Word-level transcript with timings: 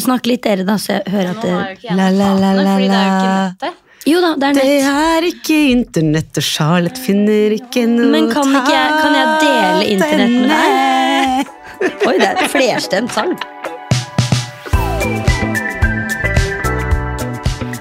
snakk 0.00 0.26
litt 0.26 0.42
dere, 0.42 0.64
da, 0.64 0.74
så 0.80 0.96
jeg 0.98 1.12
hører 1.12 1.30
at 1.30 1.42
det 1.42 1.94
La, 1.96 2.08
la, 2.10 2.32
la, 2.38 2.52
la, 2.56 2.76
la. 2.78 3.04
nettet. 3.60 3.86
Jo 4.08 4.20
da, 4.24 4.30
det 4.40 4.46
er 4.48 4.52
nett. 4.56 4.64
Det 4.64 4.82
er 4.90 5.26
ikke 5.28 5.56
internett, 5.74 6.38
og 6.40 6.42
Charlotte 6.46 7.00
finner 7.04 7.52
ikke 7.58 7.82
noe 7.90 8.08
Men 8.14 8.30
kan 8.32 8.48
ikke 8.48 8.72
jeg- 8.72 9.00
kan 9.02 9.14
jeg 9.18 9.28
dele 9.44 9.84
internett 9.94 10.36
med 10.40 10.48
deg? 10.50 11.46
Oi, 12.08 12.14
det 12.18 12.28
er 12.32 12.48
flerstemt 12.48 13.12
sang. 13.12 13.34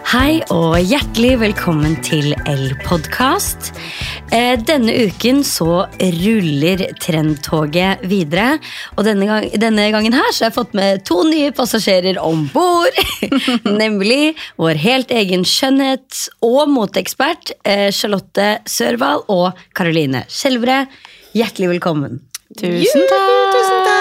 Hei 0.10 0.40
og 0.50 0.80
hjertelig 0.90 1.36
velkommen 1.38 1.92
til 2.02 2.32
L-podkast. 2.50 3.68
Eh, 4.34 4.56
Denne 4.58 4.96
uken 5.06 5.44
så 5.46 5.84
ruller 6.02 6.82
trendtoget 6.98 8.02
videre. 8.10 8.56
Og 8.98 9.06
denne, 9.06 9.28
gang, 9.30 9.46
denne 9.62 9.86
gangen 9.94 10.18
her 10.18 10.32
så 10.34 10.48
har 10.48 10.50
jeg 10.50 10.56
fått 10.56 10.74
med 10.80 11.06
to 11.06 11.20
nye 11.30 11.54
passasjerer 11.54 12.18
om 12.26 12.48
bord. 12.50 12.98
Nemlig 13.84 14.34
vår 14.58 14.82
helt 14.82 15.14
egen 15.14 15.46
skjønnhets- 15.46 16.26
og 16.42 16.74
moteekspert 16.74 17.54
eh, 17.62 17.92
Charlotte 17.94 18.56
Sørvald 18.66 19.30
og 19.30 19.62
Caroline 19.78 20.26
Skjelvre. 20.26 20.88
Hjertelig 21.38 21.76
velkommen. 21.76 22.24
Tusen 22.58 23.06
takk! 23.14 23.34
Tusen 23.54 23.84
takk! 23.86 23.99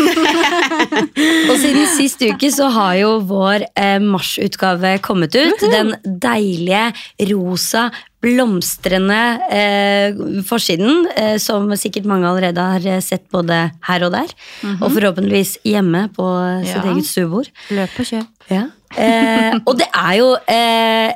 Og 1.50 1.54
siden 1.60 1.84
sist 1.96 2.22
uke 2.24 2.50
så 2.52 2.68
har 2.74 2.94
jo 3.00 3.12
vår 3.28 3.64
eh, 3.78 3.98
marsutgave 4.02 4.96
kommet 5.04 5.34
ut. 5.36 5.64
Den 5.72 5.94
deilige, 6.04 6.86
rosa, 7.30 7.86
blomstrende 8.24 9.18
eh, 9.52 10.16
forsiden, 10.48 11.04
eh, 11.16 11.34
som 11.42 11.68
sikkert 11.78 12.06
mange 12.08 12.28
allerede 12.30 12.64
har 12.76 13.00
sett 13.04 13.26
både 13.34 13.58
her 13.88 14.06
og 14.06 14.14
der. 14.16 14.32
Og 14.80 14.88
forhåpentligvis 14.94 15.58
hjemme 15.68 16.06
på 16.16 16.28
sitt 16.64 16.78
Ja. 16.80 16.86
eget 16.94 17.10
stuebord. 17.10 17.50
Løp 17.74 17.98
og 18.00 18.08
kjøp. 18.12 18.48
Ja. 18.52 18.64
Eh, 18.96 19.58
og 19.66 19.76
det 19.80 19.88
er 19.90 20.14
jo 20.20 20.30
eh, 20.48 21.12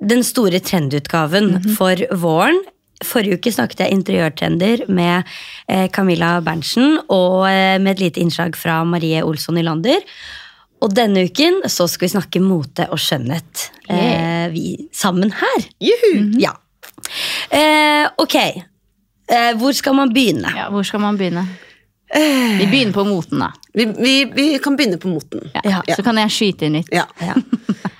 den 0.00 0.22
store 0.26 0.60
trendutgaven 0.64 1.58
for 1.76 1.94
våren. 2.16 2.60
Forrige 3.06 3.38
uke 3.38 3.52
snakket 3.54 3.84
jeg 3.84 3.96
interiørtrender 3.96 4.84
med 4.92 5.28
eh, 5.68 5.86
Camilla 5.92 6.34
Berntsen 6.44 6.98
og 7.08 7.46
eh, 7.48 7.78
med 7.80 7.94
et 7.94 8.04
lite 8.04 8.20
innslag 8.20 8.58
fra 8.58 8.82
Marie 8.84 9.22
Olsson 9.24 9.56
Nylander. 9.56 10.04
Og 10.80 10.92
denne 10.96 11.24
uken 11.28 11.62
så 11.68 11.86
skal 11.88 12.06
vi 12.06 12.12
snakke 12.14 12.42
mote 12.44 12.86
og 12.92 13.00
skjønnhet 13.00 13.66
eh, 13.88 14.46
vi, 14.52 14.66
sammen 14.96 15.32
her. 15.36 15.66
Juhu! 15.80 16.36
Ja. 16.40 16.54
Eh, 17.52 18.06
ok, 18.20 18.36
eh, 19.32 19.50
hvor 19.60 19.74
skal 19.76 19.96
man 19.96 20.12
begynne? 20.14 20.52
Ja, 20.56 20.68
hvor 20.72 20.84
skal 20.86 21.02
man 21.04 21.20
begynne? 21.20 21.46
Vi 22.10 22.66
begynner 22.66 22.92
på 22.92 23.04
moten, 23.06 23.38
da. 23.38 23.52
Vi, 23.76 23.84
vi, 23.96 24.14
vi 24.34 24.46
kan 24.58 24.74
begynne 24.76 24.98
på 24.98 25.08
moten. 25.12 25.44
Ja. 25.54 25.82
Ja. 25.86 25.94
Så 25.94 26.02
kan 26.02 26.18
jeg 26.18 26.32
skyte 26.34 26.66
inn 26.66 26.80
litt. 26.80 26.90
Ja. 26.92 27.06
Ja. 27.22 27.38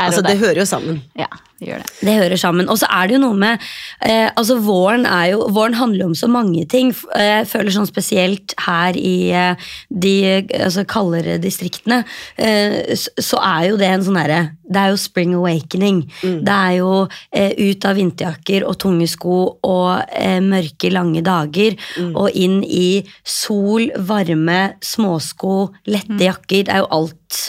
Altså, 0.00 0.22
det 0.24 0.38
hører 0.40 0.56
jo 0.62 0.64
sammen. 0.64 1.02
Ja, 1.12 1.26
det 1.60 1.68
gjør 1.68 1.82
det. 1.84 1.90
Det 2.08 2.14
hører 2.16 2.40
sammen. 2.40 2.68
Og 2.72 2.78
så 2.80 2.88
er 2.88 3.08
det 3.10 3.18
jo 3.18 3.20
noe 3.20 3.36
med 3.36 3.60
eh, 4.00 4.30
altså 4.32 4.56
Våren 4.64 5.04
er 5.04 5.26
jo, 5.34 5.42
våren 5.52 5.76
handler 5.76 6.06
jo 6.06 6.08
om 6.10 6.14
så 6.16 6.28
mange 6.32 6.64
ting. 6.72 6.94
Eh, 7.12 7.40
Jeg 7.42 7.48
føler 7.50 7.74
sånn 7.74 7.88
spesielt 7.88 8.54
her 8.64 8.96
i 8.96 9.30
eh, 9.36 9.68
de 9.92 10.14
eh, 10.24 10.54
altså, 10.64 10.86
kaldere 10.88 11.36
distriktene, 11.42 12.00
eh, 12.40 12.94
så 12.96 13.42
er 13.44 13.68
jo 13.68 13.76
det 13.80 13.90
en 13.92 14.06
sånn 14.08 14.16
herre 14.20 14.40
Det 14.70 14.80
er 14.80 14.90
jo 14.94 14.98
spring 15.02 15.36
awakening. 15.36 16.00
Det 16.22 16.56
er 16.56 16.74
jo 16.78 16.90
eh, 17.34 17.52
ut 17.58 17.84
av 17.90 17.96
vinterjakker 18.00 18.64
og 18.64 18.78
tunge 18.80 19.08
sko 19.10 19.38
og 19.66 20.02
eh, 20.16 20.40
mørke, 20.40 20.90
lange 20.94 21.20
dager 21.26 21.76
og 22.14 22.30
inn 22.32 22.60
i 22.64 23.02
sol, 23.26 23.90
varme, 23.98 24.76
småsko, 24.80 25.56
lette 25.90 26.22
jakker. 26.24 26.68
Det 26.70 26.76
er 26.78 26.84
jo 26.86 26.92
alt 27.02 27.40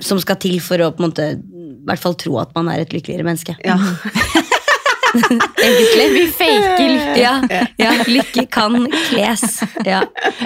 som 0.00 0.16
skal 0.22 0.38
til 0.40 0.56
for 0.64 0.80
å 0.80 0.90
på 0.94 1.02
en 1.02 1.10
måte 1.10 1.24
hvert 1.86 2.02
fall 2.02 2.14
tro 2.20 2.38
at 2.42 2.54
man 2.54 2.68
er 2.72 2.80
et 2.84 2.92
lykkeligere 2.92 3.24
menneske. 3.26 3.56
Ja. 3.64 3.76
Egentlig. 5.10 6.06
Vi 6.14 6.24
faker 6.38 6.84
lykke. 6.86 7.14
Ja, 7.18 7.32
ja, 7.82 7.92
lykke 8.06 8.44
kan 8.52 8.84
kles. 9.08 9.42
Ja. 9.86 10.04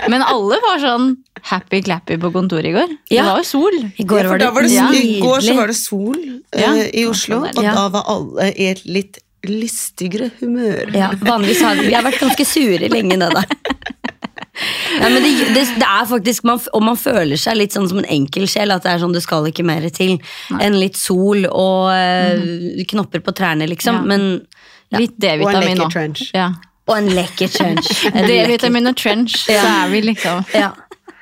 Men 0.08 0.24
alle 0.24 0.56
var 0.62 0.80
sånn 0.80 1.10
happy-clappy 1.44 2.16
på 2.22 2.30
kontoret 2.32 2.70
i 2.70 2.72
går. 2.72 2.94
Det 3.10 3.20
var 3.26 3.42
jo 3.42 3.44
sol. 3.48 3.76
I 4.00 4.06
går 4.08 4.22
Ja, 4.24 4.30
var 4.30 4.40
det, 4.40 4.48
var 4.56 4.62
det, 4.64 4.72
Ja. 4.72 4.86
I 4.96 5.18
går 5.20 5.44
så 5.44 5.56
var 5.58 5.68
det 5.68 5.76
sol 5.76 6.16
Ja. 6.56 6.72
i 6.80 7.04
Oslo, 7.06 7.42
og 7.44 7.62
Ja. 7.62 7.74
da 7.76 7.88
var 7.92 8.04
alle 8.08 8.48
i 8.56 8.70
et 8.72 8.84
litt 8.86 9.18
lystigere 9.44 10.30
humør. 10.40 10.88
Ja, 10.96 11.10
vanligvis 11.20 11.60
har 11.60 11.74
vi, 11.76 11.88
vi 11.88 11.92
har 11.94 12.02
vært 12.02 12.16
ganske 12.22 12.46
sure 12.48 12.88
lenge 12.88 13.18
nå, 13.20 13.28
da. 13.28 13.42
Nei, 15.00 15.08
men 15.10 15.24
det, 15.24 15.32
det, 15.54 15.64
det 15.80 15.86
er 15.88 16.04
faktisk 16.06 16.44
man, 16.46 16.60
Og 16.76 16.82
man 16.86 16.98
føler 16.98 17.40
seg 17.40 17.56
litt 17.58 17.74
sånn 17.74 17.88
som 17.90 17.98
en 18.02 18.10
enkelsjel. 18.16 18.70
At 18.74 18.84
det 18.86 18.92
er 18.92 19.02
sånn 19.02 19.14
det 19.16 19.24
skal 19.24 19.48
ikke 19.50 19.66
mer 19.66 19.86
til 19.94 20.16
enn 20.60 20.78
litt 20.78 20.98
sol 21.00 21.48
og 21.50 21.90
mm. 21.90 22.84
knopper 22.92 23.24
på 23.24 23.34
trærne, 23.34 23.68
liksom. 23.70 24.02
Ja. 24.02 24.06
Men, 24.14 24.28
ja. 24.94 25.02
Litt 25.02 25.16
Og 25.18 25.26
en 25.26 25.40
D-vitamin 25.40 25.80
lekker 25.80 25.94
trench. 25.96 26.28
Ja. 26.36 26.52
Og 26.84 26.98
en 26.98 27.10
lekker 27.16 27.50
trench. 27.50 27.90
En 28.14 28.28
D-vitamin 28.28 28.92
og 28.92 28.98
trench, 29.00 29.40
så 29.46 29.58
er 29.58 29.90
vi 29.92 30.04
liksom 30.10 30.44
Ja. 30.54 30.72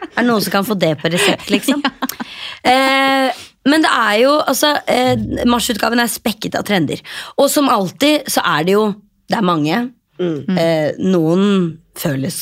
Er 0.02 0.24
det 0.24 0.26
noen 0.26 0.42
som 0.42 0.50
kan 0.50 0.66
få 0.66 0.74
det 0.76 0.96
på 0.98 1.08
resept, 1.12 1.46
liksom? 1.54 1.78
eh, 2.70 3.30
men 3.70 3.84
det 3.84 3.90
er 3.94 4.16
jo 4.24 4.32
altså 4.40 4.72
eh, 4.90 5.14
Marsutgaven 5.46 6.02
er 6.02 6.10
spekket 6.10 6.56
av 6.58 6.66
trender. 6.66 6.98
Og 7.38 7.46
som 7.52 7.70
alltid 7.70 8.26
så 8.30 8.42
er 8.56 8.66
det 8.66 8.74
jo 8.74 8.88
Det 9.30 9.38
er 9.38 9.46
mange. 9.46 9.76
Eh, 10.22 10.98
noen 11.00 11.46
føles 11.98 12.38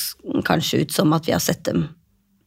kanskje 0.46 0.84
ut 0.84 0.94
som 0.94 1.12
at 1.16 1.26
vi 1.28 1.34
har 1.34 1.42
sett 1.42 1.64
dem 1.66 1.88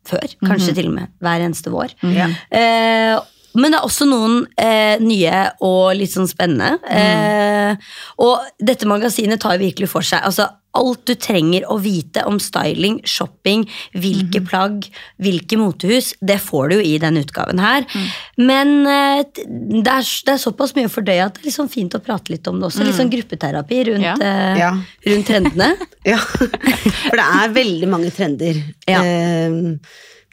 før. 0.08 0.26
Kanskje 0.44 0.76
til 0.78 0.90
og 0.92 0.98
med 0.98 1.14
hver 1.24 1.46
eneste 1.46 1.72
vår. 1.74 1.96
Ja. 2.14 2.30
Eh, 2.52 3.20
men 3.54 3.70
det 3.70 3.78
er 3.78 3.86
også 3.86 4.08
noen 4.10 4.44
eh, 4.58 4.98
nye 5.04 5.44
og 5.64 5.94
litt 5.98 6.14
sånn 6.14 6.30
spennende. 6.30 6.80
Eh, 6.90 7.94
og 8.24 8.48
dette 8.58 8.90
magasinet 8.90 9.42
tar 9.42 9.62
virkelig 9.62 9.92
for 9.92 10.06
seg 10.06 10.26
altså, 10.26 10.50
alt 10.76 11.04
du 11.06 11.14
trenger 11.16 11.66
å 11.70 11.78
vite 11.82 12.24
om 12.26 12.40
styling, 12.42 13.00
shopping, 13.06 13.66
hvilke 13.94 14.42
plagg, 14.48 14.88
hvilke 15.22 15.58
motehus. 15.62 16.14
Det 16.22 16.40
får 16.42 16.70
du 16.70 16.76
jo 16.80 16.86
i 16.88 16.96
denne 17.02 17.22
utgaven 17.22 17.60
her. 17.62 17.86
Men 18.42 18.72
eh, 18.90 19.22
det, 19.34 19.84
er, 19.86 20.08
det 20.26 20.34
er 20.34 20.42
såpass 20.42 20.74
mye 20.78 20.90
å 20.90 20.94
fordøye 20.94 21.26
at 21.28 21.36
det 21.38 21.44
er 21.46 21.50
liksom 21.52 21.70
fint 21.70 21.94
å 21.94 22.02
prate 22.04 22.34
litt 22.34 22.48
om 22.50 22.58
det 22.60 22.70
også. 22.72 22.88
Litt 22.88 22.98
sånn 22.98 23.12
gruppeterapi 23.14 23.84
rundt, 23.92 24.08
Ja. 24.08 24.16
eh, 24.22 24.58
Ja. 24.64 24.72
rundt 25.10 25.30
trendene. 25.30 25.74
Ja, 26.04 26.18
for 26.20 27.16
det 27.16 27.24
er 27.24 27.54
veldig 27.56 27.88
mange 27.88 28.10
trender. 28.12 28.58
Ja. 28.90 29.00
Eh, 29.04 29.78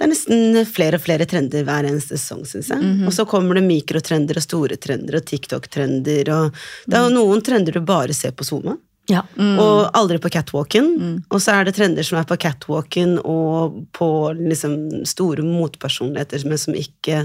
Det 0.01 0.07
er 0.07 0.15
nesten 0.15 0.65
flere 0.65 0.97
og 0.97 1.03
flere 1.05 1.27
trender 1.29 1.61
hver 1.69 1.85
eneste 1.85 2.17
sesong, 2.17 2.47
syns 2.49 2.71
jeg. 2.73 2.81
Mhm. 2.81 3.05
Og 3.07 3.13
så 3.13 3.27
kommer 3.29 3.55
det 3.59 3.67
mikrotrender 3.69 4.39
og 4.41 4.43
store 4.47 4.79
trender 4.81 5.19
og 5.21 5.27
TikTok-trender. 5.29 6.31
og 6.33 6.55
Det 6.89 6.97
er 6.97 7.05
jo 7.05 7.13
noen 7.19 7.43
trender 7.45 7.77
du 7.77 7.81
bare 7.85 8.15
ser 8.17 8.33
på 8.33 8.47
SoMe, 8.49 8.79
Ja. 9.11 9.25
og 9.35 9.91
aldri 9.97 10.21
på 10.23 10.31
catwalken. 10.31 11.25
Og 11.31 11.41
så 11.43 11.57
er 11.57 11.67
det 11.67 11.75
trender 11.75 12.07
som 12.07 12.21
er 12.21 12.29
på 12.29 12.37
catwalken 12.39 13.17
og 13.19 13.81
på 13.97 14.11
liksom 14.39 14.77
store 15.09 15.43
motpersonligheter, 15.43 16.45
men 16.47 16.61
som 16.61 16.77
ikke 16.79 17.25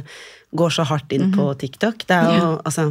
går 0.55 0.73
så 0.73 0.85
hardt 0.87 1.13
inn 1.13 1.33
på 1.35 1.47
TikTok. 1.61 2.05
Det 2.07 2.15
er 2.15 2.39
jo 2.39 2.51
altså 2.65 2.87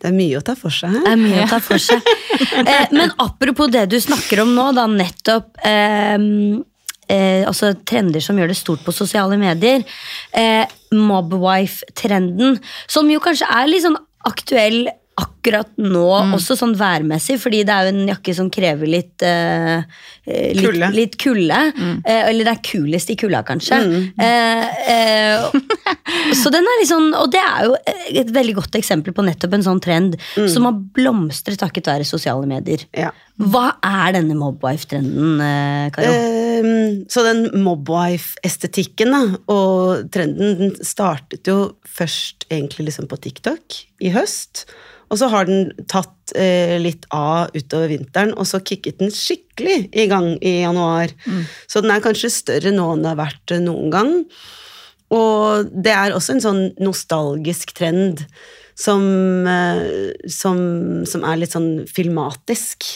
Det 0.00 0.08
er 0.10 0.16
mye 0.16 0.38
å 0.38 0.44
ta 0.44 0.54
for 0.58 0.74
seg 0.74 0.94
Det 0.94 1.10
er 1.10 1.20
mye 1.20 1.44
å 1.44 1.50
ta 1.50 1.60
for 1.64 1.82
seg. 1.82 2.00
Eh, 2.34 2.88
men 2.90 3.12
apropos 3.22 3.68
det 3.70 3.84
du 3.92 3.94
snakker 4.00 4.40
om 4.42 4.54
nå, 4.56 4.64
da 4.74 4.88
nettopp 4.90 5.60
eh, 5.66 6.16
eh, 7.08 7.42
altså 7.46 7.72
trender 7.86 8.22
som 8.24 8.38
gjør 8.38 8.50
det 8.50 8.56
stort 8.58 8.82
på 8.84 8.94
sosiale 8.94 9.38
medier. 9.40 9.84
Eh, 10.34 10.64
Mobwife-trenden, 10.94 12.58
som 12.90 13.10
jo 13.10 13.22
kanskje 13.22 13.48
er 13.50 13.70
litt 13.70 13.84
sånn 13.86 13.98
aktuell 14.26 14.88
akkurat 15.20 15.68
nå, 15.78 16.06
også 16.34 16.56
sånn 16.58 16.72
værmessig, 16.78 17.36
fordi 17.38 17.62
det 17.66 17.74
er 17.74 17.86
jo 17.86 17.92
en 17.92 18.08
jakke 18.10 18.34
som 18.34 18.48
krever 18.52 18.88
litt 18.90 19.22
eh, 19.26 19.84
litt, 20.26 20.62
Kulde. 20.64 20.88
litt 20.96 21.18
kulde. 21.20 21.60
Uh, 21.76 22.22
eller 22.24 22.48
det 22.48 22.54
er 22.54 22.62
kulest 22.64 23.12
i 23.12 23.18
kulda, 23.20 23.44
kanskje. 23.46 23.80
Eh, 24.18 24.52
Uh, 24.84 25.48
så 26.36 26.50
den 26.52 26.66
er 26.68 26.82
sånn, 26.86 27.08
og 27.16 27.30
det 27.32 27.40
er 27.40 27.66
jo 27.66 27.74
et 28.20 28.30
veldig 28.34 28.54
godt 28.58 28.76
eksempel 28.78 29.14
på 29.16 29.24
nettopp 29.24 29.56
en 29.56 29.64
sånn 29.64 29.80
trend 29.82 30.16
som 30.50 30.66
har 30.68 30.76
blomstret 30.96 31.58
takket 31.60 31.88
være 31.88 32.06
sosiale 32.08 32.46
medier. 32.48 32.84
Ja. 32.96 33.10
Hva 33.40 33.64
er 33.82 34.14
denne 34.14 34.36
mobwife-trenden, 34.38 35.40
Karo? 35.94 36.12
Ehm, 36.12 37.04
så 37.10 37.24
den 37.26 37.48
mobwife-estetikken 37.64 39.16
og 39.50 40.10
trenden 40.14 40.58
den 40.60 40.76
startet 40.86 41.50
jo 41.50 41.74
først 41.88 42.46
egentlig 42.52 42.90
liksom 42.90 43.08
på 43.10 43.18
TikTok 43.24 43.80
i 44.04 44.12
høst. 44.14 44.66
Og 45.12 45.20
så 45.20 45.28
har 45.32 45.48
den 45.48 45.70
tatt 45.90 46.34
eh, 46.38 46.76
litt 46.80 47.06
av 47.14 47.52
utover 47.54 47.90
vinteren, 47.92 48.32
og 48.38 48.48
så 48.48 48.60
kicket 48.64 49.02
den 49.02 49.12
skikkelig 49.14 49.90
i 49.92 50.08
gang 50.10 50.34
i 50.40 50.60
januar. 50.62 51.12
Så 51.68 51.84
den 51.84 51.92
er 51.94 52.04
kanskje 52.04 52.32
større 52.32 52.72
nå 52.74 52.90
enn 52.94 53.04
det 53.04 53.12
har 53.12 53.20
vært 53.20 53.54
eh, 53.54 53.64
noen 53.64 53.92
gang. 53.92 54.12
Og 55.14 55.70
det 55.70 55.92
er 55.94 56.14
også 56.16 56.36
en 56.36 56.44
sånn 56.44 56.62
nostalgisk 56.82 57.74
trend 57.76 58.24
som, 58.74 59.04
eh, 59.46 60.28
som, 60.30 60.58
som 61.06 61.24
er 61.26 61.38
litt 61.40 61.54
sånn 61.54 61.84
filmatisk. 61.90 62.86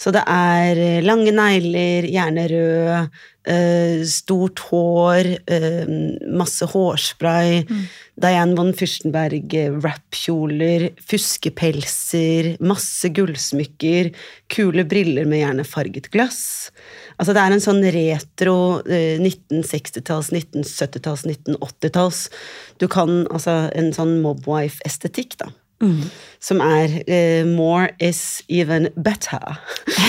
Så 0.00 0.12
det 0.16 0.24
er 0.26 0.80
eh, 0.80 1.02
lange 1.04 1.32
negler, 1.36 2.08
gjerne 2.08 2.46
rød, 2.50 3.20
eh, 3.50 4.00
stort 4.08 4.64
hår, 4.70 5.34
masse 6.40 6.68
hårspray. 6.72 7.64
Diane 8.20 8.56
von 8.56 8.72
Fürstenberg, 8.76 9.54
eh, 9.54 9.72
rappkjoler, 9.80 10.90
fuskepelser, 11.00 12.56
masse 12.60 13.08
gullsmykker, 13.16 14.10
kule 14.52 14.84
briller 14.84 15.24
med 15.24 15.40
gjerne 15.40 15.64
farget 15.64 16.10
glass. 16.12 16.70
Altså 17.20 17.34
det 17.36 17.42
er 17.44 17.52
en 17.52 17.60
sånn 17.60 17.82
retro 17.92 18.56
eh, 18.88 19.20
1960-talls, 19.20 20.30
1970-talls, 20.32 21.26
1980-talls 21.28 22.20
Du 22.80 22.86
kan 22.88 23.26
altså 23.28 23.66
en 23.76 23.90
sånn 23.92 24.22
mobwife-estetikk, 24.24 25.36
da. 25.42 25.50
Som 26.40 26.60
er 26.60 27.02
uh, 27.08 27.46
more 27.48 27.88
is 28.00 28.42
even 28.48 28.88
better. 29.00 29.56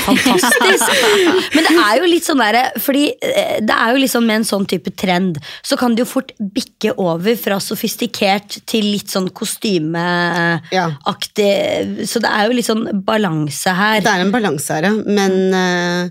Fantastisk! 0.06 0.85
Men 1.56 1.63
det 1.68 1.75
er 1.79 1.97
jo 2.00 2.06
litt 2.12 2.25
sånn 2.27 2.41
derre 2.41 2.71
Fordi 2.81 3.06
eh, 3.15 3.59
det 3.63 3.75
er 3.75 3.91
jo 3.94 3.97
liksom 4.01 4.25
med 4.27 4.35
en 4.41 4.47
sånn 4.47 4.65
type 4.68 4.91
trend, 5.00 5.39
så 5.63 5.77
kan 5.79 5.95
det 5.95 6.01
jo 6.03 6.09
fort 6.12 6.31
bikke 6.39 6.91
over 7.00 7.35
fra 7.39 7.59
sofistikert 7.63 8.59
til 8.68 8.85
litt 8.94 9.09
sånn 9.12 9.29
kostymeaktig. 9.35 12.06
Så 12.07 12.19
det 12.23 12.31
er 12.31 12.45
jo 12.47 12.53
litt 12.57 12.68
sånn 12.68 13.03
balanse 13.07 13.69
her. 13.75 14.01
Det 14.03 14.12
er 14.12 14.21
en 14.25 14.35
balanse 14.35 14.73
her, 14.75 14.83
ja. 14.89 14.94
Men 15.07 15.31
uh, 15.56 16.03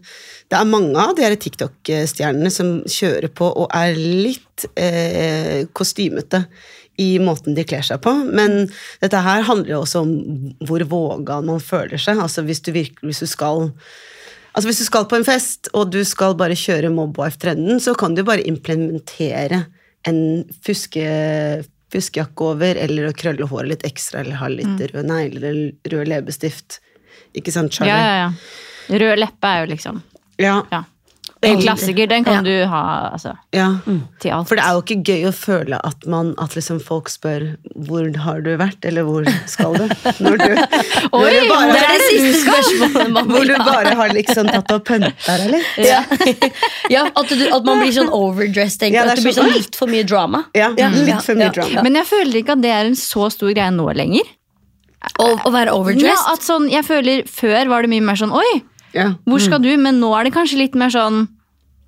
det 0.51 0.57
er 0.59 0.73
mange 0.73 0.99
av 0.99 1.15
de 1.19 1.37
TikTok-stjernene 1.45 2.51
som 2.55 2.69
kjører 2.89 3.29
på 3.33 3.47
og 3.51 3.67
er 3.77 3.95
litt 3.97 4.65
uh, 4.73 5.59
kostymete 5.77 6.41
i 7.00 7.11
måten 7.23 7.56
de 7.56 7.64
kler 7.64 7.85
seg 7.87 8.02
på. 8.05 8.12
Men 8.29 8.69
dette 9.02 9.25
her 9.25 9.47
handler 9.49 9.75
jo 9.75 9.82
også 9.85 10.05
om 10.05 10.14
hvor 10.69 10.85
vågal 10.91 11.47
man 11.49 11.62
føler 11.64 12.00
seg. 12.00 12.20
Altså 12.20 12.44
hvis 12.47 12.62
du, 12.67 12.73
virkelig, 12.76 13.12
hvis 13.12 13.25
du 13.25 13.31
skal 13.31 13.70
Altså 14.50 14.67
Hvis 14.67 14.81
du 14.81 14.85
skal 14.88 15.05
på 15.06 15.14
en 15.14 15.23
fest, 15.23 15.69
og 15.79 15.93
du 15.94 16.00
skal 16.02 16.32
bare 16.35 16.56
kjøre 16.58 16.88
mobwife-trenden, 16.91 17.79
så 17.79 17.93
kan 17.94 18.17
du 18.17 18.25
bare 18.26 18.43
implementere 18.50 19.61
en 20.11 20.19
fuske, 20.67 21.05
fuskejakke 21.94 22.49
over, 22.49 22.81
eller 22.82 23.06
å 23.06 23.14
krølle 23.14 23.47
håret 23.47 23.70
litt 23.70 23.87
ekstra, 23.87 24.25
eller 24.25 24.41
ha 24.41 24.49
litt 24.50 24.82
røde 24.82 25.05
negler 25.06 25.47
eller 25.52 25.94
rød 25.94 26.11
leppestift. 26.11 26.81
Ikke 27.38 27.55
sant, 27.55 27.79
Charlie? 27.79 27.94
Ja, 27.94 28.02
ja, 28.02 28.26
ja. 28.26 28.99
Rød 29.05 29.23
leppe 29.23 29.55
er 29.55 29.62
jo 29.62 29.70
liksom 29.70 30.02
ja. 30.41 30.56
ja. 30.73 30.82
En 31.43 31.61
klassiker. 31.61 32.07
Den 32.07 32.25
kan 32.25 32.35
Ja. 32.35 32.43
du 32.43 32.67
ha 32.69 33.11
altså, 33.13 33.37
ja. 33.51 33.79
til 34.21 34.31
alt. 34.31 34.49
For 34.49 34.57
det 34.57 34.65
er 34.65 34.73
jo 34.77 34.83
ikke 34.83 35.03
gøy 35.09 35.23
å 35.29 35.33
føle 35.33 35.79
at, 35.85 36.07
man, 36.07 36.35
at 36.39 36.55
liksom 36.57 36.81
folk 36.85 37.09
spør 37.09 37.57
'hvor 37.77 38.17
har 38.17 38.41
du 38.41 38.57
vært', 38.61 38.85
eller 38.85 39.03
'hvor 39.05 39.25
skal 39.47 39.73
du'? 39.73 39.89
Når 40.21 40.37
du, 40.37 40.49
når 41.13 41.25
Oi, 41.25 41.31
du 41.33 41.49
bare, 41.49 41.73
Det 41.73 41.81
er 41.81 41.97
det 41.97 42.09
siste 42.11 42.45
spørsmålet 42.45 43.11
man 43.11 43.31
hvor 43.31 43.45
du 43.45 43.57
bare 43.57 43.95
har 43.95 44.09
liksom 44.09 44.49
tatt 44.49 44.71
og 44.71 44.85
pønta 44.85 45.37
deg 45.39 45.51
litt. 45.51 45.71
Ja, 45.91 46.03
ja 46.97 47.07
at, 47.09 47.29
du, 47.29 47.47
at 47.49 47.65
man 47.65 47.81
blir 47.81 47.93
sånn 47.93 48.13
overdressed. 48.13 48.81
tenker 48.81 49.01
er 49.01 49.09
At 49.09 49.17
det 49.17 49.25
blir 49.25 49.33
sånn, 49.33 49.49
sånn 49.49 49.57
litt 49.57 49.77
for 49.77 49.89
mye 49.89 50.05
drama. 50.05 50.45
Ja, 50.55 50.69
litt 50.77 51.25
for 51.25 51.35
mye 51.35 51.53
drama. 51.55 51.83
Men 51.83 51.95
jeg 51.95 52.07
føler 52.07 52.43
ikke 52.43 52.53
at 52.59 52.63
det 52.63 52.71
er 52.75 52.85
en 52.85 52.99
så 52.99 53.31
stor 53.33 53.49
greie 53.55 53.73
nå 53.73 53.89
lenger. 53.97 54.29
Å, 55.01 55.27
å 55.49 55.51
være 55.53 55.73
Ja, 56.05 56.19
at 56.29 56.45
sånn, 56.45 56.67
jeg 56.69 56.85
føler 56.85 57.23
Før 57.25 57.71
var 57.73 57.81
det 57.87 57.89
mye 57.89 58.05
mer 58.05 58.19
sånn 58.21 58.35
Oi, 58.37 58.61
Ja. 58.95 59.15
hvor 59.27 59.39
skal 59.41 59.61
du? 59.63 59.71
Men 59.77 60.01
nå 60.01 60.11
er 60.19 60.25
det 60.25 60.33
kanskje 60.35 60.59
litt 60.59 60.75
mer 60.75 60.91
sånn 60.91 61.29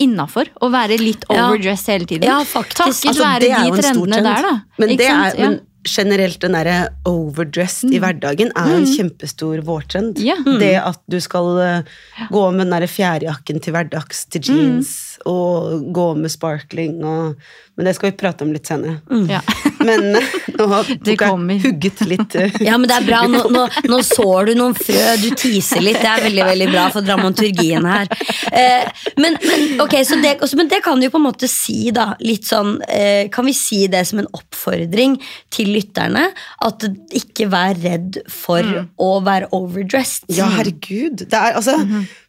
innafor 0.02 0.49
å 0.60 0.70
være 0.72 0.99
litt 0.99 1.25
Ja. 1.31 1.49
overdressed 1.50 1.87
hele 1.93 2.06
tiden. 2.06 2.25
Ja, 2.26 2.40
faktisk. 2.44 2.76
Takket 2.78 3.08
Altså, 3.12 3.22
være 3.22 3.40
det 3.40 3.50
de 3.50 3.82
trendene 3.82 4.16
trend. 4.16 4.25
der, 4.26 4.43
da. 4.43 4.60
Men, 4.78 4.88
Ikke 4.88 4.99
det 4.99 5.10
er. 5.10 5.38
Men 5.38 5.60
generelt 5.84 6.38
den 6.40 6.52
derre 6.52 6.88
overdressed 7.04 7.90
i 7.93 7.99
hverdagen 7.99 8.52
er 8.54 8.75
en 8.76 8.84
kjempestor 8.87 9.62
vårtrend. 9.66 10.19
Ja. 10.22 10.37
Det 10.44 10.76
at 10.78 11.00
du 11.10 11.19
skal 11.20 11.58
eh, 11.60 11.82
gå 12.31 12.43
med 12.54 12.66
den 12.66 12.70
derre 12.75 12.88
fjærjakken 12.90 13.60
til 13.62 13.72
hverdags, 13.75 14.25
til 14.31 14.43
jeans, 14.43 15.11
og 15.28 15.84
gå 15.94 16.06
med 16.19 16.32
sparkling 16.32 17.02
og 17.04 17.36
Men 17.76 17.86
det 17.88 17.94
skal 17.96 18.10
vi 18.10 18.16
prate 18.20 18.44
om 18.44 18.50
litt 18.52 18.69
senere. 18.69 18.98
Ja. 19.30 19.38
Men 19.86 20.16
eh, 20.19 20.32
nå 20.58 20.66
har 20.69 20.88
jeg 20.92 21.16
hugget 21.64 22.02
litt 22.06 22.34
eh, 22.38 22.52
Ja, 22.66 22.76
men 22.78 22.84
det 22.90 22.98
er 22.98 23.06
bra. 23.06 23.22
Nå, 23.26 23.40
nå, 23.50 23.62
nå 23.90 24.00
sår 24.04 24.50
du 24.50 24.52
noen 24.58 24.76
frø. 24.76 25.00
Du 25.22 25.30
teaser 25.40 25.80
litt. 25.82 25.96
Det 26.02 26.10
er 26.10 26.22
veldig 26.26 26.44
veldig 26.50 26.69
bra 26.70 26.84
for 26.92 27.06
dramaturgien 27.06 27.88
her. 27.88 28.12
Eh, 28.52 28.84
men, 29.16 29.38
men, 29.40 29.64
okay, 29.82 30.04
så 30.06 30.20
det, 30.22 30.36
også- 30.44 30.60
men 30.60 30.69
det 30.70 30.82
kan 30.84 31.00
du 31.00 31.08
jo 31.08 31.14
på 31.16 31.19
en 31.22 31.26
måte 31.30 31.48
si, 31.50 31.88
da. 31.96 32.10
Litt 32.22 32.46
sånn, 32.46 32.76
eh, 32.92 33.24
kan 33.32 33.48
vi 33.48 33.56
si 33.56 33.80
det 33.90 34.04
som 34.10 34.20
en 34.22 34.28
oppfordring 34.36 35.16
til 35.50 35.72
lytterne? 35.72 36.28
At 36.69 36.84
ikke 37.16 37.48
vær 37.50 37.80
redd 37.82 38.20
for 38.30 38.69
å 39.00 39.10
være 39.24 39.48
overdressed. 39.56 40.28
Ja, 40.36 40.52
herregud. 40.60 41.24
Det 41.24 41.40
er 41.40 41.56
altså 41.58 41.80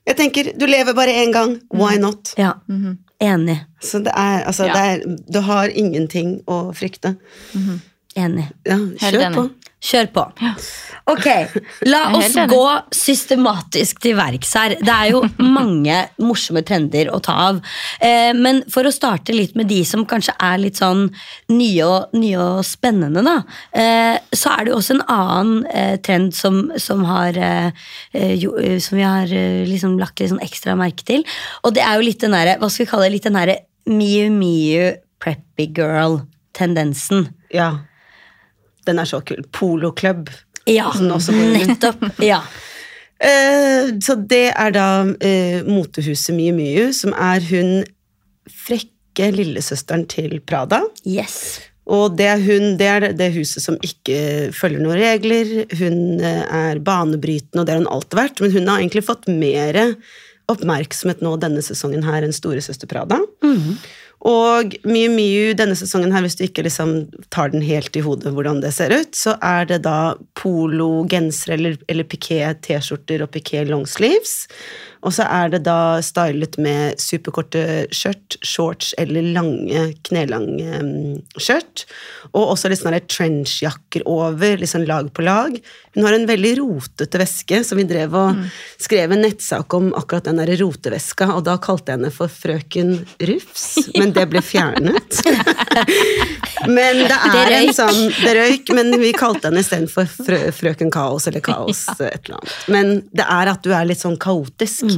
Jeg 0.08 0.18
tenker, 0.18 0.52
du 0.60 0.66
lever 0.68 0.94
bare 0.94 1.14
én 1.24 1.32
gang. 1.32 1.54
Why 1.72 1.98
not? 1.98 2.34
Ja, 2.38 2.54
Enig. 3.24 3.60
Så 3.80 4.02
det 4.04 4.12
er 4.16 4.44
altså 4.50 4.66
Ja. 4.68 4.74
det 4.74 4.84
er, 4.84 5.16
Du 5.32 5.40
har 5.40 5.68
ingenting 5.72 6.42
å 6.48 6.74
frykte. 6.76 7.16
Enig. 8.16 8.50
Ja, 8.68 8.76
kjør 9.00 9.22
enig. 9.28 9.36
på. 9.36 9.50
Kjør 9.84 10.08
på. 10.16 10.22
Ok, 11.12 11.26
la 11.92 12.06
oss 12.16 12.38
gå 12.48 12.68
systematisk 12.96 14.00
til 14.06 14.16
verks 14.16 14.54
her. 14.56 14.76
Det 14.80 14.94
er 14.94 15.10
jo 15.12 15.20
mange 15.58 15.98
morsomme 16.24 16.64
trender 16.64 17.12
å 17.12 17.20
ta 17.24 17.36
av. 17.50 17.60
Eh, 18.00 18.32
men 18.38 18.62
for 18.72 18.88
å 18.88 18.94
starte 18.96 19.36
litt 19.36 19.58
med 19.60 19.68
de 19.68 19.82
som 19.88 20.06
kanskje 20.08 20.38
er 20.40 20.62
litt 20.64 20.80
sånn 20.80 21.10
nye 21.52 21.84
og, 21.84 22.16
nye 22.16 22.40
og 22.40 22.64
spennende, 22.68 23.26
da. 23.28 23.36
Eh, 23.76 24.16
så 24.32 24.56
er 24.56 24.64
det 24.64 24.74
jo 24.74 24.80
også 24.80 24.98
en 24.98 25.06
annen 25.12 25.54
eh, 25.68 25.96
trend 26.06 26.32
som, 26.38 26.64
som, 26.80 27.04
har, 27.10 27.36
jo, 28.16 28.56
som 28.80 29.00
vi 29.00 29.04
har 29.04 29.28
eh, 29.36 29.64
liksom 29.68 30.00
lagt 30.00 30.24
litt 30.24 30.32
sånn 30.32 30.44
ekstra 30.48 30.80
merke 30.80 31.04
til. 31.12 31.28
Og 31.68 31.76
det 31.76 31.84
er 31.84 32.00
jo 32.00 32.08
litt 32.08 32.24
den 32.24 32.38
derre, 32.38 32.56
hva 32.62 32.72
skal 32.72 32.88
vi 32.88 32.92
kalle 32.96 33.10
det, 33.10 33.18
litt 33.18 33.28
den 33.28 33.42
derre 33.42 33.62
Miu 33.92 34.30
Miu 34.32 34.94
preppy 35.20 35.74
girl-tendensen. 35.76 37.34
Ja. 37.52 37.74
Den 38.88 39.02
er 39.02 39.10
så 39.10 39.22
kul. 39.26 39.44
Poloklubb. 39.56 40.32
Ja, 40.70 40.92
nettopp. 41.00 42.06
Ja. 42.24 42.42
Uh, 43.24 43.94
så 44.06 44.16
det 44.20 44.48
er 44.52 44.74
da 44.76 44.88
uh, 45.04 45.60
motehuset 45.68 46.36
Miu 46.36 46.56
Miu, 46.56 46.90
som 46.96 47.16
er 47.16 47.44
hun 47.52 47.84
frekke 48.50 49.30
lillesøsteren 49.36 50.08
til 50.12 50.40
Prada. 50.48 50.82
Yes. 51.08 51.62
Og 51.92 52.16
det 52.16 52.28
er 52.32 52.44
hun, 52.44 52.76
det 52.80 52.88
er 52.88 53.06
det 53.16 53.34
huset 53.36 53.64
som 53.64 53.76
ikke 53.84 54.52
følger 54.56 54.80
noen 54.80 55.02
regler. 55.02 55.50
Hun 55.76 56.22
eh, 56.24 56.46
er 56.48 56.80
banebrytende, 56.80 57.60
og 57.60 57.68
det 57.68 57.74
har 57.74 57.82
hun 57.82 57.92
alltid 57.92 58.20
vært, 58.22 58.40
men 58.40 58.54
hun 58.54 58.70
har 58.72 58.80
egentlig 58.80 59.04
fått 59.04 59.28
mer 59.28 59.80
oppmerksomhet 60.52 61.24
nå 61.24 61.34
denne 61.42 61.64
sesongen 61.64 62.06
her 62.08 62.24
enn 62.24 62.36
storesøster 62.36 62.88
Prada. 62.88 63.20
Og 64.24 64.76
Miu 64.88 65.10
Miu 65.12 65.52
denne 65.58 65.76
sesongen 65.76 66.14
her, 66.16 66.24
hvis 66.24 66.38
du 66.40 66.46
ikke 66.46 66.64
liksom 66.64 66.94
tar 67.34 67.52
den 67.52 67.64
helt 67.66 67.96
i 68.00 68.04
hodet 68.06 68.32
hvordan 68.32 68.62
det 68.64 68.72
ser 68.76 68.94
ut, 68.96 69.12
så 69.18 69.36
er 69.44 69.68
det 69.68 69.82
da 69.84 70.16
polo-gensere 70.40 71.58
eller, 71.58 71.78
eller 71.92 72.08
piké 72.08 72.40
T-skjorter 72.64 73.26
og 73.26 73.34
piké 73.36 73.66
longsleeves. 73.68 74.44
Og 75.04 75.12
så 75.12 75.26
er 75.28 75.52
det 75.52 75.64
da 75.66 76.00
stylet 76.04 76.56
med 76.64 77.00
superkorte 77.02 77.64
skjørt, 77.92 78.38
shorts 78.46 78.94
eller 79.02 79.26
lange, 79.36 79.90
knelange 80.08 80.80
mm, 80.80 81.18
skjørt. 81.36 81.84
Og 82.32 82.54
også 82.54 82.72
litt 82.72 82.80
sånne 82.80 83.02
der 83.02 83.10
trenchjakker 83.12 84.06
over, 84.10 84.56
litt 84.60 84.72
sånn 84.72 84.88
lag 84.88 85.10
på 85.14 85.26
lag. 85.26 85.58
Hun 85.94 86.08
har 86.08 86.16
en 86.16 86.28
veldig 86.30 86.54
rotete 86.62 87.20
veske, 87.22 87.60
så 87.68 87.78
vi 87.78 87.86
drev 87.90 88.16
og 88.18 88.40
skrev 88.82 89.14
en 89.14 89.26
nettsak 89.26 89.76
om 89.76 89.92
akkurat 89.98 90.30
den 90.30 90.40
der 90.40 90.56
roteveska, 90.62 91.30
og 91.36 91.44
da 91.50 91.58
kalte 91.62 91.92
jeg 91.92 92.00
henne 92.00 92.14
for 92.14 92.32
frøken 92.32 92.96
Rufs, 93.28 93.68
men 94.00 94.13
det 94.16 94.26
ble 94.32 94.42
fjernet. 94.46 95.20
men 96.68 97.02
det 97.04 97.18
er 97.18 97.50
Det 97.50 97.58
en 97.58 97.74
sånn 97.76 98.00
Det 98.14 98.34
røyk, 98.38 98.72
men 98.78 98.94
vi 99.02 99.12
kalte 99.18 99.50
henne 99.50 99.64
istedenfor 99.64 100.08
frø, 100.10 100.40
frøken 100.56 100.92
Kaos 100.94 101.28
eller 101.30 101.44
Kaos 101.44 101.84
et 101.98 102.02
eller 102.28 102.38
annet. 102.38 102.54
Men 102.74 102.94
det 103.16 103.26
er 103.26 103.52
at 103.54 103.64
du 103.66 103.72
er 103.76 103.88
litt 103.90 104.02
sånn 104.02 104.18
kaotisk. 104.22 104.94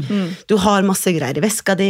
Du 0.50 0.56
har 0.62 0.86
masse 0.88 1.12
greier 1.16 1.38
i 1.40 1.44
veska 1.44 1.76
di, 1.80 1.90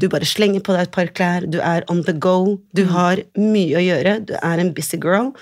du 0.00 0.08
bare 0.12 0.28
slenger 0.28 0.62
på 0.64 0.76
deg 0.76 0.86
et 0.86 0.94
par 0.94 1.10
klær, 1.16 1.46
du 1.50 1.58
er 1.62 1.86
on 1.92 2.02
the 2.06 2.14
go, 2.14 2.58
du 2.76 2.84
har 2.92 3.22
mye 3.40 3.78
å 3.80 3.84
gjøre, 3.84 4.16
du 4.28 4.34
er 4.38 4.62
en 4.62 4.72
busy 4.76 4.98
girl, 5.02 5.32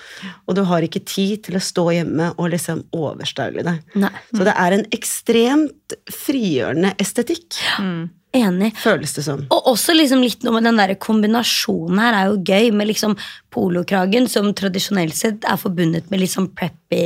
og 0.45 0.57
du 0.57 0.63
har 0.69 0.85
ikke 0.85 1.03
tid 1.05 1.45
til 1.47 1.59
å 1.59 1.63
stå 1.63 1.87
hjemme 1.97 2.31
og 2.35 2.51
liksom 2.53 2.85
overstaule 2.95 3.65
deg. 3.65 3.81
Nei. 3.99 4.13
Så 4.33 4.45
det 4.47 4.55
er 4.55 4.77
en 4.79 4.85
ekstremt 4.95 5.97
frigjørende 6.11 6.95
estetikk. 7.01 7.59
Enig. 8.35 8.73
føles 8.77 9.13
det 9.15 9.23
som. 9.25 9.39
Og 9.49 9.61
også 9.71 9.95
liksom 9.95 10.21
litt 10.25 10.43
noe 10.43 10.53
med 10.59 10.63
den 10.67 10.77
der 10.81 10.91
kombinasjonen 11.01 11.99
her 12.03 12.13
er 12.19 12.25
jo 12.31 12.35
gøy, 12.43 12.65
med 12.75 12.87
liksom 12.91 13.13
polokragen 13.55 14.27
som 14.29 14.51
tradisjonelt 14.53 15.15
sett 15.15 15.45
er 15.47 15.55
forbundet 15.57 16.09
med 16.11 16.19
litt 16.19 16.31
sånn 16.33 16.49
preppy 16.51 16.99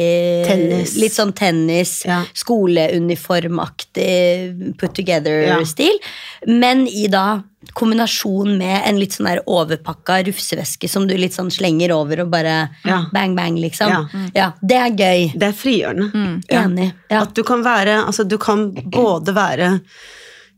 Tennis. 0.50 0.96
Litt 0.98 1.14
sånn 1.14 1.34
tennis, 1.38 2.00
Ja. 2.06 2.24
skoleuniformaktig 2.34 4.78
put 4.80 4.94
together-stil. 4.98 6.00
Men 6.48 6.88
i 6.88 7.06
da 7.12 7.42
kombinasjon 7.76 8.56
med 8.58 8.82
en 8.88 8.98
litt 9.00 9.12
sånn 9.18 9.28
der 9.30 9.42
overpakka 9.46 10.22
rufseveske 10.26 10.88
som 10.90 11.06
du 11.08 11.14
litt 11.20 11.34
sånn 11.36 11.52
slenger 11.52 11.92
over 11.94 12.20
og 12.24 12.30
bare 12.32 12.70
Ja. 12.86 13.06
bang, 13.14 13.36
bang, 13.36 13.56
liksom. 13.58 13.90
Ja. 13.90 14.06
Ja, 14.36 14.52
det 14.62 14.78
er 14.78 14.90
gøy. 14.90 15.32
Det 15.38 15.44
er 15.50 15.54
frigjørende. 15.54 16.12
Mm. 16.14 16.42
Enig. 16.50 16.94
Ja. 17.12 17.22
At 17.22 17.34
du 17.36 17.44
kan 17.44 17.64
være 17.64 18.00
Altså, 18.10 18.24
du 18.28 18.38
kan 18.38 18.72
både 18.74 19.34
være 19.36 19.82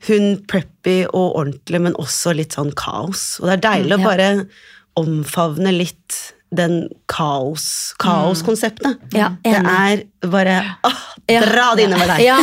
hun 0.07 0.37
preppy 0.49 1.03
og 1.11 1.35
ordentlig, 1.37 1.81
men 1.81 1.97
også 2.01 2.33
litt 2.37 2.57
sånn 2.57 2.71
kaos. 2.77 3.39
Og 3.41 3.49
det 3.49 3.57
er 3.59 3.65
deilig 3.67 3.97
å 3.97 4.01
Mm, 4.01 4.05
bare 4.07 4.29
omfavne 4.99 5.71
litt 5.75 6.33
den 6.51 6.89
kaos, 7.07 7.93
kaoskonseptet. 8.01 8.99
Ja, 9.15 9.31
det 9.43 9.55
er 9.55 10.03
bare 10.27 10.57
åh, 10.85 10.99
Dra 11.31 11.67
det 11.77 11.85
innover 11.87 12.09
deg. 12.11 12.23
Ja, 12.25 12.37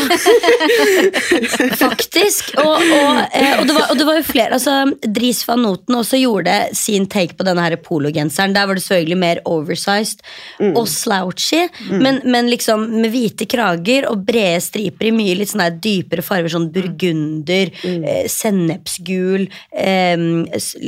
faktisk. 1.84 2.54
Og, 2.58 2.78
og, 2.80 3.18
eh, 3.36 3.58
og, 3.58 3.66
det 3.68 3.74
var, 3.76 3.84
og 3.92 3.98
det 4.00 4.06
var 4.08 4.16
jo 4.16 4.24
flere. 4.24 4.56
altså 4.56 5.10
Dris 5.18 5.42
van 5.48 5.60
Noten 5.66 5.98
også 5.98 6.18
gjorde 6.20 6.54
sin 6.76 7.04
take 7.10 7.36
på 7.36 7.44
denne 7.46 7.64
her 7.66 7.76
pologenseren. 7.84 8.54
Der 8.56 8.68
var 8.68 8.78
det 8.78 8.84
selvfølgelig 8.86 9.18
mer 9.20 9.42
oversized 9.48 10.24
og 10.72 10.88
slouchy, 10.88 11.66
men, 11.90 12.22
men 12.24 12.48
liksom 12.48 12.86
med 13.02 13.12
hvite 13.12 13.48
krager 13.50 14.08
og 14.08 14.24
brede 14.28 14.62
striper 14.64 15.10
i 15.10 15.14
mye 15.14 15.36
litt 15.38 15.52
sånn 15.52 15.66
her 15.66 15.76
dypere 15.76 16.24
farger, 16.24 16.54
sånn 16.54 16.70
burgunder, 16.72 17.74
eh, 17.84 18.24
sennepsgul, 18.32 19.46
eh, 19.76 20.16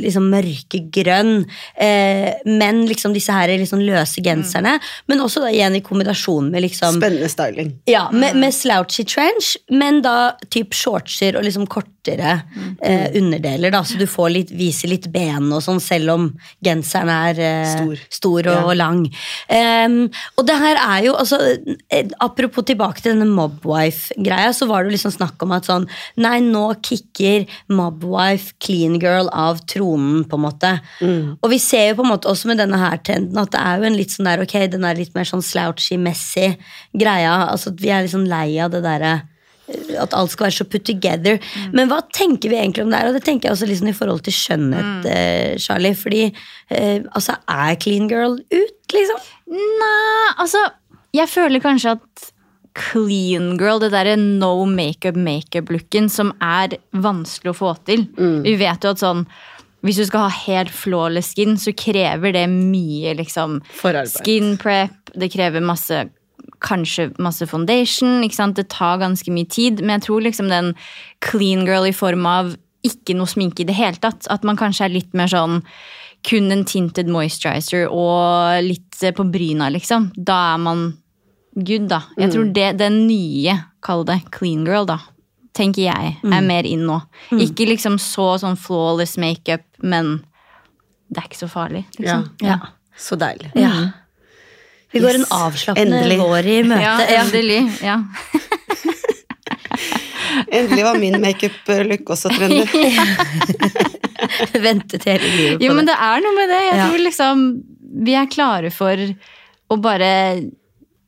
liksom 0.01 0.31
mørkegrønn. 0.33 1.45
Eh, 1.77 2.29
men 2.49 2.83
liksom 2.89 3.10
disse 3.13 3.33
her 3.35 3.51
sånn 3.65 3.83
løse 3.85 4.21
genserne. 4.23 4.77
Men 5.07 5.19
også 5.23 5.41
da 5.43 5.49
igjen 5.51 5.75
i 5.77 5.81
kombinasjon 5.85 6.49
med 6.51 6.63
liksom 6.65 6.97
Spennende 6.99 7.29
styling. 7.31 7.73
ja, 7.89 8.07
med, 8.11 8.35
med 8.39 8.53
slouchy 8.53 9.03
trench, 9.05 9.55
men 9.69 10.01
da 10.01 10.33
typ 10.49 10.73
shortser 10.73 11.37
og 11.37 11.43
liksom 11.45 11.67
kortere 11.71 12.41
eh, 12.81 13.11
underdeler, 13.19 13.71
da, 13.71 13.83
så 13.85 13.97
du 13.99 14.07
får 14.09 14.29
litt, 14.33 14.51
viser 14.57 14.89
litt 14.89 15.07
ben 15.13 15.51
og 15.53 15.61
sånn, 15.65 15.79
selv 15.83 16.13
om 16.15 16.27
genseren 16.65 17.09
er 17.13 17.41
eh, 17.41 17.73
Stor. 17.75 18.05
stor 18.09 18.39
og, 18.39 18.51
Ja. 18.51 18.63
og 18.65 18.75
lang. 18.79 19.01
Um, 19.51 19.97
og 20.37 20.45
det 20.47 20.55
her 20.61 20.79
er 20.81 21.05
jo, 21.05 21.13
altså, 21.19 21.37
eh, 21.91 22.07
apropos 22.19 22.65
tilbake 22.67 23.01
til 23.03 23.13
denne 23.13 23.29
mobwife-greia, 23.31 24.51
så 24.53 24.67
var 24.69 24.83
det 24.83 24.91
jo 24.91 24.95
liksom 24.97 25.13
snakk 25.15 25.41
om 25.45 25.53
at 25.55 25.67
sånn, 25.69 25.87
nei, 26.21 26.37
nå 26.43 26.65
kicker 26.83 27.45
mobwife 27.71 28.53
clean 28.63 28.97
girl 29.01 29.29
av 29.33 29.61
tronen, 29.69 30.23
på 30.27 30.37
en 30.39 30.45
måte. 30.45 30.71
Og 31.41 31.49
vi 31.51 31.57
ser 31.61 31.89
jo 31.91 31.99
på 32.01 32.05
en 32.05 32.11
måte 32.13 32.29
også 32.31 32.49
med 32.51 32.59
denne 32.61 32.77
her 32.81 33.00
trenden 33.05 33.41
at 33.41 33.51
det 33.53 33.59
er 33.61 33.79
jo 33.79 33.89
en 33.89 33.97
litt 33.97 34.13
sånn 34.13 34.29
der, 34.29 34.43
ok, 34.43 34.55
den 34.71 34.87
er 34.87 34.99
litt 34.99 35.13
mer 35.17 35.27
sånn 35.27 35.43
slouchy-messig 35.45 36.55
greia, 36.97 37.35
altså 37.51 37.73
vi 37.77 37.91
er 37.91 38.05
litt 38.05 38.15
sånn 38.15 38.29
lei 38.31 38.55
av 38.63 38.73
det 38.73 38.83
derre 38.85 39.13
eh, 39.67 39.93
at 40.01 40.15
alt 40.17 40.33
skal 40.33 40.47
være 40.49 40.57
så 40.57 40.67
put 40.71 40.85
together. 40.87 41.39
Men 41.75 41.91
hva 41.91 42.01
tenker 42.13 42.51
vi 42.51 42.59
egentlig 42.59 42.85
om 42.85 42.91
det 42.91 42.99
her? 43.01 43.11
Og 43.11 43.17
det 43.17 43.23
tenker 43.27 43.49
jeg 43.49 43.57
også 43.57 43.69
liksom 43.69 43.91
i 43.91 43.95
forhold 43.95 44.25
til 44.25 44.35
skjønnhet, 44.35 45.07
eh, 45.11 45.53
Charlie. 45.61 45.95
Fordi 45.95 46.25
eh, 46.27 46.99
altså, 47.11 47.37
er 47.47 47.79
clean 47.79 48.09
girl 48.11 48.35
ut, 48.41 48.93
liksom? 48.95 49.31
Nei, 49.51 50.27
altså 50.39 50.61
Jeg 51.11 51.27
føler 51.27 51.59
kanskje 51.59 51.97
at 51.97 52.27
clean 52.77 53.57
girl, 53.59 53.81
det 53.83 53.91
derre 53.91 54.13
no 54.19 54.63
makeup 54.63 55.17
makeup-looken, 55.19 56.07
som 56.11 56.31
er 56.39 56.77
vanskelig 56.91 57.51
å 57.51 57.57
få 57.57 57.73
til. 57.87 58.05
Vi 58.15 58.53
vet 58.59 58.87
jo 58.87 58.93
at 58.93 59.01
sånn 59.01 59.25
hvis 59.81 59.97
du 59.97 60.05
skal 60.05 60.27
ha 60.27 60.41
helt 60.45 60.73
flawless 60.73 61.33
skin, 61.33 61.57
så 61.57 61.73
krever 61.73 62.35
det 62.35 62.47
mye 62.51 63.15
liksom, 63.17 63.59
skin 64.09 64.55
prep. 64.61 65.13
Det 65.13 65.31
krever 65.33 65.63
masse 65.63 66.07
Kanskje 66.61 67.07
masse 67.17 67.47
foundation. 67.49 68.21
Det 68.21 68.67
tar 68.69 68.99
ganske 69.01 69.31
mye 69.33 69.49
tid. 69.49 69.79
Men 69.81 69.95
jeg 69.95 70.03
tror 70.05 70.21
liksom 70.21 70.49
den 70.49 70.75
clean 71.25 71.65
girl 71.65 71.87
i 71.89 71.93
form 71.93 72.27
av 72.29 72.51
ikke 72.85 73.15
noe 73.17 73.29
sminke 73.29 73.63
i 73.63 73.65
det 73.65 73.77
hele 73.77 73.97
tatt. 73.97 74.27
At 74.29 74.45
man 74.45 74.59
kanskje 74.59 74.85
er 74.85 74.93
litt 74.93 75.15
mer 75.17 75.31
sånn 75.31 75.63
kun 76.27 76.53
en 76.53 76.65
tinted 76.69 77.09
moisturizer 77.09 77.87
og 77.89 78.61
litt 78.65 79.01
eh, 79.01 79.13
på 79.17 79.25
bryna, 79.33 79.71
liksom. 79.73 80.11
Da 80.13 80.37
er 80.53 80.61
man 80.61 80.83
good, 81.55 81.89
da. 81.89 82.03
Jeg 82.21 82.35
tror 82.35 82.51
det, 82.53 82.67
den 82.77 82.99
nye, 83.07 83.57
kall 83.81 84.05
det 84.05 84.21
clean 84.33 84.61
girl, 84.67 84.85
da, 84.89 84.99
tenker 85.53 85.83
jeg, 85.83 86.17
er 86.23 86.41
mer 86.41 86.63
inn 86.65 86.85
nå. 86.87 87.01
Ikke 87.31 87.65
liksom 87.67 87.97
så 87.99 88.37
sånn 88.39 88.57
flawless 88.57 89.17
makeup, 89.17 89.63
men 89.83 90.21
det 91.11 91.17
er 91.23 91.27
ikke 91.27 91.41
så 91.43 91.49
farlig, 91.51 91.85
Ja. 91.99 92.21
liksom. 92.21 92.29
Ja. 92.47 92.59
Så 92.97 93.15
deilig. 93.19 93.51
ja. 93.55 93.91
Vi 94.93 94.99
går 94.99 95.15
en 95.15 95.25
avslappende 95.31 96.17
vår 96.19 96.45
i 96.51 96.63
møte. 96.67 96.81
Ja, 96.83 96.97
Ja. 96.99 97.21
endelig. 97.23 97.61
Ja. 97.81 98.03
Endelig 100.51 100.83
var 100.83 100.97
min 100.99 101.15
makeup-look 101.21 102.09
også 102.11 102.29
trendy. 102.35 102.65
Ventet 104.65 105.03
hele 105.07 105.27
livet 105.35 105.53
på 105.53 105.59
det. 105.61 105.65
Jo, 105.67 105.73
men 105.77 105.87
det. 105.87 105.95
er 105.95 106.23
noe 106.25 106.35
med 106.35 106.49
det. 106.51 106.59
Jeg 106.65 106.75
Ja. 106.77 106.87
tror 106.89 107.03
liksom 107.05 107.45
vi 108.03 108.13
er 108.15 108.25
klare 108.31 108.71
for 108.71 108.95
å 109.71 109.77
bare 109.81 110.11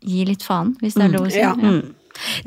gi 0.03 0.25
litt 0.27 0.43
faen, 0.43 0.73
hvis 0.81 0.93
det 0.95 1.03
er 1.05 1.13
lov 1.17 1.27
å 1.27 1.31
si. 1.31 1.39
ja. 1.39 1.53
Mm. 1.53 1.93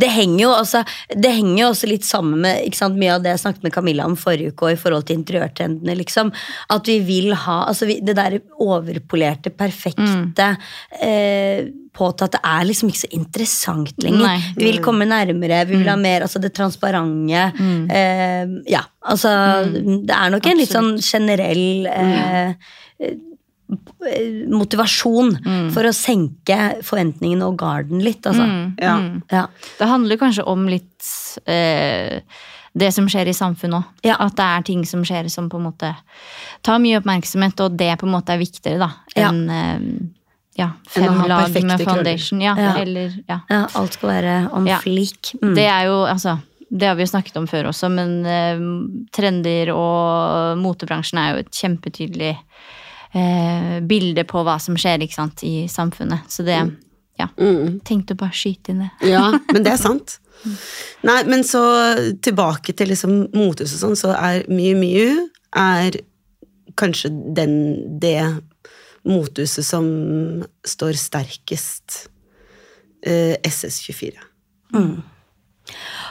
Det 0.00 0.08
henger, 0.12 0.40
jo 0.44 0.50
også, 0.54 0.82
det 1.14 1.32
henger 1.38 1.58
jo 1.60 1.70
også 1.72 1.90
litt 1.90 2.06
sammen 2.06 2.42
med 2.44 2.76
sant, 2.76 2.98
mye 3.00 3.16
av 3.16 3.24
det 3.24 3.34
jeg 3.34 3.42
snakket 3.44 3.66
med 3.66 3.74
Camilla 3.74 4.06
om 4.08 4.16
forrige 4.18 4.52
uke, 4.54 4.68
og 4.68 4.76
i 4.76 4.80
forhold 4.80 5.08
til 5.08 5.18
interiørtrendene. 5.20 5.96
liksom, 5.98 6.32
At 6.72 6.86
vi 6.90 7.00
vil 7.06 7.34
ha 7.34 7.64
altså 7.66 7.88
vi, 7.88 7.98
Det 8.00 8.16
der 8.16 8.38
overpolerte, 8.62 9.50
perfekte 9.50 10.52
eh, 11.00 11.66
Påtatt 11.96 12.34
det 12.36 12.42
er 12.44 12.64
liksom 12.68 12.90
ikke 12.90 13.00
så 13.00 13.08
interessant 13.16 14.02
lenger. 14.04 14.26
Nei. 14.26 14.40
Vi 14.58 14.66
vil 14.66 14.82
komme 14.84 15.06
nærmere, 15.08 15.62
vi 15.64 15.78
vil 15.78 15.88
ha 15.88 15.94
mer 15.96 16.26
altså 16.26 16.42
det 16.42 16.52
transparente. 16.52 17.46
Eh, 17.88 18.50
ja, 18.68 18.82
altså 19.00 19.30
Det 19.70 20.12
er 20.12 20.34
nok 20.34 20.50
en 20.50 20.60
litt 20.60 20.74
sånn 20.74 20.98
generell 21.00 21.88
eh, 21.88 22.52
motivasjon 24.52 25.32
for 25.74 25.88
å 25.88 25.94
senke 25.94 26.58
forventningene 26.86 27.46
og 27.48 27.56
garden 27.60 28.02
litt, 28.04 28.26
altså. 28.28 28.46
Ja. 28.82 28.96
Ja. 29.32 29.46
Det 29.78 29.88
handler 29.90 30.20
kanskje 30.20 30.44
om 30.48 30.66
litt 30.70 31.08
eh, 31.50 32.20
det 32.76 32.90
som 32.92 33.08
skjer 33.10 33.30
i 33.32 33.36
samfunnet 33.36 33.80
òg. 33.80 34.04
Ja. 34.06 34.18
At 34.22 34.36
det 34.38 34.46
er 34.46 34.66
ting 34.68 34.84
som 34.88 35.04
skjer 35.06 35.30
som 35.32 35.48
på 35.52 35.58
en 35.60 35.66
måte 35.70 35.94
tar 36.66 36.78
mye 36.82 37.00
oppmerksomhet, 37.00 37.60
og 37.64 37.78
det 37.80 37.92
på 38.00 38.06
en 38.08 38.14
måte 38.14 38.34
er 38.36 38.42
viktigere 38.42 38.82
da, 38.84 38.90
enn 39.16 39.42
eh, 39.50 39.86
ja, 40.56 40.70
fem 40.88 41.22
lag 41.28 41.50
med 41.52 41.82
foundation. 41.84 42.40
Ja, 42.44 42.54
Ja. 42.56 42.74
Eller, 42.80 43.16
ja. 43.28 43.40
ja, 43.50 43.64
alt 43.76 43.96
skal 43.98 44.12
være 44.14 44.36
on 44.56 44.68
Ja. 44.68 44.78
fleek. 44.80 45.34
Mm. 45.42 45.54
Det 45.58 45.66
er 45.68 45.88
jo, 45.90 46.04
altså 46.08 46.38
det 46.68 46.88
har 46.88 46.96
vi 46.98 47.04
jo 47.04 47.10
snakket 47.12 47.36
om 47.38 47.44
før 47.46 47.68
også, 47.70 47.88
men 47.92 48.14
eh, 48.26 48.62
trender 49.14 49.70
og 49.74 50.58
motebransjen 50.58 51.20
er 51.22 51.34
jo 51.34 51.42
et 51.44 51.52
kjempetydelig 51.54 52.32
eh, 53.14 53.80
bilde 53.86 54.24
på 54.28 54.42
hva 54.46 54.58
som 54.62 54.76
skjer 54.76 55.04
ikke 55.06 55.14
sant, 55.18 55.42
i 55.46 55.66
samfunnet. 55.68 56.26
Så 56.32 56.44
det 56.46 56.58
ja, 57.18 57.28
Mm. 57.40 57.80
tenkte 57.84 58.12
å 58.12 58.18
bare 58.20 58.32
skyte 58.36 58.70
inn 58.74 58.82
det. 58.84 58.90
Ja, 59.08 59.30
men 59.52 59.62
det 59.64 59.72
er 59.72 59.80
sant. 59.88 60.18
Nei, 61.02 61.22
men 61.24 61.40
så 61.48 61.62
tilbake 62.20 62.74
til 62.76 62.88
liksom 62.92 63.30
motehus 63.32 63.72
og 63.78 63.80
sånn, 63.80 63.96
så 63.96 64.10
er 64.12 64.42
Miu 64.52 64.74
Miu 64.76 65.30
er 65.56 65.96
kanskje 66.76 67.08
den, 67.34 67.54
det 67.98 68.18
mothuset 69.08 69.64
som 69.64 69.86
står 70.66 70.92
sterkest 71.00 72.08
eh, 73.06 73.36
SS24. 73.48 74.18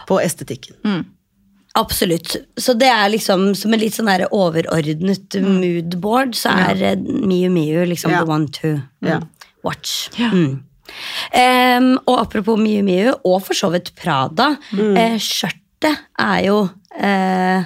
På 0.08 0.18
estetikken. 0.22 1.06
Absolutt. 1.76 2.36
Så 2.58 2.74
det 2.80 2.88
er 2.88 3.10
liksom 3.12 3.50
som 3.58 3.74
en 3.76 3.82
litt 3.82 3.94
sånn 3.98 4.08
der 4.08 4.28
overordnet 4.32 5.36
moodboard, 5.44 6.36
så 6.40 6.54
er 6.70 6.80
ja. 6.80 6.94
Miu 6.96 7.50
Miu 7.52 7.82
liksom 7.90 8.12
Ja. 8.12 8.24
the 8.24 8.32
one 8.32 8.48
to 8.48 8.82
Ja. 9.04 9.20
watch. 9.64 10.10
Mm. 10.18 10.64
Um, 11.36 12.00
og 12.08 12.20
apropos 12.22 12.58
Miu 12.62 12.84
Miu, 12.84 13.12
og 13.26 13.42
for 13.44 13.54
så 13.58 13.72
vidt 13.74 13.92
Prada, 13.96 14.58
eh, 14.72 15.18
skjørtet 15.20 15.98
er 16.20 16.44
jo 16.46 16.70
eh, 16.98 17.66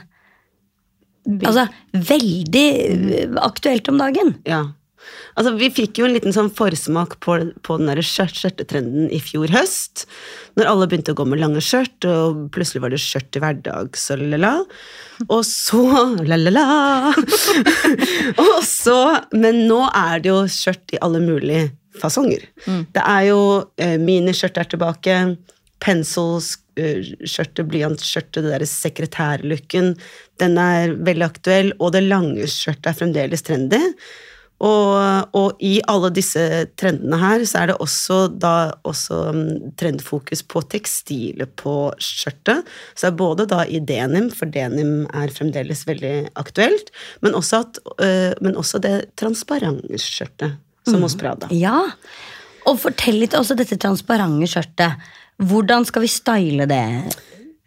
Altså 1.46 1.68
veldig 1.94 2.64
eh, 3.20 3.36
aktuelt 3.44 3.88
om 3.92 4.00
dagen. 4.00 4.32
Ja. 4.48 4.64
Altså, 5.38 5.54
vi 5.60 5.70
fikk 5.74 6.02
jo 6.02 6.08
en 6.08 6.16
liten 6.16 6.36
sånn 6.36 6.52
forsmak 6.54 7.18
på, 7.24 7.38
på 7.66 7.78
den 7.80 7.92
der 7.92 8.02
skjørt- 8.06 8.38
skjørtetrenden 8.40 9.10
i 9.16 9.22
fjor 9.24 9.52
høst. 9.54 10.06
Når 10.60 10.72
alle 10.72 10.88
begynte 10.92 11.16
å 11.16 11.20
gå 11.20 11.26
med 11.30 11.42
lange 11.42 11.64
skjørt, 11.64 12.08
og 12.10 12.48
plutselig 12.56 12.84
var 12.84 12.94
det 12.94 13.02
skjørt 13.04 13.30
til 13.34 13.44
hverdags 13.46 14.08
og 14.16 14.24
la-la. 14.34 14.54
Og 15.28 15.44
så 15.48 15.84
la-la-la. 16.28 16.66
og 18.46 18.58
så 18.68 19.00
Men 19.36 19.66
nå 19.70 19.84
er 19.90 20.24
det 20.24 20.34
jo 20.34 20.42
skjørt 20.52 20.96
i 20.96 21.02
alle 21.06 21.22
mulige 21.24 21.70
fasonger. 22.00 22.46
Det 22.66 23.04
er 23.04 23.30
jo 23.30 23.40
eh, 23.82 23.98
miniskjørt 24.02 24.60
er 24.62 24.70
tilbake, 24.72 25.22
Penselskjørtet, 25.80 26.66
blyantskjørtet, 26.80 27.68
blyantskjørtet, 27.72 28.42
det 28.44 28.50
derre 28.52 28.68
sekretærlooken, 28.68 29.94
den 30.44 30.58
er 30.60 30.92
veldig 31.08 31.24
aktuell, 31.30 31.72
og 31.80 31.94
det 31.96 32.02
lange 32.04 32.48
skjørtet 32.52 32.92
er 32.92 32.98
fremdeles 33.00 33.46
trendy. 33.48 33.80
Og, 34.60 35.36
og 35.40 35.62
i 35.64 35.78
alle 35.88 36.10
disse 36.12 36.42
trendene 36.80 37.20
her, 37.22 37.44
så 37.48 37.62
er 37.62 37.72
det 37.72 37.78
også 37.80 38.18
da 38.42 38.54
også 38.88 39.20
mm, 39.36 39.52
trendfokus 39.80 40.44
på 40.44 40.64
tekstilet 40.68 41.54
på 41.60 41.76
skjørtet. 42.04 42.68
Så 42.92 43.08
det 43.08 43.12
er 43.14 43.20
både 43.22 43.48
da 43.50 43.64
i 43.64 43.80
denim, 43.80 44.28
for 44.36 44.52
denim 44.52 45.06
er 45.16 45.32
fremdeles 45.36 45.86
veldig 45.88 46.16
aktuelt, 46.40 46.92
men 47.24 47.38
også, 47.40 47.64
at, 47.64 47.80
øh, 48.04 48.34
men 48.44 48.60
også 48.60 48.84
det 48.84 48.98
transparente 49.20 50.02
skjørtet, 50.04 50.60
som 50.90 51.08
hos 51.08 51.16
Prada. 51.20 51.48
Ja. 51.56 51.80
Og 52.68 52.82
fortell 52.84 53.22
litt 53.24 53.38
også 53.40 53.56
dette 53.58 53.80
transparente 53.80 54.52
skjørtet. 54.52 55.10
Hvordan 55.40 55.88
skal 55.88 56.04
vi 56.04 56.12
style 56.12 56.68
det? 56.68 56.86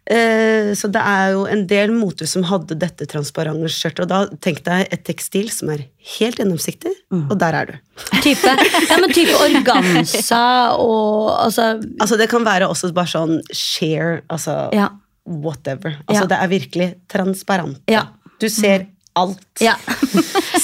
Eh, 0.03 0.73
så 0.75 0.89
det 0.91 0.99
er 0.99 1.29
jo 1.31 1.45
en 1.47 1.61
del 1.69 1.93
moter 1.95 2.27
som 2.27 2.43
hadde 2.49 2.75
dette 2.75 3.05
transparente 3.07 3.69
skjørtet, 3.71 4.03
og 4.03 4.09
da 4.11 4.37
tenk 4.43 4.59
deg 4.65 4.89
et 4.91 5.03
tekstil 5.07 5.47
som 5.53 5.69
er 5.71 5.85
helt 6.17 6.41
gjennomsiktig, 6.41 6.91
og 7.15 7.37
der 7.39 7.55
er 7.61 7.69
du. 7.71 7.77
Type, 8.25 8.55
ja, 8.89 8.97
men 8.99 9.13
type 9.15 9.37
organza 9.45 10.41
og 10.75 11.29
altså 11.45 11.69
Altså 12.01 12.17
Det 12.19 12.27
kan 12.31 12.43
være 12.43 12.67
også 12.67 12.91
bare 12.95 13.07
sånn 13.13 13.39
share, 13.55 14.21
altså 14.29 14.69
Ja. 14.75 14.89
whatever. 15.25 15.95
Altså 16.07 16.23
Ja. 16.23 16.27
Det 16.27 16.37
er 16.41 16.47
virkelig 16.51 16.89
transparent. 17.07 17.79
Ja. 17.87 18.07
Du 18.39 18.49
ser 18.49 18.87
alt. 19.15 19.39
Ja. 19.61 19.75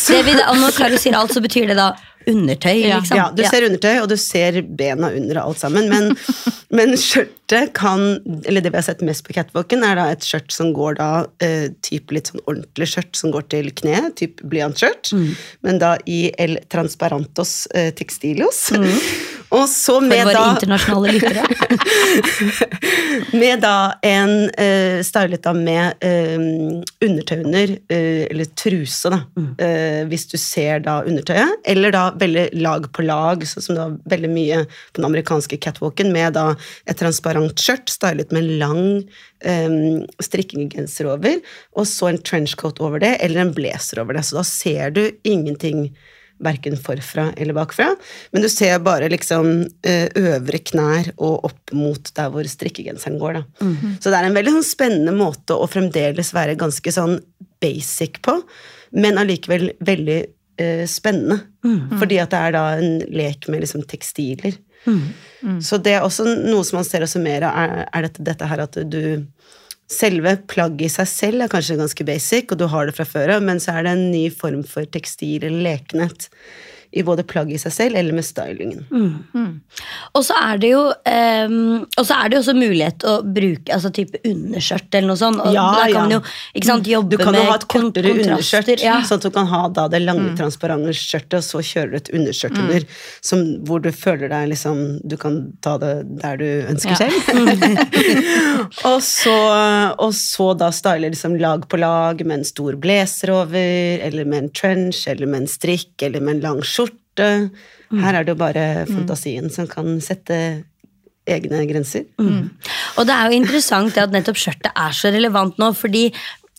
Det 0.10 0.24
vi, 0.26 0.34
og 0.42 0.58
når 0.58 0.74
Karo 0.76 0.98
sier 0.98 1.16
alt, 1.16 1.32
så 1.32 1.42
betyr 1.44 1.68
det 1.70 1.76
da 1.78 1.92
undertøy, 2.30 2.78
Ja. 2.86 3.00
liksom. 3.00 3.18
Ja, 3.18 3.26
du 3.36 3.44
ser 3.44 3.66
undertøy, 3.68 3.96
og 4.02 4.08
du 4.12 4.16
ser 4.18 4.62
bena 4.64 5.10
under 5.16 5.40
og 5.42 5.50
alt 5.52 5.60
sammen, 5.64 5.90
men, 5.90 6.16
men 6.78 6.96
skjørtet 7.00 7.74
kan 7.74 8.04
Eller 8.46 8.62
det 8.62 8.70
vi 8.72 8.78
har 8.78 8.86
sett 8.86 9.02
mest 9.02 9.24
på 9.26 9.34
catwalken, 9.34 9.82
er 9.84 9.96
da 9.98 10.08
et 10.14 10.22
skjørt 10.28 10.52
som 10.54 10.70
går 10.76 11.00
da 11.00 11.10
uh, 11.26 11.68
typ 11.82 12.12
litt 12.14 12.30
sånn 12.30 12.44
ordentlig 12.46 12.88
skjørt 12.92 13.16
som 13.18 13.32
går 13.34 13.48
til 13.50 13.72
kneet, 13.74 14.16
typ 14.22 14.42
blyantskjørt, 14.46 15.12
Mm. 15.14 15.32
men 15.66 15.80
da 15.82 15.96
i 16.06 16.32
El 16.38 16.60
Transparantos 16.70 17.68
eh, 17.74 17.90
Textilios. 17.98 18.68
Og 19.50 19.66
så 19.70 19.96
med 20.04 20.20
For 20.20 20.30
våre 20.30 20.36
da 20.36 20.50
internasjonale 20.54 21.14
lyttere. 21.16 21.44
Med 23.42 23.62
da 23.64 23.76
en 24.06 24.34
uh, 24.50 25.00
stylet 25.06 25.42
da 25.46 25.54
med 25.56 26.04
eh, 26.06 26.36
undertøyner, 27.06 27.74
uh, 27.92 28.24
eller 28.30 28.50
truse, 28.58 29.10
da, 29.12 29.20
eh, 29.62 30.02
hvis 30.10 30.28
du 30.32 30.36
ser 30.42 30.84
da 30.86 31.00
undertøyet, 31.08 31.60
eller 31.70 31.94
da 31.94 32.04
veldig 32.20 32.46
lag 32.62 32.86
på 32.96 33.06
lag, 33.06 33.46
sånn 33.48 33.66
som 33.66 33.78
det 33.78 33.82
var 33.84 33.98
veldig 34.16 34.32
mye 34.34 34.62
på 34.68 35.02
den 35.02 35.10
amerikanske 35.10 35.60
catwalken, 35.62 36.12
med 36.14 36.38
da 36.38 36.46
et 36.90 37.00
transparent 37.02 37.58
skjørt 37.60 37.90
stylet 37.94 38.34
med 38.36 38.46
en 38.46 38.62
lang 38.62 38.86
um, 39.46 40.06
strikkegenser 40.24 41.10
over, 41.10 41.42
og 41.78 41.90
så 41.90 42.12
en 42.12 42.22
trenchcoat 42.22 42.82
over 42.84 43.02
det, 43.04 43.16
eller 43.26 43.46
en 43.46 43.56
blazer 43.56 44.04
over 44.04 44.18
det, 44.18 44.26
så 44.30 44.42
da 44.42 44.46
ser 44.48 44.96
du 44.96 45.04
ingenting 45.28 45.90
Verken 46.40 46.78
forfra 46.80 47.30
eller 47.36 47.58
bakfra, 47.58 47.90
men 48.32 48.44
du 48.46 48.50
ser 48.52 48.78
bare 48.86 49.10
liksom 49.12 49.50
eh, 49.84 50.08
øvre 50.16 50.62
knær 50.72 51.12
og 51.18 51.50
opp 51.50 51.74
mot 51.76 52.12
der 52.16 52.32
hvor 52.32 52.48
strikkegenseren 52.48 53.20
går. 53.20 53.40
Da. 53.42 53.44
Så 54.00 54.10
det 54.12 54.22
er 54.22 54.30
en 54.30 54.38
veldig 54.38 54.54
sånn 54.58 54.68
spennende 54.70 55.16
måte 55.18 55.58
å 55.58 55.68
fremdeles 55.68 56.32
være 56.36 56.56
ganske 56.60 56.94
sånn 56.96 57.18
basic 57.60 58.22
på, 58.24 58.38
men 58.96 59.20
allikevel 59.20 59.74
veldig 59.84 60.20
eh, 60.64 60.86
spennende. 60.88 61.42
Fordi 62.00 62.22
at 62.24 62.32
det 62.32 62.40
er 62.40 62.56
da 62.56 62.66
en 62.80 63.00
lek 63.12 63.50
med 63.52 63.66
liksom 63.66 63.84
tekstiler. 63.90 64.56
Så 65.62 65.78
det 65.84 65.98
er 65.98 66.06
også 66.08 66.24
noe 66.48 66.64
som 66.64 66.80
man 66.80 66.88
ser 66.88 67.04
også 67.04 67.20
mer 67.20 67.44
av, 67.48 67.58
er, 67.60 67.82
er 67.92 68.08
dette, 68.08 68.24
dette 68.32 68.48
her 68.48 68.64
at 68.64 68.80
du 68.88 69.02
Selve 69.90 70.36
plagget 70.50 70.86
i 70.86 70.94
seg 70.94 71.10
selv 71.10 71.44
er 71.46 71.52
kanskje 71.52 71.80
ganske 71.80 72.06
basic, 72.06 72.52
og 72.54 72.60
du 72.62 72.68
har 72.70 72.86
det 72.86 72.96
fra 72.98 73.08
før 73.10 73.36
av, 73.38 73.46
men 73.46 73.62
så 73.62 73.74
er 73.74 73.88
det 73.88 73.96
en 73.96 74.12
ny 74.14 74.28
form 74.30 74.62
for 74.68 74.86
tekstil 74.86 75.48
eller 75.48 75.66
lekenhet 75.66 76.30
i 76.92 77.04
både 77.06 77.22
plagget 77.30 77.60
i 77.60 77.62
seg 77.62 77.74
selv 77.76 77.98
eller 78.00 78.16
med 78.18 78.26
stylingen. 78.26 78.86
Og 80.18 80.24
så 80.26 80.34
er 80.42 80.58
det 80.58 80.72
jo 80.72 80.80
um, 80.90 81.84
Og 81.86 82.06
så 82.08 82.16
er 82.18 82.32
det 82.32 82.38
jo 82.38 82.40
også 82.42 82.56
mulighet 82.58 83.04
å 83.06 83.14
bruke 83.24 83.74
altså 83.76 83.92
type 83.94 84.18
underskjørt 84.26 84.98
eller 84.98 85.12
noe 85.12 85.20
sånt. 85.20 85.42
Og 85.46 85.54
Ja, 85.54 85.68
da 85.76 85.84
kan 85.86 85.94
ja. 85.94 86.00
man 86.08 86.16
jo 86.16 86.20
ikke 86.58 86.70
sant, 86.72 86.90
jobbe 86.90 87.14
Du 87.14 87.22
kan 87.22 87.38
jo 87.38 87.44
med 87.44 87.52
ha 87.52 87.58
et 87.60 87.68
kortere 87.70 88.14
underskjørt. 88.16 88.72
Ja. 88.82 88.96
sånn 89.06 89.22
at 89.22 89.28
du 89.28 89.30
kan 89.36 89.50
ha 89.52 89.62
da 89.76 89.86
det 89.94 90.02
lange, 90.02 90.32
transparente 90.40 90.96
skjørtet, 90.98 91.38
og 91.40 91.46
så 91.46 91.62
kjører 91.70 91.92
du 91.94 92.00
et 92.00 92.12
underskjørt 92.18 92.58
under, 92.64 92.88
som, 93.30 93.46
hvor 93.70 93.84
du 93.86 93.92
føler 93.94 94.32
deg 94.34 94.50
liksom 94.56 94.82
Du 95.06 95.16
kan 95.22 95.38
ta 95.62 95.76
det 95.82 95.94
der 96.24 96.42
du 96.42 96.48
ønsker 96.74 96.90
Ja. 96.90 96.98
selv. 97.06 97.94
og, 98.90 98.98
så, 99.06 99.38
og 100.02 100.14
så 100.18 100.50
da 100.58 100.72
style 100.74 101.10
liksom 101.14 101.38
lag 101.38 101.68
på 101.70 101.78
lag 101.82 102.26
med 102.26 102.40
en 102.40 102.48
stor 102.48 102.74
blazer 102.82 103.30
over, 103.36 104.02
eller 104.10 104.26
med 104.26 104.46
en 104.48 104.50
trench, 104.56 105.06
eller 105.12 105.30
med 105.30 105.44
en 105.44 105.52
strikk, 105.52 105.94
eller 106.02 106.20
med 106.26 106.40
en 106.40 106.44
lang 106.48 106.60
skjorte. 106.64 106.79
Her 107.20 108.20
er 108.20 108.26
det 108.26 108.36
jo 108.36 108.40
bare 108.40 108.66
fantasien 108.90 109.50
som 109.54 109.68
kan 109.70 109.98
sette 110.04 110.38
egne 111.30 111.64
grenser. 111.70 112.06
Og 112.98 113.08
det 113.08 113.16
er 113.16 113.30
jo 113.30 113.40
interessant 113.40 113.98
at 114.02 114.14
nettopp 114.14 114.40
skjørtet 114.40 114.72
er 114.74 114.96
så 114.96 115.12
relevant 115.14 115.60
nå, 115.62 115.72
fordi 115.78 116.10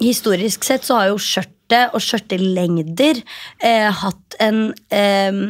historisk 0.00 0.64
sett 0.64 0.86
så 0.86 1.00
har 1.00 1.10
jo 1.10 1.18
skjørtet 1.20 1.94
og 1.94 2.02
skjørtelengder 2.02 3.20
eh, 3.62 3.90
hatt 4.00 4.38
en 4.42 4.70
eh, 4.94 5.40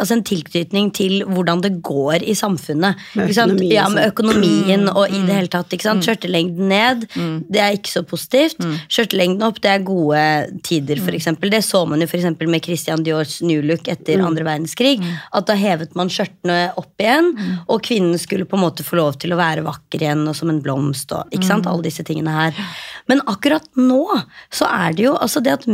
Altså 0.00 0.16
en 0.16 0.24
tilknytning 0.26 0.90
til 0.96 1.22
hvordan 1.28 1.62
det 1.64 1.72
går 1.86 2.24
i 2.26 2.34
samfunnet. 2.38 2.98
Med 3.14 3.28
ikke 3.28 3.36
sant? 3.36 3.54
økonomi 3.54 3.70
ja, 3.72 3.86
med 3.92 4.02
sånn. 4.02 4.12
økonomien 4.12 4.88
og 4.90 5.04
i 5.06 5.20
det 5.26 5.38
hele 5.38 5.52
tatt. 5.52 5.72
ikke 5.74 5.86
sant? 5.86 6.06
Skjørtelengden 6.06 6.70
ned, 6.72 7.06
det 7.52 7.62
er 7.62 7.76
ikke 7.78 7.92
så 7.92 8.04
positivt. 8.06 8.64
Skjørtelengden 8.92 9.46
opp, 9.46 9.60
det 9.64 9.70
er 9.70 9.86
gode 9.86 10.24
tider, 10.66 11.02
eksempel. 11.14 11.52
Det 11.52 11.62
så 11.66 11.84
man 11.88 12.02
jo 12.02 12.08
eksempel 12.10 12.50
med 12.50 12.64
Christian 12.64 13.04
Diors 13.06 13.40
new 13.44 13.62
look 13.64 13.88
etter 13.90 14.22
andre 14.24 14.46
verdenskrig. 14.46 14.98
At 15.34 15.48
da 15.50 15.56
hevet 15.58 15.94
man 15.98 16.10
skjørtene 16.12 16.58
opp 16.80 17.02
igjen, 17.02 17.32
og 17.68 17.82
kvinnen 17.84 18.18
skulle 18.20 18.48
på 18.48 18.58
en 18.58 18.64
måte 18.64 18.86
få 18.86 18.98
lov 19.00 19.18
til 19.22 19.34
å 19.34 19.40
være 19.40 19.64
vakker 19.66 20.02
igjen 20.02 20.26
og 20.30 20.36
som 20.38 20.50
en 20.52 20.62
blomst 20.64 21.12
og 21.14 21.30
ikke 21.34 21.48
sant, 21.48 21.68
alle 21.70 21.86
disse 21.86 22.04
tingene 22.06 22.34
her. 22.34 22.66
Men 23.10 23.22
akkurat 23.30 23.66
nå 23.78 24.04
så 24.54 24.68
er 24.70 24.96
det 24.96 25.08
jo 25.08 25.16
altså 25.20 25.42
det 25.44 25.58
at 25.58 25.66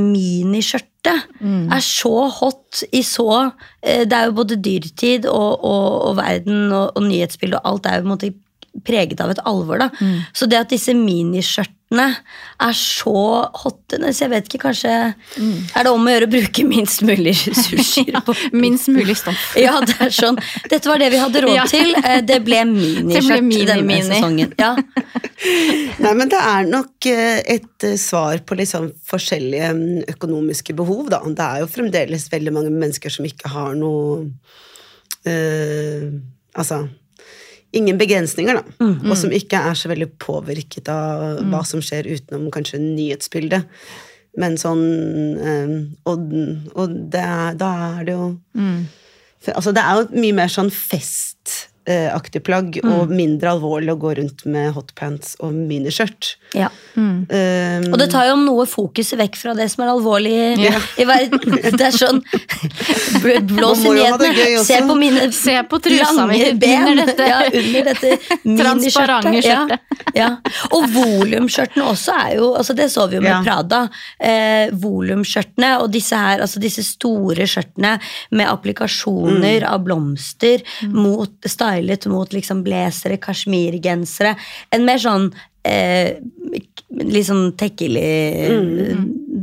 miniskjørtet 1.07 1.73
er 1.73 1.81
så 1.85 2.29
hot 2.29 2.83
i 2.93 3.03
så 3.03 3.51
eh, 3.83 4.05
Det 4.05 4.13
er 4.13 4.29
jo 4.29 4.37
både 4.37 4.57
dyrtid 4.57 5.27
og, 5.27 5.65
og, 5.65 6.03
og 6.11 6.17
verden 6.17 6.73
og, 6.73 6.93
og 6.97 7.03
nyhetsbildet 7.03 7.61
og 7.61 7.73
alt 7.73 7.87
er 7.87 7.97
jo 7.97 8.03
på 8.03 8.09
en 8.09 8.15
måte 8.15 8.33
preget 8.87 9.21
av 9.21 9.31
et 9.35 9.41
alvor. 9.45 9.79
da. 9.83 9.91
Så 10.33 10.47
det 10.49 10.59
at 10.61 10.71
disse 10.71 10.93
miniskjørtene 10.95 11.77
er 12.63 12.75
så 12.79 13.13
hottene 13.65 14.13
Så 14.15 14.23
jeg 14.23 14.31
vet 14.31 14.45
ikke, 14.47 14.61
kanskje 14.69 14.91
Er 15.75 15.83
det 15.83 15.91
om 15.91 16.05
å 16.07 16.13
gjøre 16.13 16.29
å 16.29 16.31
bruke 16.31 16.63
minst 16.69 17.03
mulig 17.03 17.33
ressurser 17.49 18.13
på 18.29 18.35
Minst 18.63 18.87
mulig 18.95 19.17
stoff. 19.19 19.41
ja, 19.59 19.73
det 19.83 19.97
er 20.07 20.15
sånn. 20.15 20.39
Dette 20.71 20.87
var 20.87 21.03
det 21.03 21.09
vi 21.11 21.19
hadde 21.19 21.43
råd 21.43 21.57
Ja. 21.59 21.65
til. 21.67 21.91
Eh, 21.99 22.21
Det 22.23 22.39
ble 22.47 22.61
miniskjørt 22.71 23.43
mini, 23.43 23.67
denne 23.67 23.83
mini. 23.89 24.07
sesongen. 24.07 24.55
Ja. 24.61 24.77
Nei, 25.99 26.15
men 26.15 26.29
det 26.31 26.39
er 26.39 26.71
nok 26.71 27.11
eh, 27.11 27.43
et 27.57 27.89
eh, 27.91 27.97
svar 27.99 28.39
på 28.47 28.55
litt 28.61 28.71
sånn 28.71 28.93
forskjellige 29.11 29.73
mm, 29.75 30.05
økonomiske 30.15 30.77
behov, 30.79 31.09
da. 31.11 31.21
Det 31.27 31.47
er 31.49 31.65
jo 31.65 31.71
fremdeles 31.75 32.29
veldig 32.31 32.53
mange 32.55 32.71
mennesker 32.71 33.11
som 33.19 33.27
ikke 33.27 33.51
har 33.51 33.75
noe 33.75 34.29
eh, 35.27 36.07
Altså 36.55 36.85
ingen 37.73 37.99
begrensninger, 37.99 38.55
da. 38.61 38.63
Og 39.11 39.17
som 39.17 39.33
ikke 39.35 39.59
er 39.71 39.75
så 39.79 39.89
veldig 39.91 40.09
påvirket 40.19 40.89
av 40.91 41.43
hva 41.51 41.65
som 41.67 41.83
skjer 41.85 42.09
utenom 42.11 42.51
kanskje 42.51 42.81
nyhetsbildet. 42.83 43.67
Men 44.39 44.55
sånn 44.59 44.83
eh, 45.43 45.71
Og, 46.07 46.21
og 46.79 46.93
det 47.11 47.19
er, 47.19 47.57
da 47.59 47.71
er 47.99 48.05
det 48.07 48.13
jo 48.15 48.29
for, 49.41 49.57
altså 49.57 49.73
Det 49.75 49.83
er 49.83 49.97
jo 49.99 50.21
mye 50.23 50.37
mer 50.39 50.53
sånn 50.53 50.71
festaktig 51.87 52.43
plagg, 52.47 52.77
og 52.85 53.09
mindre 53.11 53.51
alvorlig 53.55 53.91
å 53.95 53.99
gå 53.99 54.11
rundt 54.19 54.45
med 54.47 54.73
hotpants 54.77 55.33
og 55.41 55.53
miniskjørt. 55.57 56.35
Ja. 56.55 56.69
Um, 56.95 57.25
Og 57.31 57.97
det 57.99 58.11
tar 58.13 58.27
jo 58.29 58.37
noe 58.37 58.67
fokuset 58.69 59.19
vekk 59.19 59.37
fra 59.41 59.55
det 59.59 59.69
som 59.73 59.85
er 59.85 59.91
alvorlig 59.95 60.31
i, 60.31 60.67
Ja. 60.69 60.79
i 61.03 61.07
verden. 61.09 61.41
Det 61.41 61.81
er 61.81 61.95
sånn 61.97 62.21
Blås 63.51 63.85
i 63.85 63.91
nyhetene. 63.95 64.63
Se 64.65 64.81
på 64.87 64.95
mine 64.99 65.29
Se 65.33 65.57
på 65.71 65.79
trusa 65.83 66.13
lange 66.17 66.53
ben. 66.61 66.87
under 66.93 67.07
dette. 67.07 67.27
Ja, 67.31 67.41
under 67.47 67.85
dette 67.91 68.17
Transparente 68.61 69.31
miniskjørtet. 69.31 69.45
Ja, 69.47 69.59
skjørtet. 69.67 70.15
ja. 70.17 70.29
Og 70.75 70.87
volumskjørtene 70.95 71.85
også 71.91 72.15
er 72.27 72.37
jo 72.39 72.49
altså 72.59 72.75
Det 72.77 72.89
så 72.93 73.07
vi 73.11 73.19
jo 73.19 73.23
med 73.25 73.31
Ja. 73.31 73.41
Prada. 73.47 73.83
Eh, 74.19 74.71
volumskjørtene 74.83 75.73
og 75.83 75.91
disse 75.95 76.17
her, 76.19 76.43
altså 76.45 76.61
disse 76.63 76.83
store 76.87 77.47
skjørtene 77.49 77.97
med 78.37 78.49
applikasjoner 78.51 79.65
av 79.69 79.85
blomster 79.87 80.65
mot, 80.91 81.33
stylet 81.71 82.07
mot 82.11 82.33
liksom 82.35 82.65
blazere, 82.67 83.21
kasjmirgensere. 83.23 84.35
En 84.75 84.85
mer 84.89 85.01
sånn 85.01 85.31
eh, 85.67 86.19
litt 86.91 87.29
sånn 87.29 87.53
tekkelig 87.59 88.07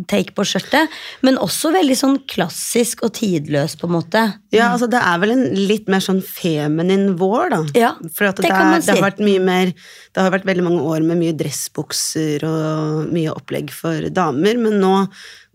take 0.08 0.34
på 0.36 0.44
skjørtet, 0.48 0.92
men 1.26 1.40
også 1.42 1.72
veldig 1.76 1.96
sånn 1.98 2.18
klassisk 2.30 3.02
og 3.08 3.14
tidløs, 3.18 3.76
på 3.80 3.90
en 3.90 3.96
måte. 3.98 4.24
Ja, 4.56 4.70
altså 4.74 4.88
det 4.92 5.02
er 5.04 5.18
vel 5.22 5.34
en 5.34 5.44
litt 5.68 5.90
mer 5.92 6.04
sånn 6.04 6.22
feminin 6.24 7.18
vår, 7.20 7.50
da. 7.54 7.60
Ja, 7.78 7.92
For 8.16 8.30
det 8.30 8.46
det, 8.46 8.54
man 8.54 8.78
er, 8.78 8.86
det 8.86 8.94
har 8.94 9.02
si. 9.02 9.06
vært 9.08 9.24
mye 9.24 9.42
mer 9.44 9.74
Det 9.74 10.24
har 10.24 10.34
vært 10.34 10.48
veldig 10.48 10.64
mange 10.66 10.86
år 10.88 11.04
med 11.06 11.20
mye 11.20 11.36
dressbukser 11.38 12.46
og 12.48 13.12
mye 13.14 13.34
opplegg 13.34 13.74
for 13.74 14.08
damer, 14.14 14.60
men 14.62 14.80
nå 14.84 14.94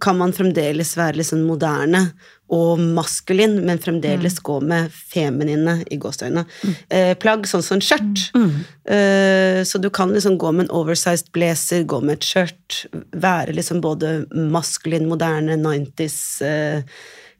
kan 0.02 0.18
man 0.18 0.35
fremdeles 0.35 0.96
være 0.98 1.20
litt 1.20 1.30
sånn 1.30 1.46
moderne 1.46 2.08
og 2.52 2.80
maskulin, 2.80 3.58
men 3.64 3.80
fremdeles 3.80 4.36
Mm. 4.38 4.42
gå 4.44 4.56
med 4.60 4.92
feminine 4.92 5.84
i 5.90 5.96
gåstøyene. 5.96 6.44
Eh, 6.90 7.14
plagg 7.14 7.46
sånn 7.48 7.62
som 7.62 7.80
skjørt. 7.80 8.28
Mm. 8.34 8.52
Eh, 8.84 9.62
så 9.64 9.80
du 9.80 9.88
kan 9.90 10.12
liksom 10.12 10.36
gå 10.38 10.52
med 10.52 10.66
en 10.66 10.76
oversized 10.76 11.32
blazer, 11.32 11.84
gå 11.84 12.02
med 12.02 12.18
et 12.18 12.28
skjørt, 12.28 12.86
være 13.12 13.56
liksom 13.56 13.80
både 13.80 14.26
maskulin, 14.30 15.08
moderne, 15.08 15.56
90s 15.56 16.42
eh, 16.42 16.82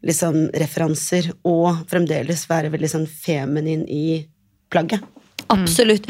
liksom 0.03 0.51
referanser, 0.55 1.33
og 1.45 1.85
fremdeles 1.91 2.49
være 2.49 2.73
veldig 2.73 2.91
sånn 2.91 3.07
feminin 3.07 3.85
i 3.89 4.27
plagget. 4.73 5.05
Absolutt. 5.51 6.07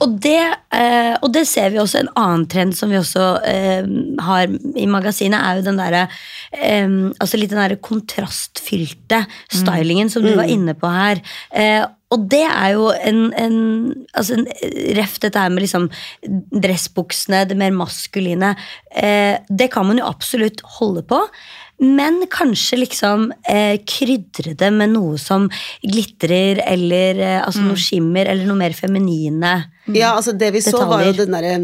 Og, 0.00 0.16
det, 0.24 0.40
eh, 0.74 1.12
og 1.20 1.28
det 1.34 1.44
ser 1.48 1.72
vi 1.74 1.80
også. 1.82 2.00
En 2.00 2.12
annen 2.18 2.46
trend 2.50 2.76
som 2.76 2.90
vi 2.92 2.98
også 3.00 3.28
eh, 3.46 3.86
har 4.24 4.48
i 4.48 4.88
magasinet, 4.90 5.38
er 5.40 5.60
jo 5.60 5.66
den 5.68 5.80
derre 5.80 6.06
eh, 6.54 6.88
Altså 7.20 7.40
litt 7.40 7.52
den 7.52 7.60
derre 7.60 7.80
kontrastfylte 7.84 9.24
stylingen 9.52 10.12
som 10.12 10.24
du 10.24 10.32
var 10.38 10.50
inne 10.50 10.76
på 10.78 10.90
her. 10.90 11.22
Eh, 11.52 11.82
og 12.10 12.26
det 12.32 12.42
er 12.42 12.72
jo 12.74 12.88
en, 12.90 13.18
en 13.38 13.58
altså 14.18 14.40
en 14.40 14.46
ref 14.98 15.20
dette 15.22 15.38
her 15.38 15.52
med 15.52 15.62
liksom 15.62 15.86
dressbuksene, 16.50 17.44
det 17.46 17.58
mer 17.58 17.74
maskuline. 17.76 18.56
Eh, 18.90 19.36
det 19.46 19.70
kan 19.70 19.86
man 19.86 20.00
jo 20.00 20.08
absolutt 20.08 20.64
holde 20.78 21.04
på. 21.06 21.20
Men 21.80 22.20
kanskje 22.28 22.82
liksom 22.82 23.30
eh, 23.48 23.78
krydre 23.88 24.52
det 24.58 24.68
med 24.74 24.92
noe 24.92 25.16
som 25.20 25.46
glitrer, 25.80 26.60
eller 26.68 27.20
eh, 27.24 27.38
altså 27.40 27.64
noe 27.64 27.80
skimmer, 27.80 28.28
eller 28.28 28.44
noe 28.48 28.60
mer 28.60 28.76
feminine. 28.76 29.54
Ja, 29.96 30.12
altså 30.16 30.32
det 30.36 30.50
vi 30.54 30.62
så 30.64 30.82
var 30.88 31.04
jo 31.04 31.14
den 31.16 31.34
derre 31.34 31.54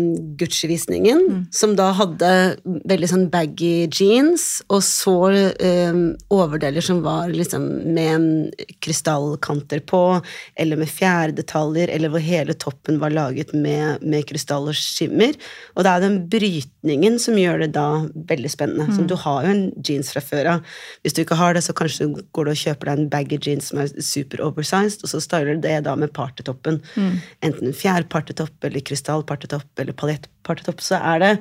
Gucci-visningen, 0.40 1.46
som 1.54 1.74
da 1.78 1.90
hadde 1.96 2.30
veldig 2.64 3.08
sånn 3.10 3.26
baggy 3.32 3.86
jeans, 3.86 4.62
og 4.72 4.82
så 4.84 5.16
um, 5.32 6.00
overdeler 6.32 6.84
som 6.84 7.02
var 7.04 7.32
liksom 7.32 7.64
med 7.96 8.54
krystallkanter 8.84 9.82
på, 9.88 10.02
eller 10.58 10.80
med 10.80 10.90
fjærdetaljer, 10.90 11.92
eller 11.94 12.12
hvor 12.12 12.24
hele 12.24 12.56
toppen 12.58 13.00
var 13.02 13.14
laget 13.14 13.54
med, 13.54 14.02
med 14.02 14.26
krystall 14.28 14.70
og 14.72 14.78
skimmer. 14.78 15.36
Og 15.76 15.86
det 15.86 15.92
er 15.92 16.04
den 16.04 16.18
brytningen 16.32 17.20
som 17.22 17.38
gjør 17.38 17.64
det 17.64 17.72
da 17.76 17.86
veldig 18.28 18.52
spennende. 18.52 18.88
Så 18.96 19.06
du 19.08 19.16
har 19.20 19.46
jo 19.46 19.54
en 19.54 19.64
jeans 19.86 20.12
fra 20.14 20.22
før 20.24 20.52
av. 20.56 20.76
Hvis 21.04 21.16
du 21.16 21.22
ikke 21.22 21.38
har 21.38 21.56
det, 21.56 21.64
så 21.66 21.74
kanskje 21.76 22.06
du 22.06 22.20
går 22.36 22.48
du 22.48 22.52
og 22.54 22.62
kjøper 22.62 22.90
deg 22.90 23.02
en 23.02 23.10
baggy 23.12 23.40
jeans 23.42 23.70
som 23.70 23.82
er 23.82 23.92
super 24.04 24.42
oversized, 24.46 25.04
og 25.04 25.12
så 25.12 25.22
styler 25.22 25.56
du 25.56 25.66
det 25.66 25.78
da 25.86 25.96
med 25.98 26.14
partytoppen. 26.16 26.80
Enten 27.44 27.70
en 27.70 27.76
fjærpartytopp 28.16 28.64
eller 28.64 28.80
krystallpartetopp 28.80 29.80
eller 29.80 29.96
paljettpartytopp, 30.46 30.80
så 30.82 31.00
er 31.02 31.18
det 31.22 31.32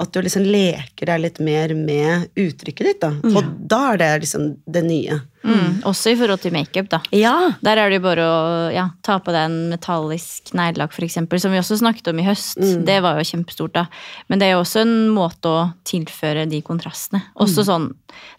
at 0.00 0.10
du 0.10 0.20
liksom 0.24 0.42
leker 0.42 1.06
deg 1.06 1.20
litt 1.22 1.38
mer 1.44 1.74
med 1.78 2.28
uttrykket 2.34 2.88
ditt, 2.88 3.04
da. 3.04 3.12
Og 3.30 3.44
da 3.70 3.92
er 3.92 4.00
det 4.00 4.08
liksom 4.24 4.48
det 4.66 4.82
nye. 4.86 5.20
Mm. 5.44 5.82
Også 5.86 6.10
i 6.10 6.16
forhold 6.16 6.40
til 6.40 6.54
makeup, 6.54 6.88
da. 6.90 6.98
Ja, 7.12 7.52
Der 7.62 7.76
er 7.78 7.90
det 7.92 8.00
jo 8.00 8.04
bare 8.06 8.24
å 8.24 8.70
ja, 8.74 8.88
ta 9.04 9.18
på 9.22 9.30
deg 9.34 9.44
en 9.44 9.58
metallisk 9.70 10.50
neglelakk, 10.56 10.94
f.eks., 10.96 11.18
som 11.42 11.52
vi 11.52 11.60
også 11.60 11.78
snakket 11.78 12.08
om 12.10 12.18
i 12.18 12.24
høst. 12.26 12.58
Det 12.58 12.96
var 13.04 13.20
jo 13.20 13.26
kjempestort, 13.28 13.74
da. 13.76 13.84
Men 14.28 14.40
det 14.40 14.48
er 14.48 14.56
jo 14.56 14.62
også 14.64 14.82
en 14.82 14.94
måte 15.14 15.52
å 15.52 15.66
tilføre 15.86 16.46
de 16.50 16.62
kontrastene. 16.64 17.22
Også 17.44 17.66
sånn, 17.68 17.90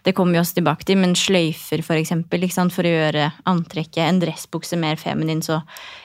det 0.04 0.16
kommer 0.18 0.36
vi 0.36 0.42
oss 0.42 0.52
tilbake 0.56 0.84
til, 0.88 0.98
men 1.00 1.14
sløyfer, 1.16 1.84
for 1.86 1.96
eksempel, 1.96 2.44
for 2.74 2.84
å 2.84 2.92
gjøre 2.92 3.30
antrekket, 3.46 4.02
en 4.04 4.20
dressbukse 4.20 4.76
mer 4.76 4.96
feminin, 5.00 5.40
så 5.46 5.62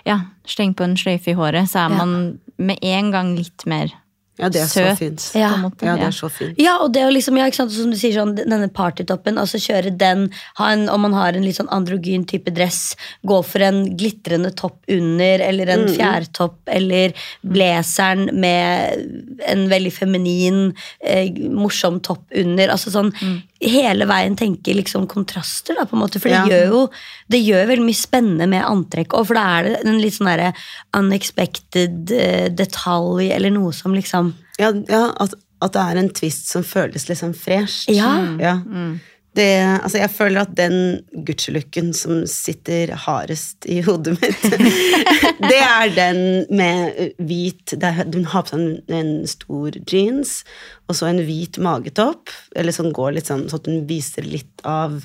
ja, 0.08 0.22
sleng 0.48 0.76
på 0.78 0.86
en 0.86 0.96
sløyfe 0.96 1.34
i 1.34 1.36
håret, 1.36 1.68
så 1.68 1.88
er 1.88 1.90
Ja. 1.92 1.98
man 2.06 2.40
med 2.58 2.78
en 2.82 3.12
gang 3.12 3.36
litt 3.36 3.66
mer 3.66 3.92
Ja, 4.39 4.48
det 4.50 4.62
er 4.63 4.70
så 4.72 4.84
fint. 4.98 5.26
Ja. 5.36 5.50
måte. 5.60 5.86
Ja, 5.86 5.98
det 6.00 6.08
er 6.08 6.15
så 6.15 6.30
fint. 6.32 6.56
Ja, 6.62 6.78
og 6.82 6.94
det 6.96 7.04
å 7.06 7.12
liksom, 7.12 7.36
ja, 7.38 7.46
ikke 7.52 7.60
sant, 7.60 7.74
som 7.76 7.91
du 7.91 7.98
sier 8.00 8.15
sånn, 8.15 8.32
denne 8.39 8.70
partytoppen, 8.74 9.38
altså 9.38 9.60
kjøre 9.62 9.91
den, 10.00 10.30
ha 10.58 10.72
en, 10.74 10.88
om 10.89 11.04
man 11.06 11.13
har 11.17 11.38
en 11.38 11.46
litt 11.46 11.60
sånn 11.60 11.70
androgyn 11.74 12.24
type 12.30 12.54
dress, 12.56 12.96
gå 13.28 13.41
for 13.46 13.65
en 13.67 13.84
glitrende 14.00 14.54
topp 14.58 14.80
under, 14.91 15.44
eller 15.46 15.74
en 15.76 15.86
fjærtopp, 15.91 16.58
eller 16.72 17.13
blazeren 17.44 18.32
med 18.41 19.38
en 19.52 19.67
veldig 19.72 19.94
feminin, 19.94 20.62
eh, 21.04 21.30
morsom 21.52 22.00
topp 22.00 22.26
under, 22.32 22.72
altså 22.74 22.94
sånn, 22.96 23.13
hele 23.62 24.08
veien 24.10 24.36
tenke 24.39 24.74
liksom 24.74 25.06
kontraster 25.08 25.78
da, 25.78 25.86
på 25.86 25.95
en 25.95 26.02
måte, 26.02 26.19
for 26.19 26.30
det 26.30 26.39
Ja. 26.39 26.45
gjør 26.50 26.71
jo, 26.74 26.82
det 27.30 27.41
gjør 27.45 27.67
veldig 27.69 27.86
mye 27.86 28.00
spennende 28.00 28.47
med 28.50 28.65
antrekk, 28.65 29.13
og 29.13 29.28
for 29.30 29.38
da 29.38 29.43
er 29.60 29.63
det 29.63 29.76
en 29.86 30.02
litt 30.02 30.17
sånn 30.17 30.32
derre 30.32 30.54
unexpected 30.97 32.12
eh, 32.15 32.50
detalj, 32.50 33.32
eller 33.36 33.54
noe 33.54 33.74
som 33.74 33.93
liksom, 33.93 34.34
Ja, 34.60 34.71
ja 34.89 35.04
at, 35.19 35.34
at 35.62 35.74
det 35.74 35.82
er 35.82 36.02
en 36.02 36.10
twist 36.10 36.50
som 36.50 36.63
føles 36.65 37.08
liksom 37.10 37.34
fresh. 37.38 37.86
Ja. 37.89 38.36
ja. 38.41 38.58
Det, 39.32 39.48
altså 39.80 40.02
jeg 40.02 40.12
føler 40.12 40.41
at 40.44 40.56
den 40.58 40.74
Gucci-looken 41.24 41.94
som 41.96 42.26
sitter 42.28 42.91
hardest 43.06 43.63
i 43.63 43.78
hodet 43.86 44.17
mitt, 44.20 44.44
det 45.52 45.62
er 45.62 45.94
den 45.96 46.20
med 46.52 47.13
hvit 47.15 47.72
det 47.80 47.94
er, 47.94 48.10
Hun 48.12 48.28
har 48.34 48.44
på 48.44 48.52
seg 48.52 48.60
en, 48.60 48.98
en 48.98 49.13
stor 49.32 49.78
jeans 49.88 50.41
og 50.91 50.98
så 51.00 51.08
en 51.08 51.24
hvit 51.24 51.56
magetopp, 51.63 52.28
eller 52.60 52.76
sånn 52.76 52.91
går 52.91 53.15
litt 53.15 53.32
sånn 53.32 53.46
sånn 53.48 53.62
at 53.63 53.72
hun 53.72 53.86
viser 53.88 54.28
litt 54.28 54.65
av 54.67 55.00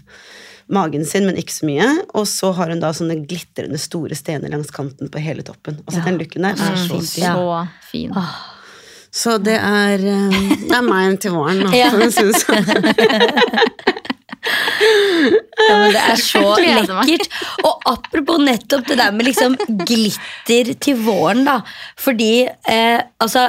magen 0.67 1.07
sin, 1.07 1.27
men 1.29 1.39
ikke 1.39 1.55
så 1.55 1.69
mye. 1.69 1.87
Og 2.19 2.27
så 2.27 2.51
har 2.57 2.73
hun 2.73 2.83
da 2.83 2.91
sånne 2.97 3.21
glitrende 3.23 3.79
store 3.79 4.19
stener 4.19 4.51
langs 4.51 4.73
kanten 4.75 5.11
på 5.12 5.23
hele 5.23 5.47
toppen. 5.47 5.79
Altså 5.87 6.03
Ja. 6.03 6.09
Den 6.09 6.19
looken 6.19 6.43
der 6.49 6.59
er 6.59 6.77
så 6.83 6.99
fin. 6.99 7.23
Så 7.23 7.69
fin. 7.93 8.19
Så 9.17 9.39
det 9.39 9.57
er 9.57 10.03
eh, 10.03 10.57
Det 10.67 10.75
er 10.75 10.83
meg 10.83 11.21
til 11.23 11.33
våren, 11.39 11.62
da. 11.62 11.71
Ja. 11.79 11.95
si 12.11 12.27
sånn. 12.43 12.67
Ja, 15.67 15.77
men 15.81 15.95
det 15.95 16.03
er 16.03 16.21
så 16.21 16.43
lekkert. 16.61 17.27
Og 17.65 17.87
apropos 17.91 18.43
nettopp 18.43 18.87
det 18.91 18.99
der 19.01 19.15
med 19.15 19.29
liksom 19.29 19.57
glitter 19.87 20.73
til 20.83 21.01
våren, 21.07 21.45
da. 21.49 21.57
Fordi 22.01 22.47
eh, 22.47 23.01
altså, 23.23 23.49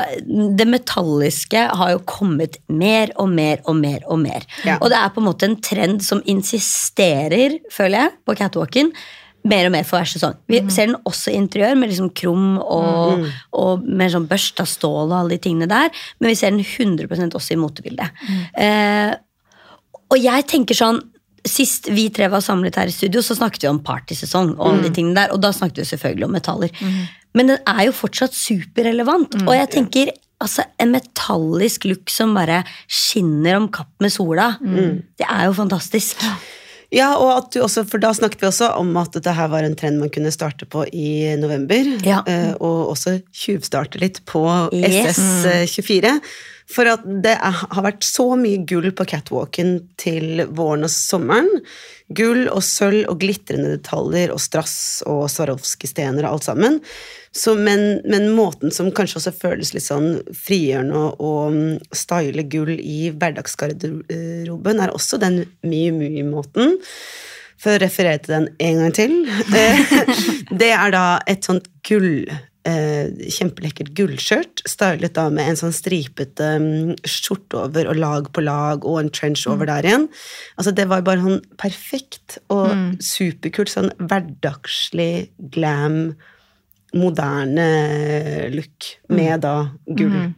det 0.57 0.67
metalliske 0.69 1.67
har 1.81 1.93
jo 1.93 2.01
kommet 2.07 2.59
mer 2.67 3.13
og 3.19 3.29
mer 3.35 3.61
og 3.67 3.77
mer 3.79 4.07
og 4.07 4.21
mer. 4.23 4.47
Ja. 4.65 4.79
Og 4.81 4.91
det 4.93 4.99
er 4.99 5.13
på 5.13 5.23
en 5.23 5.29
måte 5.29 5.49
en 5.49 5.59
trend 5.61 6.03
som 6.05 6.23
insisterer, 6.25 7.59
føler 7.73 8.07
jeg, 8.07 8.17
på 8.25 8.37
catwalken. 8.39 8.93
Mer 9.47 9.69
og 9.69 9.71
mer 9.71 9.85
for 9.87 9.99
hver 9.99 10.09
sesong. 10.09 10.33
Vi 10.49 10.59
ser 10.73 10.89
den 10.89 10.97
også 11.07 11.31
i 11.31 11.37
interiør, 11.39 11.77
med 11.79 11.91
liksom 11.91 12.09
krum 12.17 12.57
og, 12.57 13.27
og 13.55 13.85
mer 13.85 14.11
sånn 14.11 14.27
børsta 14.27 14.65
stål 14.67 15.05
og 15.05 15.15
alle 15.21 15.37
de 15.37 15.43
tingene 15.45 15.69
der. 15.71 15.93
Men 16.19 16.33
vi 16.33 16.39
ser 16.39 16.51
den 16.51 16.65
100 16.65 17.29
også 17.37 17.55
i 17.55 17.61
motebildet. 17.61 18.25
Eh, 18.57 19.13
og 20.11 20.17
jeg 20.21 20.47
tenker 20.49 20.77
sånn 20.77 21.03
Sist 21.47 21.85
vi 21.95 22.09
tre 22.11 22.25
var 22.27 22.41
samlet 22.43 22.75
her 22.75 22.89
i 22.89 22.91
studio, 22.91 23.21
så 23.23 23.31
snakket 23.37 23.63
vi 23.63 23.69
om 23.69 23.77
partysesong. 23.79 24.49
Og 24.57 24.73
mm. 24.73 24.81
de 24.83 24.89
tingene 24.91 25.15
der, 25.15 25.31
og 25.31 25.39
da 25.39 25.53
snakket 25.55 25.77
vi 25.79 25.85
selvfølgelig 25.93 26.25
om 26.27 26.33
metaller. 26.35 26.73
Men 27.37 27.53
den 27.53 27.61
er 27.71 27.85
jo 27.87 27.93
fortsatt 27.95 28.35
superrelevant. 28.35 29.37
Og 29.45 29.53
jeg 29.55 29.69
tenker 29.71 30.11
altså, 30.43 30.65
en 30.83 30.91
metallisk 30.91 31.87
look 31.87 32.11
som 32.11 32.35
bare 32.35 32.65
skinner 32.91 33.61
om 33.61 33.69
kapp 33.71 33.93
med 34.03 34.11
sola, 34.11 34.57
det 34.59 35.23
er 35.29 35.47
jo 35.47 35.55
fantastisk. 35.55 36.19
Ja, 36.93 37.13
og 37.19 37.31
at 37.33 37.49
du 37.51 37.61
også, 37.63 37.83
for 37.87 37.99
da 37.99 38.13
snakket 38.15 38.43
vi 38.43 38.47
også 38.47 38.69
om 38.79 38.93
at 38.99 39.15
dette 39.17 39.33
her 39.35 39.49
var 39.51 39.65
en 39.67 39.75
trend 39.75 39.99
man 39.99 40.11
kunne 40.13 40.31
starte 40.31 40.67
på 40.69 40.85
i 40.95 41.33
november. 41.39 41.89
Ja. 42.07 42.21
eh, 42.27 42.53
Og 42.63 42.93
også 42.93 43.17
tjuvstarte 43.35 43.99
litt 43.99 44.21
på 44.25 44.45
Yes. 44.71 45.17
SS24. 45.17 46.13
For 46.67 46.89
at 46.91 47.05
det 47.23 47.37
er, 47.37 47.59
har 47.71 47.85
vært 47.85 48.03
så 48.03 48.33
mye 48.35 48.59
gull 48.67 48.89
på 48.95 49.05
catwalken 49.07 49.77
til 49.99 50.43
våren 50.51 50.83
og 50.83 50.91
sommeren. 50.91 51.47
Gull 52.15 52.49
og 52.51 52.59
sølv 52.63 53.05
og 53.11 53.21
glitrende 53.21 53.77
detaljer 53.77 54.33
og 54.33 54.41
strass 54.43 54.75
og 55.07 55.25
Swarovski-stener 55.31 56.27
og 56.27 56.37
alt 56.37 56.47
sammen. 56.49 56.81
Så, 57.31 57.53
men, 57.55 58.01
men 58.07 58.27
måten 58.35 58.73
som 58.73 58.91
kanskje 58.95 59.21
også 59.21 59.35
føles 59.37 59.71
litt 59.75 59.85
sånn 59.85 60.19
frigjørende 60.35 61.05
å 61.23 61.31
mm, 61.53 61.87
style 61.95 62.43
gull 62.51 62.73
i 62.75 63.13
hverdagsgarderoben, 63.15 64.83
er 64.83 64.95
også 64.95 65.21
den 65.23 65.45
Miu-Miu-måten. 65.63 66.75
For 67.57 67.73
å 67.73 67.81
referere 67.81 68.19
til 68.21 68.35
den 68.35 68.51
en 68.61 68.83
gang 68.83 68.93
til. 68.93 69.15
Det 70.61 70.73
er 70.75 70.91
da 70.93 71.05
et 71.31 71.47
sånt 71.47 71.71
gull 71.87 72.27
eh, 72.67 73.27
Kjempelekkert 73.33 73.93
gullskjørt, 73.97 74.63
stylet 74.69 75.15
da 75.17 75.27
med 75.33 75.51
en 75.51 75.59
sånn 75.59 75.75
stripete 75.75 76.49
um, 76.59 76.93
skjorte 77.07 77.61
over 77.63 77.89
og 77.91 77.99
lag 78.01 78.29
på 78.35 78.43
lag 78.43 78.87
og 78.87 78.99
en 79.01 79.11
trench 79.13 79.45
over 79.49 79.69
der 79.69 79.87
igjen. 79.87 80.07
Altså 80.59 80.75
Det 80.75 80.87
var 80.91 81.05
bare 81.07 81.23
sånn 81.23 81.43
perfekt 81.59 82.39
og 82.53 82.71
superkult. 83.03 83.71
Sånn 83.73 83.91
hverdagslig, 83.97 85.29
glam, 85.55 86.15
moderne 86.97 87.67
look 88.53 88.93
med 89.11 89.43
da 89.45 89.57
gull. 89.87 90.33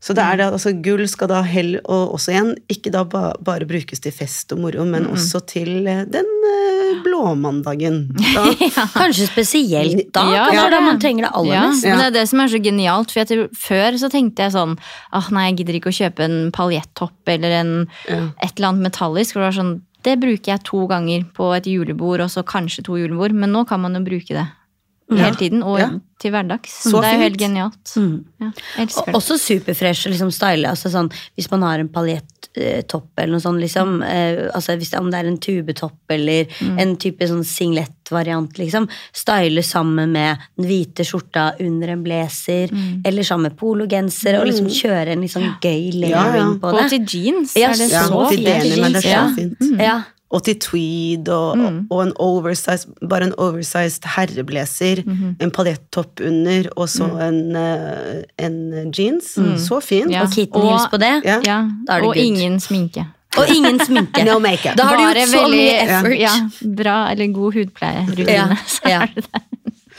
Så 0.00 0.14
det 0.16 0.22
er 0.24 0.38
det, 0.40 0.46
altså 0.56 0.70
gull 0.80 1.02
skal 1.12 1.28
da 1.28 1.42
hell 1.44 1.74
og 1.82 2.14
også 2.16 2.32
igjen 2.32 2.54
ikke 2.72 2.88
da 2.94 3.02
ba, 3.04 3.34
bare 3.44 3.66
brukes 3.68 4.00
til 4.00 4.14
fest 4.16 4.54
og 4.54 4.62
moro, 4.62 4.86
men 4.88 5.04
også 5.12 5.42
til 5.50 5.84
eh, 5.86 6.06
den 6.08 6.24
eh, 6.48 7.02
blåmandagen. 7.04 7.98
Da, 8.16 8.46
Kanskje 8.96 9.26
spesielt 9.28 10.06
da, 10.16 10.22
Ja, 10.32 10.46
kanskje 10.48 10.62
ja. 10.64 10.70
da 10.72 10.80
man 10.86 11.00
trenger 11.02 11.26
det 11.28 11.32
aller 11.36 11.52
Ja, 11.54 11.66
mest. 11.68 11.84
men 11.84 12.00
det 12.00 12.06
er 12.08 12.16
det 12.16 12.24
som 12.32 12.40
er 12.40 12.48
så 12.54 12.62
genialt. 12.64 13.12
For 13.12 13.20
jeg 13.26 13.50
før 13.60 13.98
så 14.00 14.08
tenkte 14.12 14.46
jeg 14.46 14.54
sånn 14.56 14.72
ah, 15.12 15.28
nei, 15.36 15.50
jeg 15.50 15.58
gidder 15.60 15.78
ikke 15.80 15.92
å 15.92 15.98
kjøpe 16.00 16.24
en 16.30 16.38
paljettopp 16.56 17.34
eller 17.36 17.58
en, 17.60 17.74
Ja. 18.08 18.22
et 18.40 18.56
eller 18.56 18.72
annet 18.72 18.88
metallisk. 18.88 19.34
For 19.36 19.42
det, 19.44 19.50
var 19.50 19.58
sånn, 19.60 19.74
det 20.08 20.16
bruker 20.22 20.54
jeg 20.54 20.64
to 20.64 20.86
ganger 20.90 21.28
på 21.36 21.50
et 21.58 21.68
julebord, 21.68 22.24
og 22.24 22.32
så 22.32 22.40
kanskje 22.46 22.86
to 22.88 22.96
julebord. 22.96 23.36
Men 23.36 23.52
nå 23.52 23.66
kan 23.68 23.84
man 23.84 24.00
jo 24.00 24.04
bruke 24.08 24.32
det 24.32 24.46
hele 25.18 25.36
tiden, 25.36 25.62
og 25.62 25.78
Ja. 25.80 25.88
til 26.20 26.30
hverdags. 26.32 26.82
Så 26.84 27.00
det 27.00 27.08
er 27.08 27.14
jo 27.16 27.22
helt 27.22 27.38
genialt. 27.38 27.92
Mm. 27.96 28.24
Ja, 28.40 28.50
elsker 28.78 29.00
Og 29.00 29.06
det. 29.06 29.14
også 29.14 29.38
superfresh 29.40 30.06
og 30.06 30.12
liksom 30.12 30.30
style. 30.30 30.68
Altså 30.68 30.90
sånn, 30.92 31.10
hvis 31.36 31.50
man 31.50 31.62
har 31.62 31.78
en 31.80 31.88
paljettopp 31.88 33.08
eller 33.18 33.32
noe 33.32 33.40
sånt, 33.40 33.60
liksom, 33.60 34.02
eh, 34.02 34.50
altså 34.54 34.76
hvis, 34.76 34.92
om 34.98 35.10
det 35.10 35.18
er 35.20 35.28
en 35.30 35.38
tubetopp 35.38 35.96
eller 36.10 36.46
en 36.78 36.96
type 36.96 37.20
sånn 37.26 37.42
singlettvariant, 37.44 38.52
liksom, 38.58 38.88
style 39.16 39.62
sammen 39.62 40.12
med 40.12 40.38
den 40.58 40.66
hvite 40.68 41.04
skjorta 41.08 41.54
under 41.60 41.88
en 41.88 42.04
blazer, 42.04 42.68
eller 43.04 43.22
sammen 43.22 43.48
med 43.50 43.56
pologenser, 43.56 44.38
og 44.40 44.46
liksom 44.46 44.66
kjøre 44.68 45.08
en 45.16 45.22
litt 45.22 45.32
sånn 45.32 45.56
gøy 45.62 45.92
layering 45.94 46.10
Ja, 46.10 46.36
ja. 46.36 46.54
på 46.60 46.72
Og 46.74 46.80
det. 46.82 46.90
til 46.90 47.04
jeans 47.06 47.54
Ja, 47.56 47.70
er 47.70 47.74
det 47.80 47.90
ja, 47.90 48.02
så 48.02 48.24
er 48.30 49.00
så 49.00 49.04
Ja. 49.04 49.34
fint. 49.34 49.56
Ja. 49.80 50.02
Og 50.30 50.44
til 50.46 50.54
tweed 50.62 51.26
og, 51.34 51.58
og, 51.58 51.78
og 51.90 52.02
en 52.04 52.12
oversized, 52.22 52.92
bare 53.10 53.26
en 53.26 53.32
oversized 53.42 54.04
herreblazer, 54.14 55.00
en 55.42 55.50
paljettopp 55.50 56.20
under, 56.22 56.68
og 56.76 56.86
så 56.88 57.08
en, 57.26 57.40
eh, 57.58 58.20
en 58.38 58.92
jeans. 58.94 59.32
Så 59.58 59.80
fint. 59.82 60.12
Ja. 60.14 60.22
Og 60.22 60.30
kitten 60.36 60.62
heels 60.68 60.86
på 60.92 61.00
det. 61.02 61.10
Ja. 61.26 61.40
Ja, 61.46 61.56
Da 61.88 61.96
er 61.96 62.04
det 62.04 62.08
og 62.12 62.14
good. 62.14 62.22
ingen 62.22 62.60
sminke. 62.62 63.08
Og 63.38 63.50
ingen 63.50 63.78
sminke. 63.82 64.22
No 64.30 64.38
makeup. 64.38 64.76
Da 64.78 64.86
har 64.86 64.96
du 64.96 65.02
gjort 65.02 65.28
så 65.32 65.42
veldig- 65.42 65.58
mye 65.58 65.74
effort. 65.88 66.16
Ja, 66.20 66.36
bra 66.82 66.96
eller 67.10 67.34
god 67.34 67.58
hudpleierutine. 67.58 68.30
Ja, 68.38 68.46
så 68.76 68.88
ja. 68.94 69.02
er 69.02 69.12
det 69.16 69.26
det. 69.26 69.42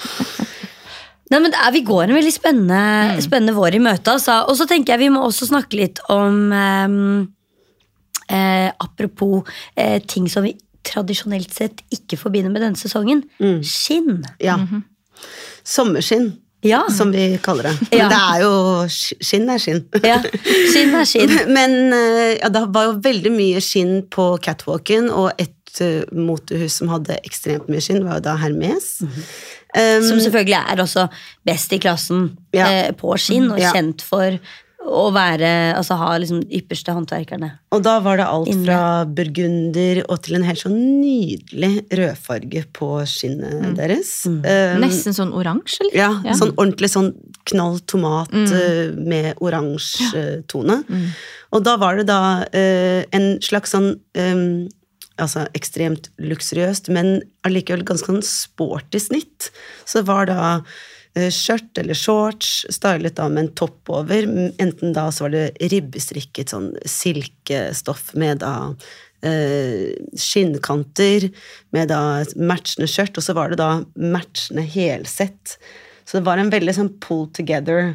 Nei, 1.32 1.39
men 1.39 1.54
er, 1.56 1.72
Vi 1.72 1.82
går 1.88 2.10
en 2.10 2.15
veldig 2.17 2.34
spennende, 2.36 3.22
spennende 3.24 3.54
vår 3.56 3.78
i 3.78 3.84
møte. 3.84 4.15
Altså. 4.17 4.41
Og 4.52 4.58
så 4.60 4.67
tenker 4.67 4.96
jeg 4.96 5.06
vi 5.06 5.12
må 5.13 5.22
også 5.28 5.48
snakke 5.48 5.80
litt 5.80 6.02
om 6.12 6.52
ehm, 6.52 7.28
eh, 8.32 8.72
Apropos 8.80 9.44
eh, 9.76 10.00
ting 10.08 10.30
som 10.32 10.44
vi 10.48 10.56
tradisjonelt 10.88 11.52
sett 11.54 11.84
ikke 11.94 12.17
forbinder 12.17 12.50
med 12.54 12.63
denne 12.63 12.80
sesongen. 12.80 13.22
Skinn. 13.67 14.24
Ja. 14.41 14.56
Sommerskinn, 15.63 16.32
Ja. 16.63 16.84
som 16.89 17.12
vi 17.12 17.38
kaller 17.41 17.63
det. 17.70 17.74
Ja. 17.91 18.08
Men 18.08 18.10
det 18.10 18.20
er 18.22 18.41
jo 18.41 18.88
Skinn 19.22 19.50
er 19.50 19.58
skinn. 19.62 19.84
ja. 20.06 20.17
Skinn 20.74 20.96
er 20.98 21.06
skinn. 21.10 21.32
Men 21.58 21.94
eh, 21.94 22.38
ja, 22.39 22.50
det 22.54 22.63
var 22.74 22.89
jo 22.89 23.00
veldig 23.02 23.32
mye 23.34 23.62
skinn 23.62 24.02
på 24.13 24.28
catwalken, 24.46 25.10
og 25.13 25.32
et 25.41 25.82
eh, 25.82 26.04
motehus 26.13 26.80
som 26.82 26.89
hadde 26.94 27.17
ekstremt 27.26 27.70
mye 27.72 27.82
skinn, 27.82 28.04
var 28.06 28.20
jo 28.20 28.26
da 28.30 28.36
Hermes. 28.41 28.91
Um, 29.72 30.04
Som 30.04 30.20
selvfølgelig 30.20 30.58
er 30.60 30.82
også 30.84 31.06
best 31.48 31.72
i 31.74 31.80
klassen 31.80 32.26
Ja. 32.54 32.65
eh, 32.67 32.91
på 32.98 33.13
skinn, 33.22 33.52
og 33.54 33.60
Ja. 33.62 33.72
kjent 33.74 34.02
for 34.04 34.38
å 34.88 35.04
være 35.13 35.50
Altså 35.78 35.98
ha 36.00 36.10
liksom 36.20 36.41
ypperste 36.50 36.94
håndverkerne. 36.96 37.52
og 37.72 37.84
da 37.86 38.00
var 38.04 38.17
det 38.17 38.26
alt 38.26 38.50
Inne. 38.52 38.65
fra 38.65 39.06
burgunder 39.06 40.02
og 40.08 40.22
til 40.26 40.38
en 40.39 40.46
helt 40.48 40.62
sånn 40.63 40.78
nydelig 41.02 41.86
rødfarge 41.91 42.63
på 42.74 42.89
skinnet 43.10 43.78
deres. 43.78 44.12
Um, 44.28 44.41
Nesten 44.82 45.15
sånn 45.15 45.34
oransje, 45.38 45.86
eller? 45.86 45.98
Ja, 45.98 46.36
sånn 46.38 46.54
ordentlig 46.58 46.91
sånn 46.94 47.13
knall 47.50 47.80
tomat 47.89 48.34
eh, 48.34 48.91
med 48.98 49.39
oransje 49.41 50.12
ja. 50.12 50.41
tone. 50.52 50.82
Og 51.52 51.63
da 51.65 51.78
var 51.82 51.98
det 52.00 52.08
da 52.10 52.22
uh, 52.44 53.02
en 53.15 53.34
slags 53.44 53.76
sånn 53.76 53.96
um, 54.17 54.70
Altså 55.22 55.44
ekstremt 55.54 56.08
luksuriøst, 56.17 56.88
men 56.89 57.20
allikevel 57.46 57.84
ganske 57.86 58.10
sånn 58.10 58.24
sporty 58.26 58.98
snitt. 58.98 59.52
Så 59.86 60.02
det 60.02 60.08
var 60.08 60.26
da 60.26 60.46
skjørt 61.12 61.78
eller 61.82 61.97
shorts, 61.97 62.65
stylet 62.71 63.17
da 63.17 63.28
med 63.30 63.45
en 63.45 63.54
topp 63.60 63.91
over. 63.91 64.28
Enten 64.62 64.93
da 64.95 65.10
så 65.12 65.26
var 65.26 65.34
det 65.36 65.71
ribbestrikket 65.74 66.54
sånn 66.54 66.71
silkestoff 66.88 68.13
med 68.19 68.41
da 68.43 68.54
eh, 69.28 69.91
skinnkanter, 70.15 71.30
med 71.76 71.91
da 71.91 72.02
matchende 72.39 72.89
skjørt, 72.89 73.17
og 73.19 73.26
så 73.26 73.36
var 73.38 73.52
det 73.52 73.62
da 73.62 73.71
matchende 73.95 74.65
helsett. 74.65 75.58
Så 76.12 76.19
det 76.19 76.28
var 76.28 76.41
en 76.41 76.50
veldig 76.52 76.74
sånn 76.76 76.89
pull 77.00 77.21
together 77.32 77.93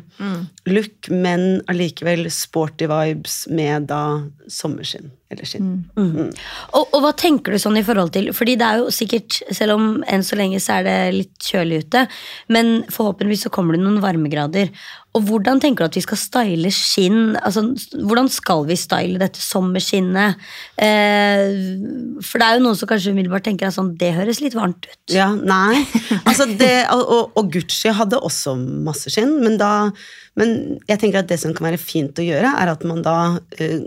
look, 0.65 1.11
men 1.13 1.61
allikevel 1.69 2.31
sporty 2.33 2.89
vibes 2.89 3.43
med 3.53 3.91
da 3.91 4.01
sommerskinn. 4.49 5.11
Eller 5.29 5.45
skinn. 5.45 5.83
Og, 5.99 6.95
og 6.95 7.01
hva 7.03 7.11
tenker 7.19 7.53
du 7.53 7.59
sånn 7.59 7.77
i 7.81 7.83
forhold 7.83 8.13
til 8.15 8.29
Fordi 8.31 8.55
det 8.61 8.63
er 8.63 8.79
jo 8.79 8.93
sikkert, 8.95 9.41
selv 9.51 9.75
om 9.75 9.89
enn 10.07 10.23
så 10.25 10.39
lenge 10.39 10.61
så 10.63 10.79
er 10.79 10.87
det 10.87 10.97
litt 11.17 11.49
kjølig 11.51 11.83
ute, 11.85 12.07
men 12.49 12.87
forhåpentligvis 12.95 13.49
så 13.49 13.53
kommer 13.53 13.77
det 13.77 13.83
noen 13.83 14.01
varmegrader. 14.05 14.71
Og 15.17 15.25
hvordan 15.25 15.61
tenker 15.63 15.85
du 15.85 15.89
at 15.89 15.97
vi 15.97 16.05
skal 16.05 16.19
style 16.21 16.71
skinn? 16.75 17.37
Altså, 17.41 17.65
hvordan 18.05 18.29
skal 18.33 18.67
vi 18.69 18.77
style 18.77 19.21
dette 19.23 19.41
sommerskinnet? 19.41 20.37
Eh, 20.77 22.21
for 22.21 22.43
det 22.43 22.47
er 22.49 22.59
jo 22.59 22.65
noen 22.67 22.77
som 22.77 22.91
kanskje 22.91 23.15
umiddelbart 23.17 23.47
tenker 23.49 23.71
at 23.71 23.77
sånn, 23.79 23.95
det 23.97 24.13
høres 24.19 24.43
litt 24.45 24.57
varmt 24.59 24.85
ut. 24.85 24.99
Ja, 25.15 25.31
nei. 25.37 25.85
Altså 26.27 26.45
det, 26.59 26.89
og, 26.93 27.33
og 27.39 27.53
Gucci 27.55 27.93
hadde 27.97 28.19
også 28.21 28.57
masse 28.59 29.11
skinn, 29.13 29.39
men 29.45 29.57
da 29.61 29.89
Men 30.37 30.51
jeg 30.85 31.01
tenker 31.01 31.23
at 31.23 31.31
det 31.31 31.39
som 31.41 31.55
kan 31.57 31.71
være 31.71 31.81
fint 31.81 32.19
å 32.21 32.25
gjøre, 32.25 32.51
er 32.61 32.69
at 32.69 32.83
man 32.85 32.99
da 33.01 33.17
uh, 33.41 33.85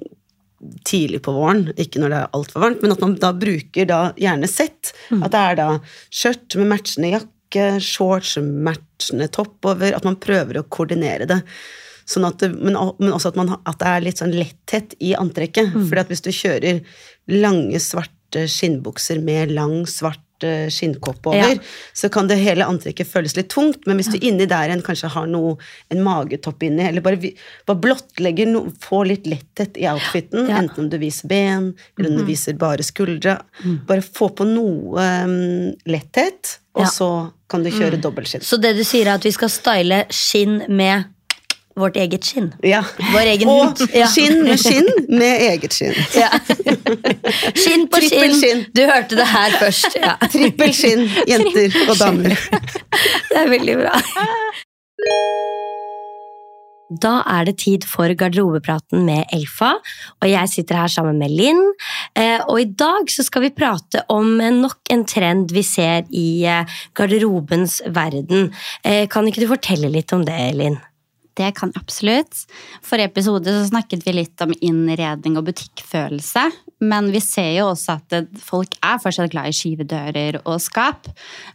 tidlig 0.87 1.21
på 1.25 1.33
våren, 1.35 1.67
ikke 1.77 2.01
når 2.01 2.09
det 2.09 2.21
er 2.23 2.31
altfor 2.39 2.63
varmt, 2.63 2.81
men 2.81 2.95
at 2.95 3.03
man 3.03 3.13
da 3.21 3.29
bruker 3.37 3.85
da 3.89 3.99
gjerne 4.17 4.49
sett. 4.49 4.95
At 5.19 5.29
det 5.35 5.43
er 5.43 5.59
da 5.59 5.67
skjørt 6.09 6.57
med 6.57 6.71
matchende 6.71 7.13
jakke, 7.13 7.29
shorts 7.55 8.37
med 8.37 8.51
matchende 8.69 9.29
topp 9.33 9.65
over. 9.71 9.95
At 9.95 10.07
man 10.07 10.19
prøver 10.21 10.59
å 10.59 10.67
koordinere 10.69 11.27
det. 11.29 11.41
Sånn 12.09 12.25
at 12.25 12.41
men, 12.55 12.77
også 12.77 13.31
at, 13.31 13.37
man, 13.37 13.53
at 13.69 13.81
det 13.81 13.89
er 13.89 14.05
litt 14.05 14.21
sånn 14.21 14.33
letthet 14.37 14.95
i 15.03 15.13
antrekket. 15.17 15.73
Fordi 15.75 16.03
at 16.03 16.13
hvis 16.13 16.25
du 16.25 16.31
kjører 16.33 16.81
lange, 17.29 17.81
svarte 17.83 18.47
skinnbukser 18.49 19.21
med 19.21 19.53
lang, 19.53 19.83
svart 19.89 20.23
eh, 20.43 20.67
skinnkåpe 20.69 21.29
over, 21.31 21.55
Ja. 21.55 21.57
så 21.93 22.09
kan 22.09 22.27
det 22.27 22.37
hele 22.37 22.65
antrekket 22.65 23.07
føles 23.07 23.35
litt 23.35 23.49
tungt. 23.49 23.85
Men 23.87 23.97
hvis 23.97 24.11
du 24.11 24.17
inni 24.19 24.45
der 24.47 24.69
en 24.69 24.81
kanskje 24.81 25.09
har 25.09 25.27
noe, 25.27 25.57
en 25.91 26.03
magetopp 26.03 26.63
inni, 26.63 26.83
eller 26.87 27.01
bare, 27.01 27.17
bare 27.65 27.79
blottlegger 27.79 28.47
noe, 28.47 28.71
få 28.79 29.03
litt 29.07 29.25
letthet 29.27 29.77
i 29.77 29.87
outfiten, 29.87 30.47
Ja. 30.49 30.57
enten 30.61 30.85
om 30.85 30.89
du 30.89 30.97
viser 30.97 31.27
ben, 31.27 31.73
eller 31.97 32.09
om 32.09 32.17
du 32.17 32.23
viser 32.25 32.53
bare 32.57 32.83
skuldre, 32.83 33.39
bare 33.85 34.01
få 34.01 34.29
på 34.35 34.45
noe 34.47 34.97
um, 35.25 35.73
letthet, 35.85 36.59
og 36.75 36.81
Ja. 36.85 36.87
så 36.89 37.31
kan 37.49 37.63
du 37.63 37.69
kjøre 37.71 37.99
dobbeltskinn. 38.01 38.41
Så 38.45 38.59
det 38.61 38.75
du 38.77 38.83
sier 38.83 39.07
er 39.07 39.15
at 39.15 39.23
vi 39.25 39.31
skal 39.31 39.49
style 39.49 40.05
skinn 40.09 40.63
med 40.69 41.05
vårt 41.81 41.97
eget 41.99 42.25
skinn? 42.27 42.51
Ja. 42.65 42.81
Vår 43.13 43.29
egen 43.33 43.49
Og 43.49 43.61
hud. 43.79 43.83
Ja. 43.95 44.07
skinn 44.11 44.43
med 44.45 44.59
skinn 44.61 44.87
med 45.09 45.41
eget 45.49 45.73
skinn. 45.77 45.95
Ja. 46.17 46.29
skinn 47.55 47.87
på 47.89 47.99
Trippel 48.01 48.33
skinn. 48.33 48.39
skinn. 48.41 48.65
Du 48.75 48.83
hørte 48.89 49.17
det 49.19 49.27
her 49.31 49.57
først. 49.61 49.95
Ja. 49.99 50.15
Trippel 50.29 50.73
skinn, 50.75 51.07
jenter 51.29 51.79
og 51.89 51.95
damer. 51.99 52.35
Det 53.29 53.37
er 53.43 53.49
veldig 53.55 53.79
bra. 53.83 53.95
Da 56.99 57.19
er 57.29 57.45
det 57.45 57.59
tid 57.61 57.83
for 57.85 58.09
garderobepraten 58.17 59.03
med 59.05 59.29
Elfa, 59.35 59.75
og 60.23 60.25
jeg 60.25 60.49
sitter 60.49 60.79
her 60.81 60.89
sammen 60.89 61.19
med 61.21 61.29
Linn. 61.37 61.59
Eh, 62.17 62.41
Og 62.49 62.61
i 62.63 62.65
dag 62.65 63.05
så 63.13 63.21
skal 63.27 63.43
vi 63.45 63.51
prate 63.53 64.01
om 64.09 64.31
nok 64.41 64.89
en 64.89 65.05
trend 65.05 65.53
vi 65.53 65.61
ser 65.61 66.07
i 66.09 66.43
eh, 66.49 66.65
garderobens 66.97 67.81
verden. 67.93 68.49
Eh, 68.83 69.05
Kan 69.05 69.29
ikke 69.29 69.43
du 69.45 69.51
fortelle 69.53 69.91
litt 69.93 70.11
om 70.17 70.25
det, 70.25 70.39
Linn? 70.57 70.79
Det 71.39 71.53
kan 71.55 71.71
jeg 71.71 71.79
absolutt. 71.79 72.41
Forrige 72.83 73.13
episode 73.13 73.53
så 73.53 73.67
snakket 73.69 74.03
vi 74.03 74.15
litt 74.17 74.41
om 74.43 74.51
innredning 74.59 75.37
og 75.39 75.47
butikkfølelse. 75.47 76.49
Men 76.83 77.07
vi 77.13 77.21
ser 77.23 77.53
jo 77.55 77.69
også 77.71 77.95
at 77.95 78.35
folk 78.43 78.75
er 78.83 78.99
fortsatt 78.99 79.31
glad 79.31 79.51
i 79.51 79.55
skyvedører 79.55 80.41
og 80.43 80.59
skap. 80.63 81.07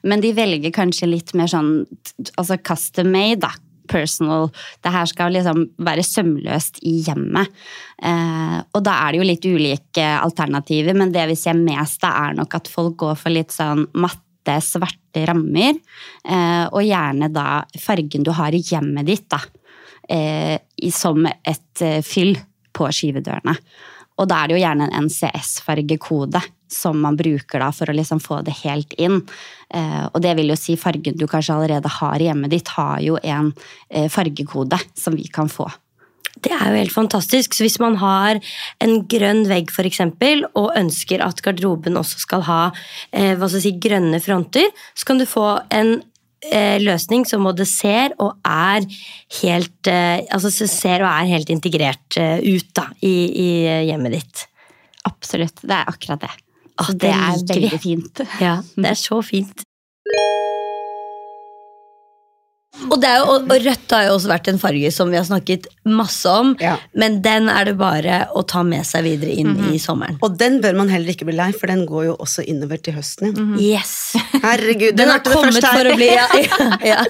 Men 0.03 0.25
de 0.25 0.33
velger 0.37 0.73
kanskje 0.75 1.11
litt 1.11 1.35
mer 1.37 1.51
sånn 1.53 1.77
altså 2.39 2.59
custom 2.65 3.13
made, 3.13 3.43
da. 3.45 3.53
Personal. 3.85 4.47
Det 4.81 4.89
her 4.95 5.09
skal 5.11 5.35
liksom 5.37 5.59
være 5.85 6.03
sømløst 6.09 6.79
i 6.89 6.95
hjemmet. 7.05 7.51
Eh, 8.01 8.57
og 8.73 8.81
da 8.87 8.95
er 9.03 9.13
det 9.13 9.19
jo 9.19 9.27
litt 9.29 9.45
ulike 9.45 10.07
alternativer, 10.17 10.97
men 10.97 11.13
det 11.13 11.27
vi 11.29 11.37
ser 11.37 11.59
mest, 11.59 12.01
da 12.01 12.15
er 12.23 12.39
nok 12.39 12.57
at 12.57 12.71
folk 12.73 12.97
går 13.03 13.19
for 13.21 13.37
litt 13.37 13.53
sånn 13.53 13.85
matte, 14.01 14.57
svarte 14.65 15.27
rammer. 15.29 15.77
Eh, 16.25 16.65
og 16.71 16.81
gjerne 16.81 17.29
da 17.29 17.61
fargen 17.77 18.25
du 18.25 18.33
har 18.33 18.57
i 18.57 18.63
hjemmet 18.65 19.13
ditt, 19.13 19.29
da 19.29 19.43
eh, 20.09 20.59
som 20.93 21.27
et 21.27 21.85
eh, 21.85 22.01
fyll 22.05 22.37
på 22.75 22.89
skyvedørene. 22.91 23.57
Og 24.15 24.29
da 24.31 24.41
er 24.41 24.51
det 24.51 24.57
jo 24.57 24.63
gjerne 24.63 24.87
en 24.87 25.09
NCS-fargekode 25.09 26.43
som 26.75 26.99
man 27.03 27.17
bruker 27.19 27.63
da 27.63 27.71
for 27.75 27.91
å 27.91 27.95
liksom 27.95 28.21
få 28.23 28.41
det 28.47 28.57
helt 28.63 28.95
inn. 28.99 29.21
Eh, 29.75 30.05
og 30.11 30.21
det 30.23 30.35
vil 30.39 30.53
jo 30.53 30.59
si 30.59 30.77
fargen 30.81 31.19
du 31.19 31.27
kanskje 31.31 31.57
allerede 31.57 31.91
har 32.01 32.21
i 32.21 32.29
hjemmet 32.29 32.55
ditt, 32.55 32.75
har 32.77 33.03
jo 33.05 33.19
en 33.23 33.53
eh, 33.91 34.11
fargekode 34.13 34.79
som 34.99 35.17
vi 35.19 35.27
kan 35.33 35.51
få. 35.51 35.69
Det 36.35 36.51
er 36.51 36.67
jo 36.67 36.81
helt 36.81 36.95
fantastisk. 36.95 37.55
Så 37.55 37.67
hvis 37.67 37.79
man 37.83 37.99
har 38.01 38.41
en 38.83 38.97
grønn 39.11 39.45
vegg 39.47 39.71
for 39.75 39.87
eksempel, 39.87 40.43
og 40.59 40.75
ønsker 40.79 41.23
at 41.23 41.43
garderoben 41.45 41.99
også 42.01 42.25
skal 42.25 42.43
ha 42.49 42.63
eh, 43.15 43.47
si, 43.55 43.77
grønne 43.79 44.21
fronter, 44.23 44.71
så 44.95 45.11
kan 45.11 45.23
du 45.23 45.29
få 45.31 45.47
en 45.75 45.97
løsning 46.83 47.25
som 47.29 47.45
både 47.47 47.67
ser 47.69 48.15
og 48.23 48.37
er 48.45 48.85
helt 49.41 49.91
eh, 49.91 50.25
altså 50.35 50.51
ser 50.69 51.05
og 51.05 51.11
er 51.11 51.31
helt 51.33 51.51
integrert 51.53 52.19
eh, 52.21 52.39
ut 52.45 52.71
da, 52.77 52.89
i, 53.03 53.15
i 53.31 53.49
hjemmet 53.91 54.19
ditt. 54.19 54.47
Absolutt. 55.09 55.61
Det 55.65 55.77
er 55.77 55.91
akkurat 55.91 56.25
det. 56.25 56.33
Åh, 56.81 56.87
Så 56.87 56.93
det 56.93 57.01
det 57.05 57.13
er 57.15 57.37
vi. 57.39 57.55
veldig 57.55 57.81
fint. 57.83 58.25
Ja, 58.41 58.57
det 58.77 58.91
er 58.91 59.01
så 59.09 59.21
fint. 59.23 59.65
Og, 62.91 62.97
det 63.01 63.07
er 63.09 63.21
jo, 63.23 63.27
og, 63.37 63.45
og 63.55 63.63
rødt 63.65 63.93
har 63.95 64.03
jo 64.09 64.15
også 64.17 64.29
vært 64.33 64.49
en 64.51 64.59
farge 64.61 64.91
som 64.93 65.11
vi 65.13 65.17
har 65.17 65.25
snakket 65.29 65.69
masse 65.87 66.27
om, 66.29 66.55
Ja. 66.61 66.75
men 66.99 67.21
den 67.25 67.47
er 67.49 67.69
det 67.71 67.77
bare 67.79 68.17
å 68.35 68.43
ta 68.51 68.65
med 68.67 68.83
seg 68.89 69.07
videre 69.07 69.31
inn 69.31 69.55
i 69.73 69.79
sommeren. 69.79 70.19
Og 70.27 70.35
den 70.41 70.59
bør 70.65 70.75
man 70.83 70.91
heller 70.93 71.15
ikke 71.15 71.29
bli 71.29 71.37
lei, 71.39 71.51
for 71.55 71.71
den 71.71 71.85
går 71.87 72.09
jo 72.11 72.17
også 72.19 72.45
innover 72.51 72.83
til 72.83 72.97
høsten. 72.99 73.31
igjen. 73.31 73.55
Yes! 73.63 73.95
Herregud, 74.43 74.97
Den 74.99 75.07
den 75.07 75.15
har 75.15 75.23
kommet 75.25 75.65
for 75.65 75.87
å 75.93 75.95
bli 75.97 76.11
ja, 76.11 76.27
ja, 76.43 76.79
ja. 76.85 77.05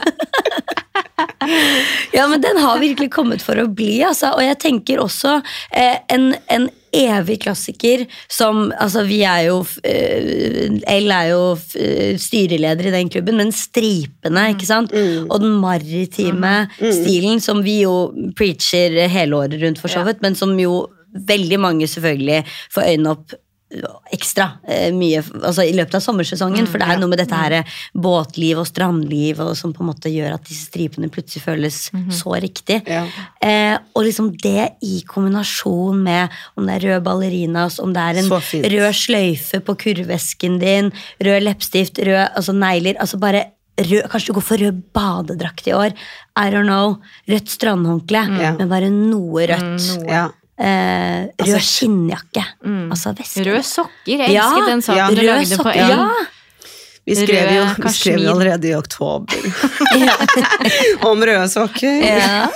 ja, 2.13 2.27
men 2.29 2.41
den 2.45 2.57
har 2.61 2.79
virkelig 2.83 3.11
kommet 3.15 3.43
for 3.45 3.59
å 3.61 3.67
bli, 3.69 3.99
altså. 4.07 4.35
Og 4.37 4.45
jeg 4.45 4.59
tenker 4.63 5.03
også 5.03 5.39
eh, 5.73 5.99
en, 6.13 6.35
en 6.53 6.69
evig 6.95 7.41
klassiker 7.45 8.05
som 8.31 8.73
Altså, 8.81 9.05
vi 9.09 9.21
er 9.27 9.49
jo 9.49 9.61
eh, 9.87 10.75
L 10.95 11.13
er 11.15 11.31
jo 11.33 11.43
eh, 11.81 12.15
styreleder 12.21 12.89
i 12.89 12.95
den 12.95 13.11
klubben, 13.13 13.39
men 13.41 13.53
stripene, 13.55 14.49
ikke 14.55 14.69
sant? 14.69 14.95
Og 15.29 15.41
den 15.43 15.57
maritime 15.63 16.69
stilen 16.79 17.43
som 17.43 17.63
vi 17.65 17.81
jo 17.83 17.95
preacher 18.39 18.97
hele 19.11 19.39
året 19.45 19.63
rundt, 19.63 19.81
for 19.83 19.93
så 19.93 20.05
vidt, 20.07 20.23
men 20.25 20.37
som 20.39 20.55
jo 20.59 20.85
veldig 21.15 21.61
mange 21.63 21.89
selvfølgelig 21.91 22.43
får 22.75 22.91
øynene 22.91 23.15
opp 23.15 23.35
ekstra 24.15 24.47
eh, 24.69 24.91
mye 24.95 25.23
altså 25.41 25.65
i 25.67 25.75
løpet 25.77 25.99
av 25.99 26.05
sommersesongen. 26.05 26.69
for 26.71 26.83
det 26.83 26.89
er 26.89 27.01
noe 27.01 27.11
med 27.11 27.21
dette 27.23 27.39
her 27.39 27.77
båtliv 27.95 28.61
og 28.63 28.69
strandliv 28.69 29.41
og 29.45 29.55
som 29.59 29.73
på 29.75 29.85
en 29.85 29.91
måte 29.91 30.13
gjør 30.13 30.37
at 30.37 30.47
disse 30.49 30.69
stripene 30.71 31.11
plutselig 31.13 31.45
føles 31.45 31.79
så 32.15 32.37
riktig. 32.43 32.81
Ja. 32.91 33.05
Eh, 33.43 33.77
og 33.95 34.07
liksom 34.07 34.33
det 34.43 34.75
i 34.85 35.01
kombinasjon 35.09 36.05
med 36.05 36.35
om 36.59 36.69
det 36.69 36.79
er 36.79 36.87
rød 36.89 37.09
ballerinas, 37.09 37.81
om 37.83 37.95
det 37.95 38.05
er 38.05 38.23
en 38.23 38.31
rød 38.31 38.95
sløyfe 38.99 39.61
på 39.65 39.77
kurvesken 39.87 40.61
din, 40.63 40.93
rød 41.25 41.45
leppestift, 41.49 42.01
rød 42.05 42.23
altså 42.31 42.57
negler 42.57 43.01
altså 43.01 43.21
bare 43.23 43.51
Rød, 43.75 44.05
kanskje 44.07 44.31
du 44.31 44.37
går 44.37 44.45
for 44.47 44.63
rød 44.63 44.77
badedrakt 44.95 45.67
i 45.67 45.73
år. 45.75 45.97
I 46.39 46.51
don't 46.55 46.69
know. 46.69 46.93
Rødt 47.27 47.51
strandhåndkle, 47.51 48.21
mm. 48.31 48.59
men 48.61 48.69
bare 48.71 48.87
noe 48.87 49.49
rødt. 49.51 49.89
Ja. 50.07 50.29
Eh, 50.59 51.25
rød 51.25 51.41
Altså, 51.41 51.59
skinnjakke. 51.67 52.45
Altså 52.91 53.15
veske. 53.19 53.43
Rød 53.49 53.63
sokker. 53.67 54.19
Jeg 54.23 54.31
Ja, 54.37 54.45
elsket 54.51 54.67
den 54.71 54.83
saken 54.83 54.99
ja. 54.99 55.09
du 55.11 55.23
lagde 55.27 55.57
på 55.59 55.63
sokker. 55.65 55.81
Ja. 55.91 56.09
Vi 57.05 57.15
skrev 57.19 57.51
jo, 57.53 57.65
vi 57.85 57.91
skrev 57.93 58.21
jo 58.23 58.31
allerede 58.33 58.69
i 58.71 58.75
oktober 58.79 59.35
om 61.11 61.21
røde 61.21 61.49
sokker. 61.53 61.99
Ja. 62.01 62.47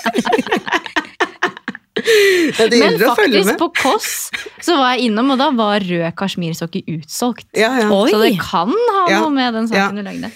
Ja, 1.99 2.65
det 2.71 2.79
Men 2.79 2.79
gjelder 2.95 3.09
å 3.11 3.15
følge 3.19 3.41
faktisk, 3.43 3.59
på 3.59 3.67
Koss 3.83 4.11
så 4.65 4.77
var 4.79 4.95
jeg 4.95 5.09
innom, 5.11 5.33
og 5.35 5.41
da 5.41 5.49
var 5.53 5.83
rød 5.85 6.07
kasjmirsokker 6.17 6.87
utsolgt. 6.95 7.45
Ja, 7.59 7.73
ja. 7.83 7.89
Så 7.91 8.21
det 8.23 8.37
kan 8.41 8.71
ha 8.71 9.03
Ja. 9.11 9.19
noe 9.25 9.31
med 9.35 9.53
den 9.59 9.67
Ja. 9.69 9.89
saken 9.89 9.97
du 9.99 10.03
lagde. 10.07 10.31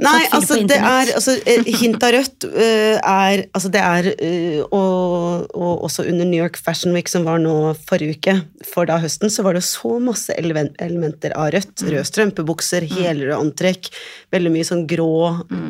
Nei, 0.00 0.20
altså 0.32 0.56
det 0.64 0.76
er 0.78 1.10
altså, 1.12 1.34
eh, 1.48 1.66
Hint 1.80 2.02
av 2.04 2.14
rødt 2.14 2.46
uh, 2.48 2.96
er 2.96 3.42
Altså 3.56 3.70
det 3.72 3.82
er 3.84 4.08
uh, 4.14 4.60
og, 4.76 5.50
og 5.52 5.84
også 5.88 6.06
under 6.08 6.28
New 6.28 6.40
York 6.40 6.56
Fashion 6.60 6.94
Week 6.96 7.10
som 7.10 7.26
var 7.28 7.40
nå 7.42 7.54
forrige 7.88 8.16
uke, 8.16 8.36
for 8.66 8.88
da 8.88 8.96
høsten, 9.02 9.32
så 9.32 9.44
var 9.46 9.56
det 9.56 9.64
så 9.66 9.98
masse 10.02 10.34
elementer 10.36 11.34
av 11.38 11.50
rødt. 11.54 11.84
Røde 11.84 12.04
strømpebukser, 12.08 12.86
helrød 12.90 13.34
antrekk, 13.36 13.90
veldig 14.34 14.52
mye 14.54 14.68
sånn 14.68 14.86
grå, 14.90 15.10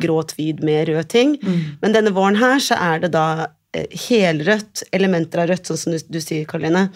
grå 0.03 0.21
tweed 0.31 0.63
med 0.65 0.91
rød 0.91 1.11
ting. 1.11 1.35
Men 1.83 1.95
denne 1.95 2.13
våren 2.15 2.39
her 2.39 2.61
så 2.63 2.77
er 2.79 3.03
det 3.05 3.11
da 3.17 3.27
uh, 3.49 3.99
helrødt, 4.07 4.85
elementer 4.95 5.43
av 5.43 5.51
rødt, 5.51 5.69
sånn 5.69 5.81
som 5.83 5.95
du, 5.95 5.99
du 6.07 6.21
sier, 6.23 6.47
Karoline. 6.49 6.87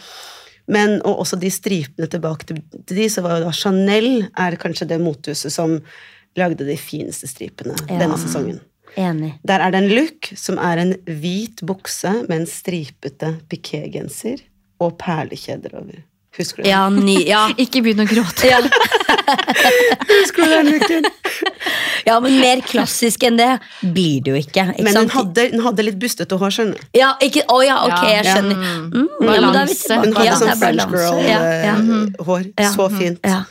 Men, 0.72 0.98
og 1.06 1.22
også 1.26 1.38
de 1.42 1.52
stripene 1.54 2.10
tilbake 2.10 2.50
til, 2.50 2.62
til 2.82 3.04
de, 3.04 3.10
så 3.12 3.22
var 3.26 3.38
jo 3.38 3.48
da 3.48 3.56
Chanel 3.56 4.28
er 4.32 4.58
kanskje 4.62 4.90
det 4.90 5.02
motehuset 5.04 5.54
som 5.54 5.80
lagde 6.38 6.66
de 6.68 6.78
fineste 6.78 7.28
stripene 7.28 7.76
Ja. 7.90 8.00
denne 8.00 8.18
sesongen. 8.20 8.60
Enig. 8.98 9.34
Der 9.44 9.60
er 9.60 9.72
det 9.72 9.82
en 9.84 9.90
look 9.96 10.30
som 10.40 10.58
er 10.58 10.78
en 10.80 10.94
hvit 11.06 11.62
bukse 11.68 12.12
med 12.30 12.42
en 12.42 12.46
stripete 12.48 13.34
pikégenser 13.52 14.40
og 14.80 14.98
perlekjeder 15.02 15.76
over. 15.76 16.04
Husker 16.38 16.64
du 16.64 16.68
det? 16.68 16.72
Ja, 16.72 16.90
ny, 16.90 17.18
ja. 17.28 17.48
Ikke 17.64 17.82
begynn 17.84 18.04
å 18.04 18.08
gråte. 18.08 18.48
Ja. 18.48 18.60
Husker 20.22 20.44
du 20.44 20.50
den 20.52 20.72
looken? 20.74 21.08
Ja, 22.08 22.20
men 22.24 22.38
mer 22.40 22.62
klassisk 22.66 23.24
enn 23.28 23.38
det 23.40 23.50
blir 23.82 24.22
det 24.26 24.32
jo 24.34 24.38
ikke. 24.42 24.66
ikke 24.76 24.84
Men 24.88 25.00
hun 25.02 25.10
hadde, 25.16 25.48
hun 25.56 25.64
hadde 25.68 25.86
litt 25.88 26.00
bustete 26.02 26.38
hår, 26.42 26.54
skjønner 26.58 26.80
du. 26.80 26.88
Ja, 27.00 27.14
ikke, 27.26 27.44
å 27.52 27.60
ja, 27.66 27.78
ok, 27.88 28.04
jeg 28.12 28.26
skjønner. 28.30 28.56
Mm, 28.56 28.94
ja, 28.96 29.08
men 29.20 29.28
da 29.28 29.36
er 29.36 29.42
vi 29.42 29.50
Balanse. 29.50 29.82
tilbake. 29.82 30.06
Hun 30.06 30.16
hadde 30.16 30.26
Ja, 30.30 30.36
sånn 30.40 30.60
French 30.62 30.88
girl-hår. 30.94 32.48
Ja, 32.56 32.64
ja. 32.66 32.72
Så 32.76 32.90
fint. 32.94 33.20
Ja. 33.26 33.44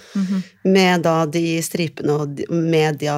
Med 0.64 1.02
da 1.04 1.16
de 1.26 1.44
stripene 1.62 2.14
og 2.22 2.34
de- 2.38 2.46
med 2.48 2.98
de, 3.02 3.08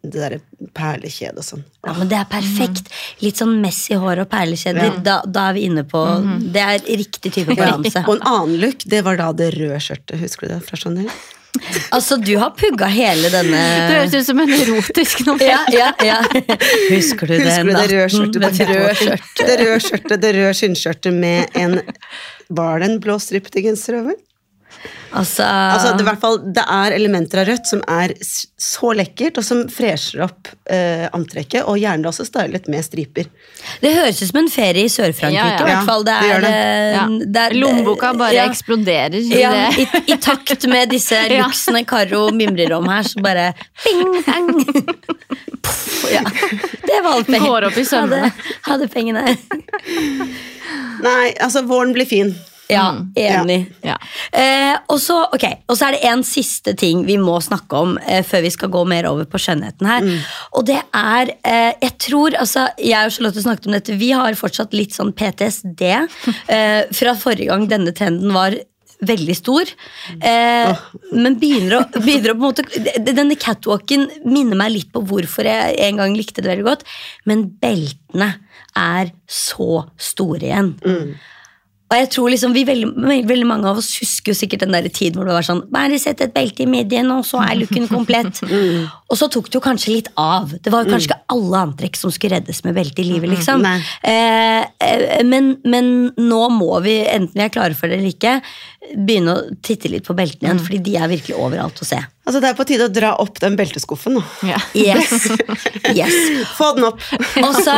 det 0.00 0.12
derre 0.16 0.38
perlekjedet 0.76 1.42
og 1.42 1.44
sånn. 1.44 1.64
Ja, 1.84 1.92
men 1.98 2.08
det 2.08 2.16
er 2.20 2.28
perfekt. 2.30 2.88
Litt 3.20 3.36
sånn 3.40 3.58
messy 3.60 3.94
hår 4.00 4.22
og 4.24 4.30
perlekjeder. 4.32 4.86
Ja. 4.86 4.96
Da, 5.04 5.18
da 5.26 5.48
er 5.50 5.58
vi 5.58 5.66
inne 5.68 5.84
på 5.88 6.00
Det 6.52 6.60
er 6.62 6.78
riktig 6.96 7.32
type 7.34 7.52
Ja. 7.56 7.66
balanse. 7.66 8.04
Og 8.06 8.16
en 8.16 8.22
annen 8.28 8.56
look, 8.62 8.78
det 8.86 9.02
var 9.04 9.16
da 9.20 9.32
det 9.36 9.52
røde 9.58 9.80
skjørtet. 9.82 10.20
Husker 10.20 10.48
du 10.48 10.54
det 10.54 10.62
fra 10.64 10.76
Chanel? 10.80 11.10
Altså, 11.90 12.16
du 12.22 12.32
har 12.40 12.54
pugga 12.58 12.88
hele 12.90 13.30
denne 13.32 13.60
Det 13.90 13.96
høres 13.96 14.14
ut 14.14 14.28
som 14.30 14.40
en 14.44 14.54
erotisk 14.56 15.24
novelle. 15.26 15.58
ja, 15.74 15.90
ja, 16.04 16.18
ja. 16.30 16.56
Husker 16.90 17.30
du 17.30 17.36
Husker 17.36 17.64
den 17.64 17.70
du 17.70 17.74
det 17.74 17.86
røde 17.92 18.08
natten 18.08 18.16
skjørtet 18.16 18.40
med 18.40 18.58
det 18.60 18.68
røde 18.70 18.96
skjørtet? 19.02 19.44
Det 19.44 19.60
røde 19.60 19.84
skjørtet, 19.86 20.26
skinnskjørtet 20.60 21.20
med 21.20 21.60
en 21.60 21.78
Var 22.50 22.82
det 22.82 22.90
en 22.90 23.00
blå 23.02 23.18
stripete 23.22 23.62
genser 23.68 24.00
over? 24.02 24.18
Altså, 25.10 25.42
Altså, 25.42 25.90
det, 25.98 26.04
hvert 26.06 26.20
fall, 26.22 26.36
det 26.54 26.62
er 26.70 26.94
elementer 26.94 27.40
av 27.42 27.48
rødt 27.48 27.66
som 27.66 27.80
er 27.90 28.12
så 28.22 28.92
lekkert, 28.94 29.40
og 29.40 29.44
som 29.44 29.64
fresher 29.72 30.22
opp 30.28 30.46
eh, 30.70 31.08
antrekket, 31.16 31.64
og 31.66 31.80
gjerne 31.82 32.06
også 32.06 32.24
stylet 32.28 32.68
med 32.70 32.84
striper. 32.86 33.26
det 33.82 33.90
høres 33.96 34.20
ut 34.22 34.28
som 34.30 34.38
en 34.44 34.50
ferie 34.52 34.84
i 34.86 34.92
Sør-Frankrike. 34.92 35.34
Ja, 35.34 35.56
ja. 35.58 35.64
i 35.66 35.72
hvert 35.72 35.88
fall. 35.90 36.04
Det 36.06 36.14
det 36.22 36.30
er, 36.36 36.44
det. 36.46 36.52
eh, 36.54 36.94
Ja. 36.94 37.02
det 37.34 37.42
er- 37.42 37.56
Lommeboka 37.58 38.12
bare 38.20 38.34
ja. 38.38 38.44
eksploderer. 38.48 39.18
i 39.18 39.40
Ja, 39.40 39.52
i, 39.74 39.88
I 40.14 40.16
takt 40.22 40.66
med 40.70 40.88
disse 40.94 41.18
luksene 41.34 41.82
Karo 41.90 42.28
mimrer 42.30 42.72
om 42.78 42.86
her, 42.88 43.02
så 43.02 43.20
bare 43.26 43.48
bing, 43.82 44.14
bang. 44.26 44.52
Puff, 45.60 46.06
ja. 46.14 46.22
Det 46.86 47.00
var 47.02 47.16
alt 47.18 47.26
penger. 47.26 47.48
Går 47.50 47.66
opp 47.72 47.76
i 47.82 47.84
sømmene. 47.84 48.30
Hadde, 48.30 48.86
hadde 48.86 48.88
pengene. 48.94 49.36
Nei, 51.02 51.32
altså, 51.40 51.62
våren 51.66 51.92
blir 51.96 52.06
fin. 52.08 52.30
Ja, 52.70 52.86
enig. 53.18 53.58
Ja. 53.84 53.96
Eh, 54.32 54.76
og, 54.86 54.98
så, 55.02 55.18
okay, 55.34 55.60
er 55.66 55.96
det 55.96 56.02
en 56.10 56.24
siste 56.26 56.74
ting 56.78 57.04
vi 57.08 57.18
må 57.20 57.36
snakke 57.44 57.82
om 57.84 57.96
eh, 58.04 58.22
før 58.26 58.44
vi 58.46 58.54
skal 58.54 58.72
gå 58.72 58.84
mer 58.88 59.08
over 59.10 59.28
på 59.30 59.40
skjønnheten 59.42 59.90
her. 59.90 60.08
Og 60.56 60.66
det 60.68 60.78
er 60.96 61.34
eh, 61.44 61.72
Jeg 61.82 61.96
tror, 62.06 62.36
altså, 62.38 62.68
jeg 62.78 63.06
og 63.06 63.14
Charlotte 63.14 63.44
snakket 63.44 63.70
om 63.70 63.76
dette, 63.76 63.98
vi 64.00 64.12
har 64.16 64.38
fortsatt 64.38 64.74
litt 64.76 64.96
sånn 64.96 65.14
PTSD 65.16 65.86
eh, 66.54 66.82
fra 66.96 67.16
forrige 67.18 67.50
gang 67.50 67.68
denne 67.70 67.94
trenden 67.96 68.34
var 68.34 68.56
veldig 69.06 69.36
stor. 69.36 69.70
Eh, 70.20 70.84
men 71.16 71.38
begynner 71.40 71.78
å, 71.78 71.82
begynner 71.96 72.34
å 72.34 72.36
på 72.36 72.40
en 72.40 72.48
måte 72.50 73.00
Denne 73.10 73.36
catwalken 73.40 74.06
minner 74.28 74.58
meg 74.60 74.74
litt 74.74 74.92
på 74.92 75.02
hvorfor 75.08 75.48
jeg 75.48 75.78
en 75.86 76.00
gang 76.02 76.16
likte 76.16 76.44
det 76.44 76.52
veldig 76.52 76.68
godt. 76.68 76.86
Men 77.28 77.48
beltene 77.62 78.32
er 78.78 79.12
så 79.30 79.86
store 80.00 80.50
igjen. 80.50 80.74
Og 81.90 81.98
jeg 81.98 82.10
tror 82.14 82.30
liksom 82.30 82.52
vi 82.54 82.62
veldig, 82.68 82.90
veldig, 83.26 83.46
mange 83.50 83.66
av 83.66 83.80
oss 83.80 83.88
husker 83.98 84.30
jo 84.30 84.38
sikkert 84.38 84.62
den 84.62 84.76
der 84.76 84.86
tiden 84.94 85.18
hvor 85.18 85.26
det 85.26 85.34
var 85.34 85.46
sånn 85.46 85.64
Bare 85.74 85.98
sett 85.98 86.22
et 86.22 86.34
belte 86.34 86.62
i 86.62 86.68
midjen, 86.70 87.10
og 87.10 87.24
så 87.26 87.40
er 87.42 87.56
looken 87.58 87.88
komplett. 87.90 88.38
Og 89.10 89.18
så 89.18 89.26
tok 89.26 89.48
det 89.50 89.58
jo 89.58 89.62
kanskje 89.64 89.90
litt 89.96 90.08
av. 90.14 90.52
Det 90.62 90.70
var 90.70 90.84
jo 90.84 90.92
kanskje 90.92 91.08
ikke 91.08 91.34
alle 91.34 91.62
antrekk 91.66 91.96
som 91.98 92.12
skulle 92.14 92.38
reddes 92.38 92.60
med 92.62 92.76
belte 92.76 93.02
i 93.02 93.08
livet, 93.08 93.32
liksom. 93.32 93.64
Mm. 93.64 93.88
Eh, 94.06 94.68
eh, 94.86 95.24
men, 95.26 95.48
men 95.66 95.88
nå 96.14 96.38
må 96.54 96.78
vi, 96.84 97.00
enten 97.10 97.34
vi 97.34 97.42
er 97.42 97.50
klare 97.50 97.74
for 97.74 97.90
det 97.90 97.98
eller 97.98 98.12
ikke, 98.12 98.36
begynne 98.94 99.34
å 99.34 99.58
titte 99.66 99.90
litt 99.90 100.06
på 100.06 100.14
beltene 100.14 100.52
igjen, 100.52 100.62
fordi 100.62 100.78
de 100.86 100.94
er 101.00 101.10
virkelig 101.10 101.40
overalt 101.42 101.82
å 101.82 101.90
se. 101.90 101.98
Altså, 102.30 102.44
det 102.44 102.50
er 102.52 102.58
på 102.60 102.64
tide 102.68 102.86
å 102.86 102.90
dra 102.94 103.08
opp 103.18 103.40
den 103.42 103.56
belteskuffen 103.58 104.14
nå. 104.14 104.20
Ja. 104.46 104.58
Yes. 104.78 105.24
yes. 105.98 106.14
Få 106.54 106.68
den 106.76 106.86
opp! 106.86 107.00
Også 107.42 107.74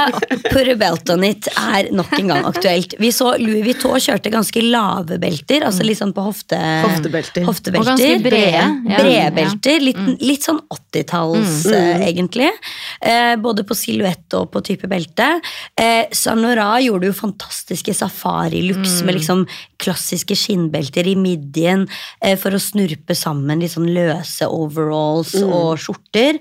Purre 0.50 0.74
Beltonit 0.76 1.48
er 1.54 1.88
nok 1.96 2.12
en 2.18 2.28
gang 2.34 2.44
aktuelt. 2.50 2.92
Vi 3.00 3.08
så 3.16 3.30
Louis 3.40 3.64
Vuitton 3.64 3.96
kjørte 3.96 4.32
ganske 4.34 4.64
lave 4.66 5.16
belter, 5.22 5.64
altså 5.64 5.86
litt 5.88 6.02
sånn 6.02 6.12
på 6.12 6.26
hofte, 6.26 6.58
Hoftebelter. 6.84 7.46
hoftebelter. 7.48 7.80
Og 7.80 7.88
ganske 7.94 8.20
brede. 8.26 8.66
Ja. 8.92 9.00
Brede 9.00 9.32
belter. 9.38 9.80
Litt, 9.88 10.02
litt 10.20 10.44
sånn 10.44 10.60
80-talls, 10.68 11.56
eh, 11.72 12.04
egentlig. 12.10 12.50
Uh, 13.00 13.32
både 13.40 13.64
på 13.64 13.78
silhuett 13.78 14.36
og 14.36 14.50
på 14.52 14.60
type 14.68 14.90
belte. 14.92 15.30
Eh, 15.80 16.12
Sanora 16.12 16.74
gjorde 16.84 17.08
jo 17.08 17.16
fantastiske 17.16 17.96
safari-looks 17.96 19.00
med 19.06 19.16
liksom 19.16 19.46
klassiske 19.82 20.36
skinnbelter 20.38 21.08
i 21.10 21.16
midjen 21.18 21.88
eh, 22.22 22.38
for 22.40 22.54
å 22.54 22.62
snurpe 22.62 23.16
sammen 23.18 23.62
litt 23.62 23.74
sånn 23.74 23.90
løse 23.92 24.48
overalls 24.48 25.34
og 25.42 25.76
skjorter. 25.82 26.40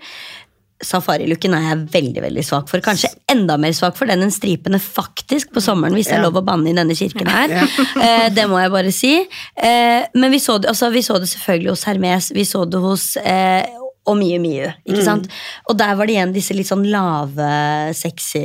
Safarilooken 0.81 1.53
er 1.53 1.65
jeg 1.67 1.81
veldig 1.93 2.23
veldig 2.23 2.43
svak 2.45 2.69
for. 2.71 2.81
Kanskje 2.83 3.11
enda 3.29 3.57
mer 3.61 3.73
svak 3.77 3.97
for 3.99 4.09
den 4.09 4.23
enn 4.25 4.33
stripene 4.33 4.79
faktisk 4.81 5.51
på 5.53 5.61
sommeren, 5.61 5.93
hvis 5.97 6.09
det 6.09 6.17
er 6.17 6.23
lov 6.25 6.39
å 6.41 6.45
banne 6.45 6.71
i 6.71 6.77
denne 6.77 6.97
kirken 6.97 7.29
her. 7.29 7.53
Eh, 8.01 8.27
det 8.33 8.47
må 8.49 8.57
jeg 8.57 8.71
bare 8.73 8.91
si. 8.95 9.11
Eh, 9.53 10.07
men 10.17 10.33
vi 10.33 10.39
så, 10.41 10.55
det, 10.61 10.71
altså, 10.71 10.89
vi 10.93 11.03
så 11.05 11.19
det 11.21 11.29
selvfølgelig 11.29 11.69
hos 11.73 11.83
Hermes, 11.85 12.29
vi 12.33 12.45
så 12.47 12.63
det 12.65 12.79
hos 12.81 13.05
eh, 13.19 13.67
og 14.09 14.17
Miu 14.17 14.39
Miu. 14.41 14.65
Ikke 14.87 15.03
sant? 15.05 15.27
Og 15.69 15.77
der 15.77 15.93
var 15.97 16.09
det 16.09 16.15
igjen 16.15 16.33
disse 16.33 16.55
litt 16.57 16.69
sånn 16.69 16.87
lave, 16.89 17.51
sexy 17.97 18.41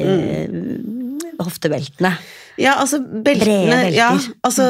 hoftebeltene. 1.40 2.12
Ja, 2.58 2.74
altså 2.80 2.98
beltene 3.02 3.44
Brede 3.44 3.66
belter. 3.70 3.96
Ja, 3.96 4.10
altså, 4.46 4.66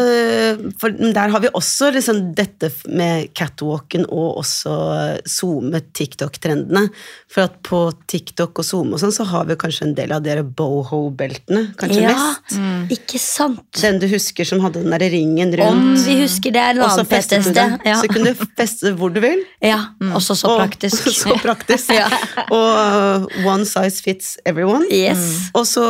for 0.80 0.91
der 0.91 1.30
har 1.32 1.41
vi 1.45 1.51
også 1.55 1.93
liksom 1.95 2.22
dette 2.37 2.70
med 2.91 3.28
catwalken 3.39 4.07
og 4.09 4.41
også 4.43 4.74
Zoome 5.30 5.80
TikTok-trendene. 5.95 6.87
For 7.30 7.47
at 7.47 7.61
på 7.66 7.80
TikTok 8.11 8.59
og 8.62 8.66
Zoome 8.66 8.97
og 8.97 9.03
sånn, 9.03 9.14
så 9.14 9.26
har 9.30 9.47
vi 9.49 9.57
kanskje 9.61 9.87
en 9.89 9.95
del 9.99 10.14
av 10.16 10.24
dere 10.24 10.43
boho-beltene. 10.47 11.66
Kanskje 11.78 12.03
Ja, 12.07 12.14
mest. 12.16 12.93
ikke 12.97 13.20
sant? 13.22 13.62
Den 13.80 14.01
du 14.03 14.07
husker 14.11 14.45
som 14.49 14.61
hadde 14.64 14.82
den 14.82 14.91
der 14.95 15.07
ringen 15.12 15.55
rundt. 15.59 16.01
Om 16.01 16.05
vi 16.07 16.18
husker 16.22 16.53
det 16.55 16.62
er 16.62 16.74
en 16.76 16.82
annen 16.87 17.07
festet 17.11 17.47
det. 17.55 17.66
Ja. 17.87 17.97
Så 18.03 18.11
kunne 18.11 18.32
du 18.34 18.47
feste 18.59 18.93
hvor 18.97 19.12
du 19.14 19.20
vil. 19.24 19.45
ja, 19.62 19.78
også 20.12 20.34
så 20.37 20.51
og- 20.55 20.61
praktisk. 20.64 21.07
så 21.22 21.37
praktisk. 21.43 21.91
Ja. 21.97 22.09
Og 22.53 23.26
uh, 23.32 23.47
one 23.49 23.64
size 23.64 24.03
fits 24.05 24.34
everyone. 24.45 24.84
Yes. 24.93 25.49
Og 25.57 25.64
så, 25.66 25.82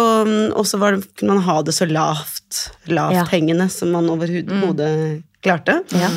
og 0.55 0.67
så 0.69 0.79
var 0.79 0.95
det, 0.95 1.07
kunne 1.19 1.35
man 1.35 1.43
ha 1.47 1.61
det 1.67 1.75
så 1.75 1.86
lavt, 1.93 2.71
lavt 2.89 3.15
Ja. 3.15 3.25
hengende 3.31 3.69
som 3.71 3.91
man 3.93 4.09
overhodet 4.11 5.23
klarte. 5.43 5.81
Ja. 5.95 6.11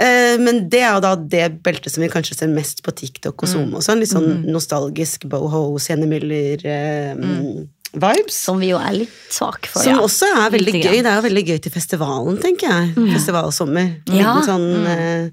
Eh, 0.00 0.38
men 0.40 0.68
det 0.70 0.80
er 0.80 0.94
jo 0.94 1.00
da 1.04 1.14
det 1.16 1.62
beltet 1.62 1.90
som 1.92 2.00
vi 2.02 2.08
kanskje 2.08 2.34
ser 2.38 2.48
mest 2.48 2.82
på 2.86 2.90
TikTok 2.94 3.42
og 3.42 3.48
Zoom. 3.50 3.74
og 3.74 3.82
sånn, 3.82 3.98
Litt 4.00 4.08
sånn 4.14 4.44
nostalgisk 4.46 5.26
boho, 5.28 5.78
Sene 5.82 6.06
Müller-vibes. 6.06 8.36
Som 8.46 8.60
vi 8.62 8.68
jo 8.70 8.78
er 8.78 8.92
litt 9.02 9.10
svake 9.34 9.66
for. 9.68 9.82
Som 9.82 9.96
ja. 9.98 10.02
også 10.04 10.26
er 10.30 10.50
veldig 10.54 10.72
gøy. 10.76 10.82
grann. 10.84 11.02
Det 11.04 11.10
er 11.12 11.16
jo 11.20 11.26
veldig 11.28 11.44
gøy 11.48 11.58
til 11.66 11.72
festivalen, 11.74 12.38
tenker 12.42 12.66
jeg. 12.70 12.94
Festivalsommer. 13.16 13.88
Ja. 14.14 14.36
litt 14.38 14.46
sånn, 14.48 14.68
eh, 14.86 15.24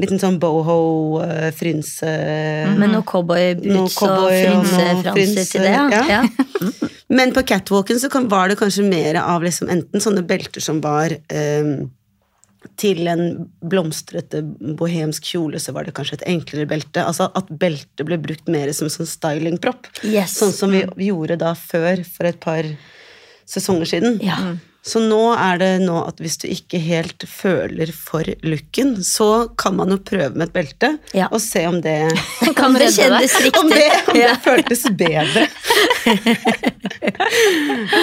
liten 0.00 0.18
sånn 0.18 0.40
boho, 0.42 1.22
eh, 1.22 1.50
frynse 1.54 2.10
Med 2.78 2.90
noe 2.90 3.04
cowboyboots 3.06 3.98
cowboy 3.98 4.40
og 4.50 4.64
frynsefranser 4.66 5.50
til 5.52 5.66
det. 5.66 5.74
Ja. 5.74 5.84
ja. 5.92 6.04
Ja. 6.10 6.88
Men 7.14 7.34
på 7.36 7.44
catwalken 7.46 8.00
så 8.00 8.10
kan, 8.10 8.26
var 8.28 8.50
det 8.50 8.58
kanskje 8.58 8.86
mer 8.88 9.20
av 9.22 9.44
liksom 9.44 9.70
enten 9.70 10.02
sånne 10.02 10.24
belter 10.26 10.64
som 10.64 10.80
var 10.82 11.14
um, 11.30 11.90
til 12.80 13.06
en 13.12 13.44
blomstrete 13.62 14.40
bohemsk 14.80 15.28
kjole, 15.34 15.60
så 15.62 15.74
var 15.76 15.86
det 15.86 15.94
kanskje 15.94 16.18
et 16.18 16.26
enklere 16.32 16.66
belte. 16.70 17.04
Altså 17.04 17.28
at 17.36 17.52
beltet 17.52 18.02
ble 18.08 18.18
brukt 18.18 18.48
mer 18.50 18.72
som 18.74 18.90
sånn 18.90 19.06
stylingpropp. 19.08 19.90
Yes. 20.02 20.38
Sånn 20.40 20.54
som 20.56 20.74
vi, 20.74 20.82
vi 20.96 21.12
gjorde 21.12 21.38
da 21.44 21.52
før, 21.58 22.02
for 22.08 22.30
et 22.30 22.40
par 22.42 22.66
sesonger 23.46 23.92
siden. 23.94 24.18
Ja. 24.24 24.56
Så 24.84 25.00
nå 25.00 25.18
er 25.32 25.56
det 25.62 25.68
nå 25.86 25.94
at 26.04 26.18
hvis 26.20 26.34
du 26.42 26.46
ikke 26.52 26.76
helt 26.84 27.24
føler 27.30 27.88
for 27.96 28.26
looken, 28.44 28.98
så 29.06 29.46
kan 29.56 29.78
man 29.78 29.88
jo 29.94 29.96
prøve 30.04 30.34
med 30.36 30.50
et 30.50 30.52
belte, 30.52 30.90
Ja. 31.16 31.30
og 31.32 31.40
se 31.40 31.62
om 31.70 31.78
det 31.80 31.94
Kan 32.58 32.76
det 32.76 32.90
kjennes 32.92 33.32
riktig? 33.40 33.62
om 33.62 33.70
det, 33.72 33.86
om 34.12 34.18
Ja. 34.20 34.34
det 34.34 34.42
føltes 34.44 34.84
bedre. 34.92 35.46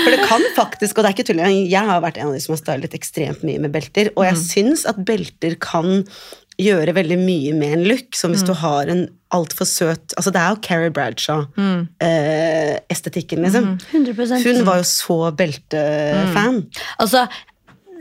For 0.01 0.09
det 0.13 0.21
kan 0.27 0.43
faktisk, 0.55 0.97
og 0.97 1.03
det 1.05 1.09
er 1.11 1.15
ikke 1.15 1.27
tull 1.29 1.41
jeg 1.71 1.85
har 1.87 2.01
vært 2.03 2.17
en 2.21 2.31
av 2.31 2.35
de 2.35 2.41
som 2.43 2.55
har 2.55 2.61
stylet 2.63 2.95
ekstremt 2.97 3.43
mye 3.47 3.61
med 3.61 3.73
belter, 3.73 4.09
og 4.17 4.25
jeg 4.27 4.39
syns 4.41 4.85
at 4.89 4.99
belter 5.07 5.55
kan 5.61 6.01
gjøre 6.61 6.93
veldig 6.97 7.17
mye 7.21 7.53
med 7.57 7.69
en 7.77 7.83
look, 7.89 8.09
som 8.17 8.29
hvis 8.33 8.45
du 8.47 8.53
har 8.61 8.83
en 8.91 9.03
altfor 9.31 9.65
søt 9.67 10.13
Altså, 10.19 10.31
det 10.33 10.39
er 10.41 10.49
jo 10.51 10.63
Carrie 10.65 10.93
Bradshaw-estetikken, 10.95 13.39
liksom. 13.45 13.65
100 13.91 14.43
Hun 14.43 14.59
var 14.67 14.75
jo 14.81 14.85
så 14.87 15.19
beltefan. 15.37 16.57
Altså, 16.99 17.19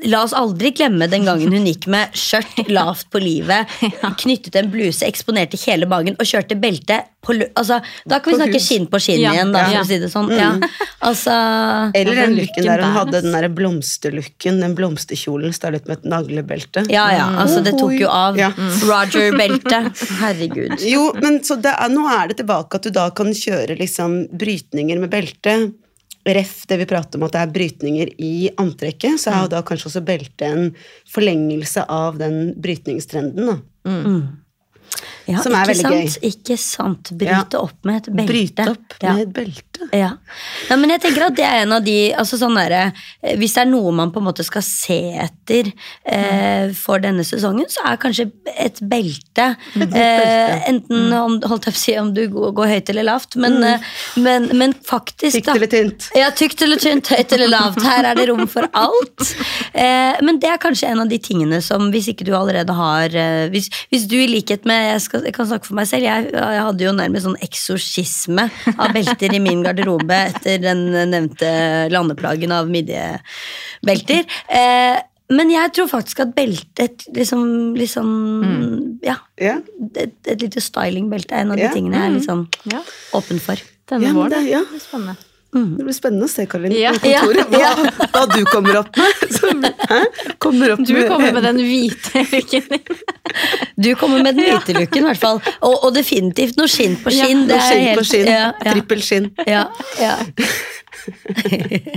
La 0.09 0.22
oss 0.24 0.32
aldri 0.32 0.70
glemme 0.72 1.05
den 1.12 1.26
gangen 1.28 1.53
hun 1.53 1.66
gikk 1.68 1.84
med 1.92 2.14
skjørt 2.16 2.68
lavt 2.72 3.11
på 3.12 3.20
livet, 3.20 3.68
knyttet 4.22 4.57
en 4.57 4.70
bluse, 4.72 5.05
eksponerte 5.05 5.59
hele 5.66 5.84
magen 5.90 6.16
og 6.16 6.24
kjørte 6.28 6.57
belte 6.61 7.03
på 7.20 7.34
lø... 7.36 7.44
Altså, 7.61 7.80
da 8.09 8.16
kan 8.24 8.32
vi 8.32 8.38
snakke 8.38 8.61
skinn 8.64 8.86
på 8.88 8.96
skinn 9.03 9.20
Ja. 9.20 9.34
igjen, 9.36 9.51
da, 9.53 9.66
for 9.66 9.74
Ja. 9.76 9.82
å 9.82 9.88
si 9.90 9.98
det 10.01 10.09
sånn. 10.12 10.30
Ja. 10.32 10.55
Altså 11.05 11.34
Eller 12.01 12.16
den 12.22 12.36
looken 12.38 12.64
der 12.64 12.80
hun 12.84 12.94
hadde 12.96 13.20
den 13.26 13.36
der 13.36 13.48
blomsterlooken, 13.53 14.62
den 14.64 14.74
blomsterkjolen 14.78 15.53
startet 15.53 15.86
med 15.90 15.98
et 15.98 16.09
naglebelte. 16.09 16.86
Ja, 16.88 17.05
ja. 17.12 17.26
Altså, 17.42 17.61
det 17.66 17.76
tok 17.80 17.92
jo 18.01 18.09
av. 18.09 18.38
Ja. 18.40 18.48
Roger-belte. 18.88 19.82
Herregud. 20.22 20.78
Jo, 20.86 21.11
men 21.20 21.40
så 21.44 21.57
det 21.61 21.74
er, 21.76 21.92
nå 21.92 22.07
er 22.09 22.32
det 22.32 22.40
tilbake 22.40 22.80
at 22.80 22.88
du 22.88 22.90
da 22.94 23.11
kan 23.12 23.32
kjøre 23.36 23.76
liksom 23.80 24.22
brytninger 24.32 25.01
med 25.05 25.12
belte. 25.12 25.59
Ref 26.27 26.66
det 26.68 26.77
vi 26.83 26.87
prater 26.91 27.16
om 27.16 27.25
at 27.25 27.33
det 27.33 27.41
er 27.41 27.53
brytninger 27.55 28.11
i 28.21 28.51
antrekket, 28.61 29.16
så 29.23 29.33
er 29.33 29.47
jo 29.47 29.53
da 29.55 29.62
kanskje 29.64 29.89
også 29.89 30.03
beltet 30.05 30.45
en 30.45 30.66
forlengelse 31.09 31.87
av 31.89 32.21
den 32.21 32.53
brytningstrenden. 32.61 33.47
da. 33.55 33.57
Ja, 35.30 35.38
Som 35.45 35.55
er 35.55 35.68
veldig 35.68 35.82
sant? 35.84 35.95
gøy. 36.18 36.30
Ikke 36.32 36.57
sant. 36.59 37.11
Bryte 37.14 37.55
Ja. 37.55 37.61
opp 37.61 37.84
med 37.86 38.01
et 38.01 38.09
belte. 38.14 38.26
Bryte 38.32 38.64
opp 38.72 38.95
Ja. 39.03 39.12
med 39.14 39.22
et 39.28 39.32
belte. 39.36 39.66
Ja. 39.97 40.11
ja. 40.68 40.76
men 40.76 40.91
jeg 40.91 41.01
tenker 41.01 41.22
at 41.26 41.36
det 41.36 41.45
er 41.47 41.62
en 41.62 41.72
av 41.72 41.84
de 41.84 42.12
altså 42.12 42.36
sånn 42.36 42.55
derre, 42.59 42.93
eh, 43.22 43.36
Hvis 43.41 43.55
det 43.55 43.62
er 43.62 43.70
noe 43.70 43.93
man 43.93 44.11
på 44.12 44.18
en 44.20 44.26
måte 44.26 44.45
skal 44.45 44.62
se 44.66 44.99
etter 45.22 45.70
eh, 46.05 46.72
for 46.76 46.99
denne 46.99 47.22
sesongen, 47.24 47.66
så 47.70 47.84
er 47.86 47.97
kanskje 48.03 48.26
et 48.59 48.80
belte. 48.82 49.47
Eh, 49.76 50.68
enten 50.68 51.12
om, 51.16 51.38
holdt 51.49 51.68
jeg 51.70 51.74
på 51.74 51.78
å 51.78 51.84
si, 51.84 51.95
om 52.01 52.12
du 52.14 52.22
går, 52.28 52.66
høyt 52.74 52.91
eller 52.91 53.07
lavt, 53.09 53.36
men, 53.36 53.57
mm. 53.62 53.86
men, 54.26 54.49
men 54.59 54.74
faktisk 54.74 55.38
Tykt 55.38 55.49
eller 55.55 55.66
tynt. 55.70 56.11
ja, 56.18 56.30
tykt 56.30 56.62
eller 56.66 56.76
tynt, 56.82 57.09
høyt 57.09 57.32
eller 57.38 57.49
lavt. 57.49 57.80
Her 57.86 58.11
er 58.11 58.18
det 58.18 58.28
rom 58.32 58.47
for 58.51 58.66
alt. 58.72 59.26
Eh, 59.72 60.18
men 60.26 60.41
det 60.43 60.51
er 60.51 60.59
kanskje 60.62 60.91
en 60.91 61.01
av 61.05 61.09
de 61.09 61.18
tingene 61.22 61.62
som, 61.64 61.88
hvis 61.95 62.11
ikke 62.12 62.26
du 62.28 62.34
allerede 62.36 62.74
har 62.76 63.14
eh, 63.14 63.47
hvis, 63.53 63.70
hvis 63.93 64.07
du 64.11 64.16
i 64.20 64.26
likhet 64.28 64.66
med 64.68 64.80
Jeg, 64.89 65.01
skal, 65.05 65.24
jeg 65.28 65.35
kan 65.37 65.47
snakke 65.51 65.68
for 65.68 65.78
meg 65.78 65.87
selv. 65.91 66.07
Jeg, 66.09 66.31
jeg 66.33 66.64
hadde 66.66 66.85
jo 66.87 66.93
nærmest 66.97 67.26
sånn 67.28 67.39
eksorsisme 67.47 68.49
av 68.76 68.93
belter 68.97 69.37
i 69.37 69.41
min 69.43 69.62
garderobe 69.66 70.18
etter 70.31 70.59
den 70.62 70.87
nevnte 71.12 71.53
landeplagen 71.93 72.53
av 72.57 72.68
midjebelter. 72.72 74.26
Eh, 74.49 74.99
men 75.31 75.51
jeg 75.53 75.70
tror 75.76 75.87
faktisk 75.93 76.24
at 76.24 76.33
beltet 76.35 77.05
liksom, 77.14 77.43
liksom 77.78 78.09
Ja. 79.07 79.16
Yeah. 79.41 79.61
Et, 79.95 80.16
et 80.26 80.43
lite 80.43 80.61
stylingbelte 80.64 81.37
er 81.37 81.45
en 81.45 81.53
av 81.55 81.61
de 81.61 81.68
yeah. 81.68 81.74
tingene 81.76 82.01
jeg 82.01 82.09
er 82.11 82.16
litt 82.16 82.26
sånn 82.26 82.47
Ja. 82.72 82.81
åpen 83.14 83.39
for. 83.43 83.61
Denne 83.91 84.09
Ja, 84.11 84.14
våren. 84.16 84.31
det- 84.35 84.51
ja. 84.51 84.64
Det 84.66 84.81
er 84.81 84.87
spennende. 84.89 85.16
Det 85.51 85.82
blir 85.82 85.94
spennende 85.96 86.26
å 86.28 86.30
se, 86.30 86.44
Karoline, 86.46 86.76
Ja. 86.78 86.92
på 86.94 87.11
kontoret. 87.11 87.48
Hva, 87.51 88.07
hva 88.14 88.22
du 88.30 88.44
kommer 88.46 88.76
opp 88.84 88.96
med. 88.96 89.07
Så. 89.36 89.51
Kommer 90.38 90.72
opp 90.76 90.84
Du 90.86 90.94
kommer 91.09 91.32
med 91.34 91.42
den 91.48 91.59
hvite 91.64 92.22
looken 92.30 92.68
din. 92.70 92.84
Du 93.80 93.90
kommer 93.98 94.22
med 94.22 94.36
den 94.38 94.44
hvite 94.46 94.76
looken, 94.78 95.03
i 95.03 95.07
hvert 95.11 95.18
fall. 95.22 95.40
Og, 95.66 95.74
og 95.88 95.94
definitivt 95.96 96.55
noe 96.61 96.70
skinn 96.70 96.94
på 97.03 97.11
Ja, 97.16 97.26
skinn. 97.26 97.46
det 97.51 97.57
Noe 97.57 97.66
er 97.66 97.70
skinn 97.74 97.98
på 97.98 98.05
skinn. 98.12 98.26
Ja, 98.30 98.44
ja, 98.62 98.72
Trippel 98.76 99.03
skinn. 99.03 99.26
ja, 99.51 99.64
ja. 99.98 100.14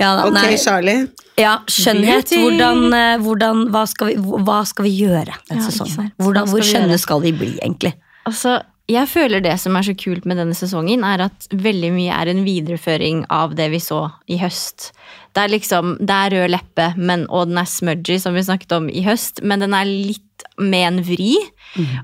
ja 0.00 0.10
da, 0.16 0.24
Ok, 0.28 0.34
nei. 0.36 0.56
Charlie. 0.60 1.06
Ja, 1.40 1.54
skjønnhet. 1.70 2.32
Hvordan, 2.36 2.82
eh, 2.94 3.14
hvordan 3.24 3.62
hva, 3.72 3.84
skal 3.88 4.10
vi, 4.12 4.16
hva 4.44 4.60
skal 4.68 4.84
vi 4.86 4.92
gjøre 5.02 5.32
Ja, 5.32 5.60
sesongen? 5.64 5.94
sant. 5.94 6.12
Hvordan, 6.20 6.48
hvor 6.50 6.62
skjønne 6.66 6.98
skal 7.00 7.22
vi 7.24 7.32
bli, 7.32 7.52
egentlig? 7.62 7.94
Altså, 8.28 8.58
jeg 8.90 9.08
føler 9.10 9.42
det 9.44 9.54
som 9.62 9.76
er 9.78 9.86
så 9.86 9.94
kult 9.98 10.26
med 10.28 10.40
denne 10.40 10.56
sesongen, 10.56 11.04
er 11.06 11.22
at 11.28 11.46
veldig 11.52 11.92
mye 11.94 12.16
er 12.16 12.30
en 12.32 12.42
videreføring 12.46 13.24
av 13.32 13.54
det 13.58 13.68
vi 13.74 13.80
så 13.82 14.02
i 14.30 14.38
høst. 14.40 14.90
Det 15.36 15.44
er 15.44 15.52
liksom, 15.52 15.94
det 16.02 16.16
er 16.16 16.34
rød 16.34 16.54
leppe, 16.56 16.88
men, 16.98 17.26
og 17.30 17.50
den 17.50 17.60
er 17.60 17.70
smudgy, 17.70 18.18
som 18.22 18.34
vi 18.34 18.44
snakket 18.46 18.74
om 18.74 18.88
i 18.90 19.04
høst, 19.06 19.44
men 19.46 19.62
den 19.62 19.76
er 19.76 19.88
litt 19.88 20.46
med 20.58 20.86
en 20.88 21.02
vri. 21.06 21.34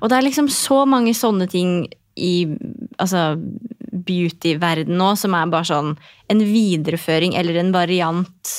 Og 0.01 0.09
det 0.11 0.19
er 0.19 0.27
liksom 0.29 0.51
så 0.53 0.85
mange 0.89 1.15
sånne 1.17 1.49
ting 1.51 1.89
i 2.17 2.47
altså, 3.03 3.35
beauty-verdenen 4.07 4.99
nå 5.01 5.13
som 5.19 5.35
er 5.37 5.51
bare 5.53 5.69
sånn 5.69 5.95
en 6.33 6.43
videreføring 6.47 7.35
eller 7.39 7.59
en 7.61 7.73
variant, 7.75 8.53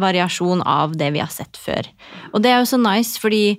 variasjon 0.00 0.62
av 0.66 0.94
det 1.00 1.10
vi 1.14 1.22
har 1.22 1.32
sett 1.32 1.58
før. 1.60 1.88
Og 2.32 2.44
det 2.44 2.52
er 2.52 2.62
jo 2.62 2.70
så 2.70 2.80
nice, 2.80 3.18
fordi 3.20 3.58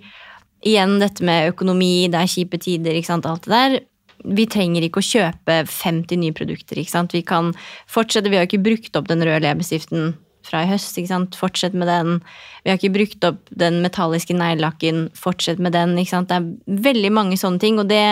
igjen 0.66 0.97
dette 1.01 1.26
med 1.26 1.51
økonomi, 1.53 2.07
det 2.11 2.22
er 2.22 2.32
kjipe 2.32 2.59
tider, 2.61 2.95
ikke 2.95 3.11
sant, 3.11 3.28
alt 3.30 3.45
det 3.45 3.53
der. 3.53 3.78
Vi 4.26 4.48
trenger 4.50 4.86
ikke 4.86 5.02
å 5.02 5.06
kjøpe 5.06 5.62
50 5.70 6.22
nye 6.22 6.36
produkter. 6.36 6.80
ikke 6.82 6.96
sant? 6.96 7.16
Vi 7.16 7.24
kan 7.26 7.54
fortsette, 7.92 8.32
vi 8.32 8.40
har 8.40 8.48
ikke 8.50 8.64
brukt 8.66 8.96
opp 8.98 9.10
den 9.12 9.24
røde 9.26 9.46
leppestiften 9.46 10.16
fra 10.46 10.64
i 10.64 10.70
høst. 10.70 10.98
ikke 10.98 11.12
sant? 11.12 11.38
Fortsett 11.40 11.76
med 11.78 11.90
den. 11.90 12.20
Vi 12.64 12.72
har 12.72 12.80
ikke 12.80 12.94
brukt 12.96 13.26
opp 13.28 13.42
den 13.50 13.82
metalliske 13.86 14.36
neglelakken. 14.38 15.10
Fortsett 15.18 15.62
med 15.62 15.76
den. 15.78 15.98
ikke 15.98 16.14
sant? 16.14 16.32
Det 16.32 16.38
er 16.40 16.84
veldig 16.90 17.12
mange 17.16 17.40
sånne 17.42 17.62
ting, 17.62 17.82
og 17.82 17.90
det, 17.92 18.06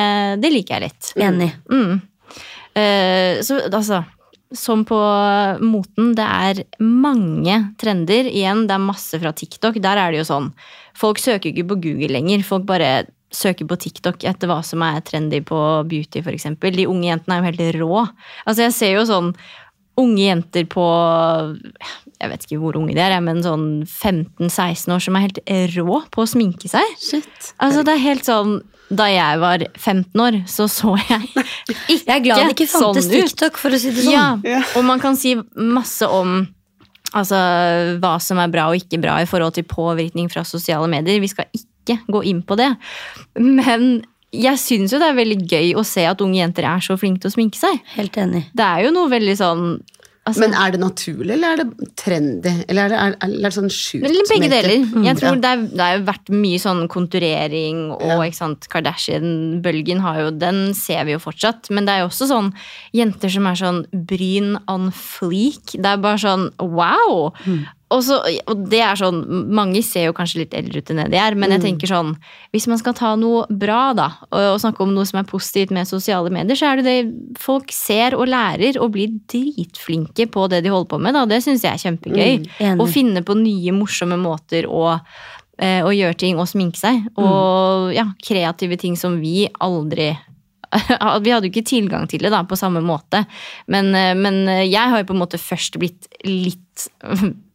det 0.44 0.54
liker 0.54 0.78
jeg 0.80 0.90
litt. 0.90 1.14
Enig. 1.22 1.52
Mm. 1.72 2.02
Uh, 2.74 3.38
så 3.46 3.60
altså 3.68 4.00
Som 4.58 4.82
på 4.86 4.98
moten, 5.62 6.14
det 6.18 6.26
er 6.26 6.64
mange 6.82 7.60
trender. 7.82 8.30
Igjen, 8.30 8.68
det 8.70 8.78
er 8.78 8.88
masse 8.88 9.18
fra 9.22 9.34
TikTok. 9.34 9.82
Der 9.82 9.98
er 9.98 10.14
det 10.14 10.24
jo 10.24 10.30
sånn 10.30 10.54
Folk 10.98 11.18
søker 11.18 11.50
ikke 11.50 11.66
på 11.72 11.80
Google 11.82 12.14
lenger. 12.14 12.44
Folk 12.46 12.68
bare 12.70 13.08
søker 13.34 13.66
på 13.70 13.78
TikTok 13.82 14.24
etter 14.30 14.48
hva 14.52 14.60
som 14.66 14.82
er 14.86 15.02
trendy 15.06 15.42
på 15.46 15.58
beauty, 15.90 16.22
f.eks. 16.22 16.46
De 16.62 16.88
unge 16.88 17.10
jentene 17.10 17.36
er 17.40 17.42
jo 17.42 17.50
helt 17.52 17.78
rå. 17.82 18.04
Altså, 18.46 18.64
jeg 18.68 18.74
ser 18.78 18.94
jo 19.00 19.06
sånn 19.10 19.34
unge 20.00 20.24
jenter 20.26 20.64
på 20.66 20.82
Jeg 22.24 22.30
vet 22.32 22.46
ikke 22.48 22.58
hvor 22.62 22.78
unge 22.80 22.96
de 22.98 23.02
er, 23.04 23.14
men 23.22 23.44
sånn 23.46 23.66
15-16 23.86 24.94
år 24.96 25.02
som 25.06 25.18
er 25.20 25.26
helt 25.28 25.42
rå 25.76 26.00
på 26.14 26.24
å 26.24 26.30
sminke 26.30 26.70
seg. 26.72 26.96
Shit. 27.02 27.52
Altså, 27.62 27.84
det 27.86 27.94
er 27.98 28.02
helt 28.08 28.26
sånn 28.26 28.56
Da 28.94 29.06
jeg 29.10 29.40
var 29.42 29.64
15 29.78 30.24
år, 30.24 30.40
så 30.50 30.66
så 30.72 30.96
jeg 31.10 31.30
ikke 31.94 32.00
Jeg 32.00 32.16
er 32.16 32.24
glad 32.26 32.42
det 32.44 32.56
ikke 32.56 32.70
fantes 32.74 33.06
sånn. 33.10 33.14
TikTok, 33.28 33.58
for 33.62 33.74
å 33.76 33.80
si 33.82 33.92
det 33.94 34.06
sånn. 34.08 34.14
Ja, 34.16 34.28
Ja. 34.56 34.64
og 34.78 34.86
man 34.88 35.02
kan 35.04 35.18
si 35.20 35.36
masse 35.56 36.06
om 36.10 36.48
altså, 37.14 37.38
hva 38.02 38.16
som 38.22 38.42
er 38.42 38.50
bra 38.54 38.70
og 38.72 38.80
ikke 38.82 39.02
bra 39.04 39.20
i 39.22 39.30
forhold 39.30 39.54
til 39.60 39.68
påvirkning 39.70 40.30
fra 40.34 40.42
sosiale 40.48 40.90
medier. 40.90 41.22
Vi 41.22 41.30
skal 41.30 41.46
ikke 41.54 41.70
gå 41.86 42.24
inn 42.30 42.42
på 42.48 42.58
det. 42.60 42.72
Men 43.40 44.04
jeg 44.34 44.58
syns 44.58 44.94
jo 44.94 44.98
det 45.02 45.12
er 45.12 45.18
veldig 45.20 45.42
gøy 45.46 45.74
å 45.78 45.84
se 45.86 46.06
at 46.10 46.22
unge 46.26 46.40
jenter 46.40 46.66
er 46.66 46.82
så 46.82 46.98
flinke 46.98 47.22
til 47.22 47.30
å 47.30 47.36
sminke 47.36 47.60
seg. 47.60 47.82
Helt 47.98 48.16
enig. 48.18 48.48
Det 48.54 48.66
er 48.66 48.88
jo 48.88 48.94
noe 48.96 49.12
veldig 49.12 49.36
sånn 49.38 49.66
altså, 50.26 50.40
Men 50.42 50.56
er 50.58 50.72
det 50.74 50.80
naturlig, 50.82 51.34
eller 51.36 51.52
er 51.54 51.62
det 51.62 51.90
trendy? 52.00 52.54
Eller 52.72 52.86
er 52.88 52.90
det, 52.90 52.98
er, 53.04 53.16
er 53.28 53.36
det 53.46 53.52
sånn 53.54 53.70
sjukt 53.70 54.08
Eller 54.08 54.30
begge 54.32 54.50
deler. 54.50 54.74
Mm, 54.88 55.04
Jeg 55.06 55.20
tror 55.20 55.30
ja. 55.36 55.42
det, 55.44 55.52
er, 55.52 55.64
det 55.76 55.84
har 55.86 55.94
jo 56.00 56.06
vært 56.08 56.34
mye 56.34 56.62
sånn 56.64 56.82
konturering, 56.90 57.84
og 57.94 58.08
Ja. 58.10 58.18
ikke 58.26 58.40
sant, 58.40 58.68
Kardashian-bølgen 58.74 60.02
har 60.02 60.20
jo 60.24 60.32
Den 60.32 60.64
ser 60.78 61.06
vi 61.06 61.14
jo 61.14 61.22
fortsatt. 61.22 61.70
Men 61.70 61.86
det 61.86 61.94
er 61.94 62.04
jo 62.04 62.10
også 62.10 62.30
sånn 62.32 62.50
jenter 62.96 63.30
som 63.38 63.48
er 63.52 63.60
sånn 63.60 63.84
bryn 63.94 64.56
on 64.72 64.90
fleek. 64.96 65.76
Det 65.78 65.86
er 65.94 66.02
bare 66.02 66.18
sånn 66.26 66.50
wow! 66.58 67.30
Mm. 67.46 67.64
Og, 67.94 68.02
så, 68.04 68.18
og 68.50 68.64
det 68.72 68.80
er 68.82 68.98
sånn 69.00 69.20
Mange 69.54 69.84
ser 69.86 70.08
jo 70.08 70.16
kanskje 70.18 70.42
litt 70.42 70.56
eldre 70.58 70.82
ut 70.82 70.90
enn 70.92 71.02
det 71.04 71.06
de 71.14 71.20
er, 71.22 71.36
men 71.38 71.52
Mm. 71.52 71.54
jeg 71.56 71.64
tenker 71.68 71.92
sånn 71.92 72.12
Hvis 72.56 72.66
man 72.72 72.80
skal 72.82 72.96
ta 72.98 73.12
noe 73.20 73.44
bra, 73.50 73.94
da, 73.98 74.08
og, 74.32 74.40
og 74.56 74.60
snakke 74.64 74.82
om 74.86 74.94
noe 74.96 75.06
som 75.06 75.20
er 75.22 75.28
positivt 75.30 75.72
med 75.76 75.88
sosiale 75.90 76.32
medier, 76.34 76.58
så 76.58 76.72
er 76.72 76.82
det 76.82 76.86
det 76.90 77.38
folk 77.42 77.72
ser 77.76 78.16
og 78.18 78.28
lærer 78.32 78.80
og 78.82 78.92
blir 78.96 79.14
dritflinke 79.30 80.28
på 80.34 80.48
det 80.52 80.64
de 80.66 80.74
holder 80.74 80.90
på 80.96 81.00
med. 81.04 81.14
Da. 81.14 81.26
Det 81.30 81.42
syns 81.46 81.64
jeg 81.66 81.74
er 81.78 81.84
kjempegøy. 81.86 82.44
Mm. 82.60 82.82
Å 82.82 82.90
finne 82.90 83.24
på 83.26 83.36
nye, 83.40 83.72
morsomme 83.76 84.18
måter 84.22 84.66
å, 84.70 84.98
og 84.98 85.94
gjøre 85.94 86.18
ting 86.18 86.40
og 86.42 86.48
sminke 86.50 86.80
seg. 86.82 87.04
Og 87.22 87.94
ja, 87.96 88.08
kreative 88.26 88.78
ting 88.82 88.98
som 89.00 89.20
vi 89.22 89.46
aldri 89.62 90.12
Vi 91.24 91.30
hadde 91.30 91.46
jo 91.46 91.52
ikke 91.52 91.68
tilgang 91.70 92.08
til 92.10 92.24
det 92.26 92.32
da, 92.34 92.40
på 92.50 92.58
samme 92.58 92.82
måte. 92.82 93.20
Men, 93.70 93.92
eh, 93.94 94.16
men 94.18 94.40
jeg 94.66 94.82
har 94.90 95.04
jo 95.04 95.06
på 95.12 95.14
en 95.14 95.22
måte 95.22 95.38
først 95.38 95.78
blitt 95.78 96.08
litt 96.26 96.88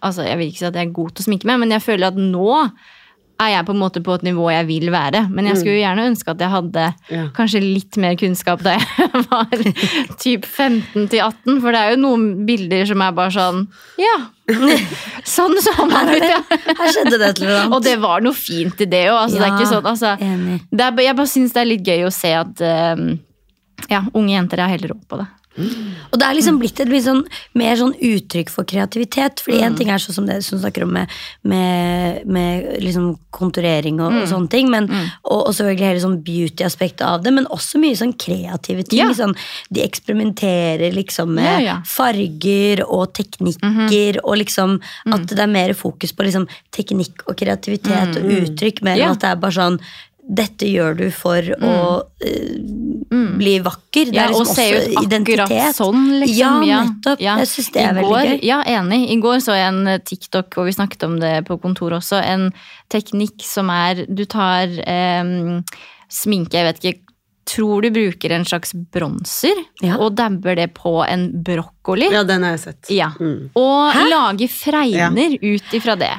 Altså, 0.00 0.22
Jeg 0.22 0.38
vil 0.38 0.48
ikke 0.52 0.58
si 0.62 0.68
at 0.70 0.74
jeg 0.78 0.86
er 0.88 0.92
god 0.94 1.10
til 1.14 1.24
å 1.24 1.28
sminke 1.28 1.46
meg, 1.50 1.58
men 1.60 1.70
jeg 1.74 1.82
føler 1.82 2.12
at 2.12 2.18
nå 2.20 2.48
er 3.38 3.52
jeg 3.52 3.66
på 3.68 3.74
en 3.74 3.78
måte 3.78 4.00
på 4.02 4.16
et 4.18 4.24
nivå 4.26 4.48
jeg 4.50 4.66
vil 4.66 4.88
være. 4.90 5.20
Men 5.30 5.46
jeg 5.46 5.60
skulle 5.60 5.76
jo 5.76 5.82
gjerne 5.84 6.06
ønske 6.10 6.32
at 6.32 6.40
jeg 6.42 6.50
hadde 6.50 6.86
Ja. 7.14 7.26
kanskje 7.36 7.60
litt 7.62 7.96
mer 8.02 8.16
kunnskap 8.18 8.64
da 8.66 8.72
jeg 8.74 9.10
var 9.30 9.46
typ 10.18 10.44
15 10.44 11.06
til 11.12 11.20
18. 11.22 11.60
For 11.62 11.70
det 11.70 11.78
er 11.84 11.94
jo 11.94 12.00
noen 12.02 12.24
bilder 12.48 12.84
som 12.90 13.04
er 13.06 13.14
bare 13.14 13.30
sånn 13.30 13.60
Ja, 14.02 14.16
sånn 15.38 15.54
så 15.62 15.74
man 15.86 16.10
ut, 16.10 16.24
ja. 16.26 16.40
Her 16.50 16.90
skjedde 16.90 17.14
det 17.14 17.30
et 17.30 17.42
eller 17.44 17.60
annet. 17.60 17.72
Og 17.78 17.86
det 17.86 17.96
var 18.02 18.26
noe 18.26 18.34
fint 18.34 18.82
i 18.82 18.90
det 18.90 19.04
òg. 19.12 19.20
Altså, 19.28 19.38
det 19.38 19.46
er 19.46 19.54
ikke 19.54 19.70
sånn, 19.70 19.86
altså, 19.94 20.14
enig. 20.18 20.60
er, 20.74 21.02
jeg 21.06 21.18
bare 21.22 21.34
syns 21.36 21.54
det 21.54 21.62
er 21.62 21.70
litt 21.76 21.86
gøy 21.86 22.06
å 22.08 22.14
se 22.14 22.34
at 22.42 22.66
um, 22.98 23.08
ja, 23.88 24.02
unge 24.18 24.34
jenter 24.34 24.64
er 24.64 24.74
heller 24.74 24.96
rå 24.96 24.98
på 25.06 25.22
det. 25.22 25.28
Og 25.58 26.18
det 26.20 26.26
er 26.26 26.36
liksom 26.38 26.58
blitt 26.60 26.80
et 26.80 26.92
sånn, 27.04 27.24
mer 27.58 27.76
sånn 27.80 27.94
uttrykk 27.94 28.52
for 28.52 28.68
kreativitet. 28.68 29.42
Fordi 29.44 29.60
en 29.66 29.76
ting 29.78 29.90
er 29.92 30.02
sånn 30.02 30.16
som 30.20 30.28
det 30.28 30.40
som 30.46 30.60
snakker 30.62 30.86
om 30.86 30.94
med, 30.96 31.12
med, 31.42 32.24
med 32.26 32.68
liksom 32.84 33.10
konturering 33.34 34.00
og, 34.02 34.14
og 34.22 34.28
sånne 34.30 34.52
ting. 34.52 34.70
Men, 34.72 34.88
og, 35.24 35.48
og 35.48 35.52
selvfølgelig 35.56 35.88
hele 35.90 36.04
sånn 36.04 36.18
beauty-aspektet 36.26 37.04
av 37.06 37.24
det, 37.24 37.34
men 37.36 37.48
også 37.54 37.80
mye 37.82 37.98
sånn 37.98 38.14
kreative 38.18 38.86
ting. 38.88 39.02
Ja. 39.02 39.10
Sånn, 39.18 39.36
de 39.74 39.84
eksperimenterer 39.84 40.94
liksom 40.96 41.34
med 41.38 41.48
Ja, 41.48 41.60
ja. 41.64 41.76
farger 41.88 42.84
og 42.86 43.14
teknikker, 43.18 44.20
og 44.24 44.40
liksom 44.42 44.78
at 45.12 45.28
det 45.30 45.40
er 45.42 45.50
mer 45.50 45.74
fokus 45.78 46.12
på 46.14 46.26
liksom 46.26 46.46
teknikk 46.74 47.24
og 47.26 47.38
kreativitet 47.40 48.18
og 48.20 48.28
uttrykk, 48.40 48.82
mer 48.86 49.00
enn 49.00 49.16
at 49.16 49.24
det 49.24 49.32
er 49.32 49.40
bare 49.40 49.56
sånn 49.56 49.80
dette 50.28 50.66
gjør 50.68 50.96
du 50.98 51.06
for 51.14 51.40
å 51.64 51.74
eh, 52.20 52.58
bli 53.38 53.54
vakker. 53.64 54.10
Det 54.12 54.14
Ja, 54.18 54.26
er 54.28 54.34
og 54.34 54.42
liksom 54.44 54.54
se 54.58 54.66
ut 54.68 54.96
akkurat 54.98 55.06
identitet. 55.08 55.76
sånn, 55.78 56.02
liksom. 56.20 56.36
Ja, 56.68 56.82
nettopp. 56.84 57.20
Ja. 57.24 57.36
Jeg 57.40 57.48
syns 57.48 57.70
det 57.72 57.82
er 57.86 57.94
går, 57.94 58.12
veldig 58.12 58.28
gøy. 58.34 58.44
Ja, 58.44 58.58
enig. 58.76 59.00
I 59.10 59.16
går 59.24 59.40
så 59.40 59.56
jeg 59.56 59.68
en 59.72 59.86
eh, 59.86 59.98
TikTok, 60.04 60.58
og 60.60 60.68
vi 60.68 60.76
snakket 60.76 61.06
om 61.08 61.18
det 61.22 61.34
på 61.48 61.56
kontoret 61.62 62.02
også, 62.02 62.20
en 62.22 62.50
teknikk 62.92 63.40
som 63.46 63.70
er 63.72 64.04
Du 64.08 64.24
tar 64.28 64.68
eh, 64.84 65.24
sminke, 66.12 66.58
jeg 66.60 66.68
vet 66.72 66.82
ikke 66.84 67.04
Tror 67.48 67.80
du 67.80 67.88
bruker 67.88 68.30
en 68.36 68.44
slags 68.44 68.74
bronser 68.92 69.56
Ja. 69.80 69.94
og 69.96 70.12
dabber 70.18 70.54
det 70.58 70.66
på 70.76 70.98
en 71.08 71.30
brokkoli. 71.42 72.10
Ja, 72.12 72.20
den 72.22 72.42
har 72.44 72.50
jeg 72.58 72.60
sett. 72.60 72.90
Ja. 72.92 73.06
Mm. 73.18 73.46
Og 73.56 73.94
lager 74.10 74.50
fregner 74.52 75.32
ut 75.40 75.72
ifra 75.72 75.94
det. 75.96 76.10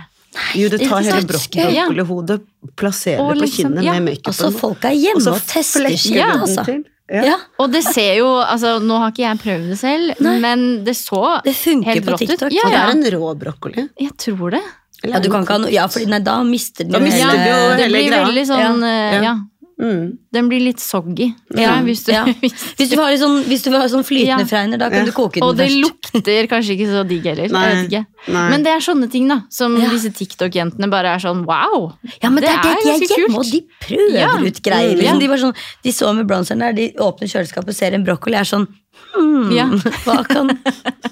Jo, 0.56 0.70
du 0.70 0.78
tar 0.78 1.02
hele 1.02 1.22
sant? 1.26 1.56
Ja. 1.56 1.88
brokkolihodet, 1.88 2.42
plasserer 2.78 3.20
Og 3.24 3.34
det 3.34 3.40
på 3.42 3.46
liksom- 3.48 3.74
kinnet 3.74 3.84
ja. 3.84 3.94
med 3.94 4.04
makeupen. 4.12 4.34
Altså, 4.34 4.52
folk 4.60 4.84
er 4.86 4.96
hjemme 4.96 5.28
og 5.28 5.34
og, 5.36 5.42
tester 5.48 5.90
seg, 5.98 6.16
ja, 6.16 6.28
altså. 6.38 6.66
til. 6.66 6.84
Ja. 7.10 7.24
Ja, 7.26 7.36
Og 7.58 7.72
det 7.74 7.84
ser 7.84 8.18
jo 8.20 8.28
altså 8.38 8.76
Nå 8.86 9.00
har 9.02 9.10
ikke 9.10 9.24
jeg 9.26 9.40
prøvd 9.42 9.70
det 9.72 9.78
selv, 9.80 10.12
Nei. 10.22 10.36
men 10.40 10.84
det 10.86 10.94
så 10.96 11.42
det 11.44 11.56
helt 11.84 12.06
rått 12.06 12.22
ut. 12.22 12.42
Ja, 12.42 12.48
Ja, 12.52 12.62
Og 12.66 12.72
det 12.72 12.78
er 12.78 12.92
en 12.92 13.20
rå 13.20 13.32
brokkoli. 13.40 13.90
Jeg 14.00 14.12
tror 14.18 14.52
det. 14.52 14.62
Ja, 15.04 15.18
du 15.20 15.30
kan 15.32 15.42
ikke 15.44 15.56
ha 15.56 15.58
noe 15.58 15.72
Ja, 15.72 15.88
fordi 15.88 16.06
nei, 16.06 16.20
da 16.20 16.44
mister 16.44 16.84
den 16.84 16.92
Da 16.92 17.00
mister 17.00 17.26
hele- 17.26 17.44
du 17.44 17.50
jo 17.50 17.78
det 17.78 17.90
blir 17.90 18.10
greia. 18.12 18.26
veldig 18.28 18.46
sånn 18.46 19.24
Ja. 19.24 19.36
Mm. 19.80 20.18
Den 20.36 20.50
blir 20.52 20.60
litt 20.60 20.82
soggy. 20.84 21.30
Ja, 21.56 21.78
Hvis 21.86 22.02
du, 22.04 22.12
ja. 22.12 22.26
hvis, 22.44 22.90
du 22.92 22.98
har 23.00 23.14
sånn, 23.16 23.38
hvis 23.48 23.62
du 23.64 23.70
har 23.72 23.86
sånn 23.88 24.04
flytende 24.04 24.44
Ja. 24.44 24.48
fregner, 24.50 24.78
da 24.82 24.90
kan 24.92 25.00
Ja. 25.00 25.06
du 25.08 25.12
koke 25.16 25.40
den 25.40 25.44
først. 25.44 25.50
og 25.50 25.56
det 25.58 25.70
først. 25.70 25.80
lukter 25.86 26.48
kanskje 26.52 26.76
ikke 26.76 26.88
så 26.92 27.04
digg 27.08 27.24
heller. 27.30 27.48
Nei. 27.54 27.62
Jeg 27.70 27.86
ikke. 27.88 28.02
Nei. 28.36 28.50
Men 28.52 28.64
det 28.68 28.74
er 28.76 28.84
sånne 28.84 29.10
ting 29.10 29.30
da 29.32 29.38
som 29.50 29.78
Ja. 29.80 29.88
disse 29.90 30.12
TikTok-jentene 30.12 30.90
bare 30.92 31.16
er 31.16 31.20
sånn 31.24 31.46
wow. 31.48 31.94
Ja, 32.22 32.30
men 32.30 32.44
det, 32.44 32.50
er 32.52 32.62
det, 32.62 32.76
de 32.84 32.90
er 32.90 33.00
ganske 33.00 33.08
hjemme, 33.08 33.26
kult. 33.26 33.38
og 33.40 33.52
de 33.52 33.62
prøver 33.88 34.20
Ja. 34.20 34.36
ut 34.36 34.62
greier. 34.62 34.96
Liksom. 35.00 35.22
ja. 35.22 35.28
De, 35.28 35.42
sånn, 35.46 35.56
de 35.84 35.92
så 35.92 36.14
med 36.16 36.28
bronseren 36.28 36.60
der, 36.60 36.74
de 36.74 36.92
åpner 37.00 37.28
kjøleskapet 37.32 37.70
og 37.70 37.76
ser 37.76 37.94
en 37.94 38.04
brokkoli, 38.04 38.36
er 38.36 38.44
sånn 38.44 38.68
hmm, 39.16 39.52
Ja. 39.56 39.66
hva 40.04 40.28
kan, 40.28 40.52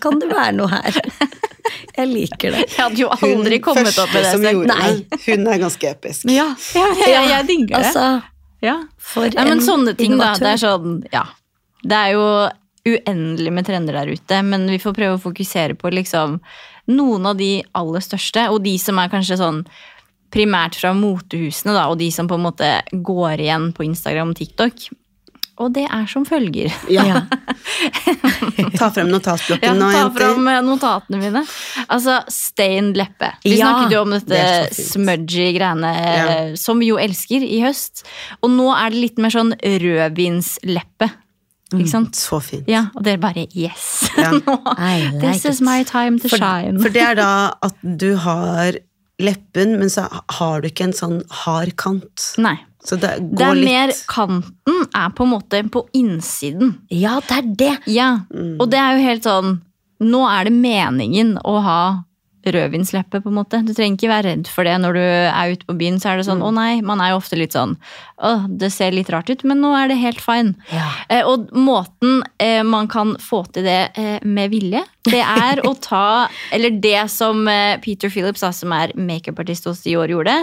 kan 0.02 0.20
det 0.20 0.28
være 0.30 0.54
noe 0.60 0.68
her? 0.68 0.92
Jeg 1.98 2.08
liker 2.12 2.52
det. 2.52 2.66
Jeg 2.76 2.84
hadde 2.84 3.00
jo 3.00 3.08
Hun 3.10 3.40
aldri 3.42 3.60
kommet 3.64 3.98
opp 3.98 4.12
med 4.14 4.24
det 4.24 4.32
som 4.32 4.42
gjorde 4.44 4.68
Nei. 4.76 4.92
det, 5.08 5.20
hun 5.26 5.48
er 5.48 5.58
ganske 5.58 5.90
episk. 5.90 6.26
Ja, 6.32 6.52
ja, 6.76 6.88
jeg, 7.00 7.30
jeg 7.32 7.48
digger 7.48 7.78
det. 7.80 7.86
Altså, 7.86 8.22
Ja. 8.68 8.78
for 9.00 9.28
Nei, 9.28 9.44
men 9.44 9.58
en 9.58 9.66
sånne 9.66 9.96
ting, 9.98 10.18
da. 10.20 10.34
Det 10.38 10.54
er 10.56 10.62
sånn, 10.62 11.02
ja. 11.14 11.26
Det 11.88 11.98
er 11.98 12.16
jo 12.16 12.26
uendelig 12.88 13.52
med 13.54 13.68
trender 13.68 14.00
der 14.00 14.12
ute, 14.12 14.42
men 14.48 14.68
vi 14.72 14.80
får 14.82 14.96
prøve 14.96 15.18
å 15.18 15.24
fokusere 15.24 15.76
på 15.80 15.92
liksom 15.92 16.40
noen 16.94 17.28
av 17.28 17.40
de 17.40 17.52
aller 17.76 18.04
største, 18.04 18.48
og 18.54 18.62
de 18.64 18.78
som 18.80 19.00
er 19.02 19.12
kanskje 19.12 19.40
sånn 19.42 19.64
primært 20.34 20.76
fra 20.80 20.94
motehusene, 20.96 21.76
da, 21.76 21.88
og 21.92 22.00
de 22.00 22.10
som 22.12 22.28
på 22.28 22.38
en 22.38 22.46
måte 22.48 22.70
går 22.92 23.44
igjen 23.44 23.72
på 23.76 23.86
Instagram 23.88 24.34
og 24.34 24.40
TikTok. 24.40 24.88
Og 25.58 25.72
det 25.74 25.88
er 25.90 26.06
som 26.12 26.26
følger. 26.28 26.74
Ja. 26.92 27.04
Ja. 28.58 28.70
Ta 28.78 28.88
frem 28.94 29.10
notatblokken 29.12 29.78
nå, 29.80 29.88
jenter. 29.92 29.98
jenter. 29.98 30.22
Ta 30.22 30.30
frem 30.34 30.48
notatene 30.66 31.20
mine. 31.22 31.42
Altså, 31.94 32.16
stained 32.32 32.98
leppe. 32.98 33.30
Vi 33.44 33.56
Ja, 33.58 33.68
snakket 33.72 33.94
jo 33.96 34.02
om 34.06 34.14
dette 34.16 34.30
det 34.32 34.76
smudgy 34.78 35.48
greiene 35.58 35.92
Ja. 35.94 36.26
eh, 36.38 36.56
som 36.58 36.80
vi 36.82 36.90
jo 36.92 36.98
elsker 37.02 37.44
i 37.46 37.60
høst. 37.66 38.04
Og 38.42 38.50
nå 38.54 38.70
er 38.74 38.94
det 38.94 39.02
litt 39.04 39.18
mer 39.22 39.34
sånn 39.34 39.54
rødvinsleppe. 39.62 41.10
Ikke 41.76 41.90
sant? 41.92 42.16
Så 42.16 42.40
fint. 42.42 42.68
Ja, 42.72 42.86
og 42.96 43.04
dere 43.04 43.20
bare 43.20 43.44
yes! 43.52 44.08
Ja. 44.18 44.32
Nå, 44.40 44.54
like 44.80 45.20
This 45.20 45.44
is 45.50 45.60
my 45.62 45.82
time 45.84 46.18
to 46.24 46.30
For, 46.32 46.40
shine. 46.40 46.80
for 46.80 46.94
det 46.96 47.04
er 47.04 47.18
da 47.20 47.32
at 47.62 47.76
du 47.84 48.14
har 48.24 48.78
leppen, 49.20 49.78
men 49.80 49.90
så 49.90 50.08
har 50.40 50.62
du 50.62 50.68
ikke 50.70 50.88
en 50.90 50.94
sånn 50.98 51.22
hard 51.44 51.76
kant. 51.80 52.34
Nei. 52.38 52.58
Så 52.88 52.96
det 53.02 53.18
Det 53.36 53.44
er 53.44 53.56
litt 53.58 53.66
mer 53.68 53.92
kanten 54.08 54.84
er 54.96 55.10
på 55.10 55.26
en 55.26 55.32
måte 55.34 55.62
på 55.74 55.82
innsiden. 55.98 56.76
Ja, 56.94 57.20
det 57.28 57.38
er 57.38 57.48
det. 57.56 57.78
Ja, 57.88 58.20
Mm. 58.34 58.58
og 58.62 58.70
det 58.70 58.80
er 58.80 58.98
jo 58.98 59.04
helt 59.04 59.24
sånn 59.24 59.62
Nå 60.00 60.20
er 60.30 60.44
det 60.46 60.54
meningen 60.54 61.40
å 61.44 61.60
ha 61.64 62.04
rødvinsleppe, 62.56 63.22
på 63.24 63.32
en 63.32 63.38
måte. 63.38 63.60
Du 63.66 63.74
trenger 63.74 63.98
ikke 63.98 64.12
være 64.12 64.32
redd 64.32 64.50
for 64.52 64.68
det 64.68 64.76
når 64.84 64.98
du 64.98 65.04
er 65.04 65.54
ute 65.54 65.68
på 65.68 65.76
byen. 65.80 66.00
så 66.02 66.12
er 66.12 66.20
det 66.22 66.28
sånn, 66.28 66.44
å 66.46 66.52
nei, 66.56 66.82
Man 66.86 67.02
er 67.04 67.12
jo 67.12 67.20
ofte 67.22 67.40
litt 67.40 67.56
sånn 67.56 67.76
Å, 68.18 68.34
det 68.50 68.72
ser 68.74 68.96
litt 68.96 69.10
rart 69.14 69.30
ut, 69.30 69.44
men 69.48 69.62
nå 69.62 69.74
er 69.78 69.92
det 69.92 70.00
helt 70.02 70.22
fine. 70.24 70.56
Ja. 70.74 70.88
Eh, 71.10 71.24
og 71.28 71.52
måten 71.54 72.24
eh, 72.42 72.64
man 72.66 72.88
kan 72.92 73.16
få 73.22 73.44
til 73.54 73.68
det 73.68 73.82
eh, 73.98 74.18
med 74.26 74.52
vilje, 74.54 74.84
det 75.08 75.22
er 75.22 75.62
å 75.68 75.76
ta 75.80 76.28
Eller 76.56 76.80
det 76.82 77.10
som 77.14 77.46
eh, 77.52 77.78
Peter 77.84 78.10
Phillips, 78.14 78.44
da, 78.46 78.54
som 78.56 78.74
er 78.76 78.96
makeupartist 78.98 79.68
hos 79.70 79.84
Dior, 79.86 80.10
gjorde. 80.10 80.34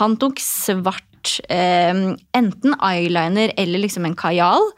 Han 0.00 0.16
tok 0.20 0.40
svart 0.42 1.38
eh, 1.52 1.94
enten 2.36 2.76
eyeliner 2.80 3.52
eller 3.60 3.82
liksom 3.84 4.06
en 4.08 4.16
kajal 4.18 4.70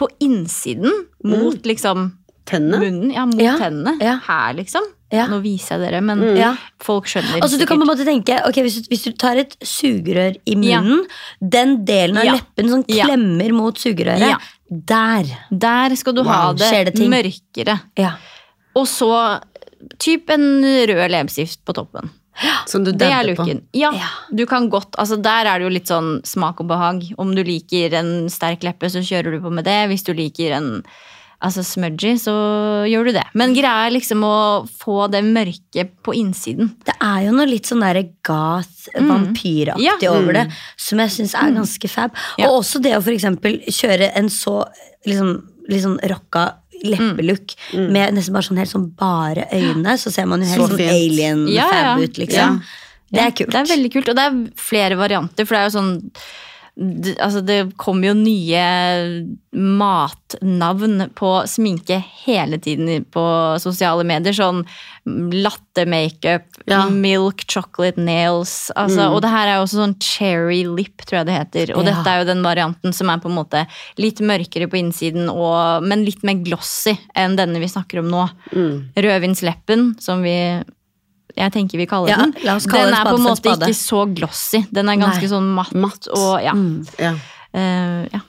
på 0.00 0.08
innsiden 0.24 0.90
mot 1.24 1.66
liksom 1.68 2.10
Tennene. 2.50 2.80
munnen. 2.80 3.12
Ja, 3.14 3.24
mot 3.26 3.40
Ja, 3.40 3.56
tennene. 3.58 3.96
ja. 4.00 4.18
Her, 4.26 4.54
liksom. 4.58 4.82
Ja. 5.12 5.24
Nå 5.26 5.40
viser 5.42 5.78
jeg 5.80 5.90
dere, 5.90 6.00
men 6.06 6.20
Ja. 6.36 6.52
folk 6.78 7.04
skjønner 7.10 7.40
Altså 7.42 7.58
du 7.58 7.64
kan 7.66 7.78
på 7.80 7.82
en 7.82 7.88
måte 7.90 8.04
tenke 8.06 8.36
ok, 8.46 8.60
hvis, 8.62 8.76
du, 8.82 8.88
hvis 8.92 9.02
du 9.08 9.12
tar 9.18 9.36
et 9.42 9.56
sugerør 9.60 10.36
i 10.46 10.54
munnen, 10.54 11.04
den 11.42 11.84
delen 11.84 12.16
av 12.18 12.24
Ja. 12.24 12.32
leppen 12.38 12.68
som 12.70 12.84
Ja. 12.88 13.06
klemmer 13.06 13.52
mot 13.52 13.74
sugerøret, 13.74 14.20
Ja. 14.20 14.38
der. 14.70 15.24
Der 15.50 15.96
skal 15.96 16.14
du 16.14 16.22
ha 16.22 16.30
Wow, 16.52 16.58
ha 16.58 16.84
det, 16.84 16.94
det 16.94 17.08
mørkere. 17.10 17.80
Ja. 17.98 18.12
Og 18.76 18.86
så 18.86 19.40
typ 19.98 20.30
en 20.30 20.62
rød 20.62 21.10
leppestift 21.10 21.64
på 21.66 21.74
toppen. 21.74 22.10
Som 22.66 22.84
du 22.84 22.92
Det 22.92 23.02
er 23.02 23.24
dabber 23.26 23.36
på. 23.44 23.60
Ja, 23.74 23.90
Ja. 23.92 24.06
du 24.34 24.46
kan 24.46 24.70
godt, 24.70 24.92
altså 24.96 25.20
Der 25.20 25.44
er 25.44 25.58
det 25.58 25.62
jo 25.66 25.68
litt 25.68 25.86
sånn 25.88 26.22
smak 26.24 26.60
og 26.60 26.68
behag. 26.68 27.12
Om 27.18 27.34
du 27.34 27.42
liker 27.42 27.92
en 27.94 28.28
sterk 28.30 28.60
leppe, 28.62 28.86
så 28.88 29.00
kjører 29.02 29.32
du 29.32 29.40
på 29.40 29.50
med 29.52 29.64
det. 29.64 29.88
Hvis 29.90 30.04
du 30.04 30.14
liker 30.14 30.52
en 30.56 30.84
altså 31.40 31.62
smudgy, 31.64 32.14
så 32.20 32.32
gjør 32.90 33.08
du 33.08 33.12
det. 33.16 33.24
Men 33.34 33.54
greia 33.56 33.86
er 33.86 33.94
liksom 33.94 34.22
å 34.26 34.34
få 34.68 35.06
det 35.12 35.22
mørke 35.24 35.86
på 36.04 36.14
innsiden. 36.18 36.74
Det 36.84 36.94
er 37.00 37.26
jo 37.26 37.32
noe 37.36 37.48
litt 37.48 37.68
sånn 37.70 37.80
derre 37.80 38.02
goth, 38.26 38.90
vampyraktig 38.96 40.02
Ja. 40.04 40.12
over 40.12 40.32
det, 40.36 40.46
som 40.76 40.98
jeg 41.00 41.08
syns 41.16 41.34
er 41.34 41.54
ganske 41.56 41.88
fab. 41.88 42.12
Ja. 42.38 42.48
Og 42.50 42.60
også 42.62 42.82
det 42.82 42.92
å 42.96 43.02
for 43.02 43.12
eksempel 43.16 43.60
kjøre 43.68 44.10
en 44.16 44.28
så 44.28 44.64
liksom, 45.06 45.42
litt 45.68 45.84
leppelukk 45.84 46.10
rocka 46.10 46.44
leppelook 46.82 47.52
med 47.92 48.14
nesten 48.16 48.32
bare 48.32 48.46
sånn 48.46 48.56
helt 48.60 48.70
sånn 48.72 48.86
bare 48.96 49.44
øyne, 49.52 49.96
så 50.00 50.10
ser 50.12 50.24
man 50.26 50.40
jo 50.40 50.48
helt 50.48 50.62
Så 50.62 50.68
sånn 50.70 50.88
alien-fab 50.88 51.52
Ja, 51.52 51.68
ja. 51.72 51.96
ut, 52.00 52.16
liksom. 52.16 52.60
Ja. 52.60 52.86
Det 53.12 53.20
er 53.20 53.30
kult. 53.34 53.50
Det 53.52 53.58
er 53.60 53.76
veldig 53.76 53.90
kult, 53.92 54.08
og 54.08 54.16
det 54.16 54.24
er 54.24 54.38
flere 54.56 54.96
varianter, 54.96 55.44
for 55.44 55.56
det 55.56 55.60
er 55.60 55.68
jo 55.68 55.74
sånn 55.76 56.12
altså 56.80 57.42
det 57.44 57.76
kommer 57.76 58.08
jo 58.08 58.14
nye 58.16 58.62
matnavn 59.52 61.02
på 61.18 61.30
sminke 61.50 61.98
hele 62.24 62.56
tiden 62.62 63.04
på 63.12 63.24
sosiale 63.60 64.04
medier. 64.08 64.32
Sånn 64.36 64.62
latte-makeup, 65.04 66.46
Ja. 66.66 66.86
milk 66.88 67.44
chocolate 67.48 67.98
nails. 67.98 68.70
Altså, 68.76 69.10
Og 69.12 69.20
det 69.22 69.30
her 69.30 69.46
er 69.48 69.54
jo 69.58 69.64
også 69.66 69.80
sånn 69.84 69.96
cherry 70.00 70.64
lip, 70.64 70.98
tror 71.04 71.18
jeg 71.20 71.26
det 71.26 71.38
heter. 71.38 71.76
Og 71.76 71.84
Ja. 71.84 71.92
dette 71.92 72.06
er 72.06 72.18
jo 72.24 72.32
den 72.34 72.42
varianten 72.42 72.92
som 72.94 73.10
er 73.10 73.18
på 73.18 73.26
en 73.28 73.36
måte 73.36 73.66
litt 73.98 74.18
mørkere 74.20 74.68
på 74.68 74.78
innsiden, 74.78 75.28
og, 75.28 75.82
men 75.82 76.04
litt 76.04 76.22
mer 76.22 76.34
glossy 76.34 76.96
enn 77.14 77.36
denne 77.36 77.58
vi 77.58 77.66
snakker 77.66 77.98
om 77.98 78.08
nå. 78.10 78.30
Rødvinsleppen, 78.96 80.00
som 80.00 80.22
vi 80.22 80.62
jeg 81.36 81.52
tenker 81.52 81.78
vi 81.78 81.86
kaller 81.90 82.08
Ja, 82.12 82.16
den. 82.24 82.34
la 82.44 82.56
oss 82.56 82.66
kalle 82.70 82.90
den 82.90 82.94
er 82.98 83.04
på 83.04 83.16
en 83.16 83.20
spade 83.20 83.20
for 83.20 83.20
en 83.20 83.28
måte 83.30 83.42
spade. 83.44 83.70
ikke 83.70 83.80
så 83.82 84.00
glossy. 84.14 84.62
Den 84.72 84.88
er 84.88 84.96
ganske 85.00 85.22
Nei. 85.26 85.30
sånn 85.34 85.48
matt. 85.54 85.72
Matt. 85.74 86.08
Og, 86.16 86.34
ja. 86.42 86.54
Ja. 86.98 87.14
Uh, 87.54 88.04
ja. 88.12 88.20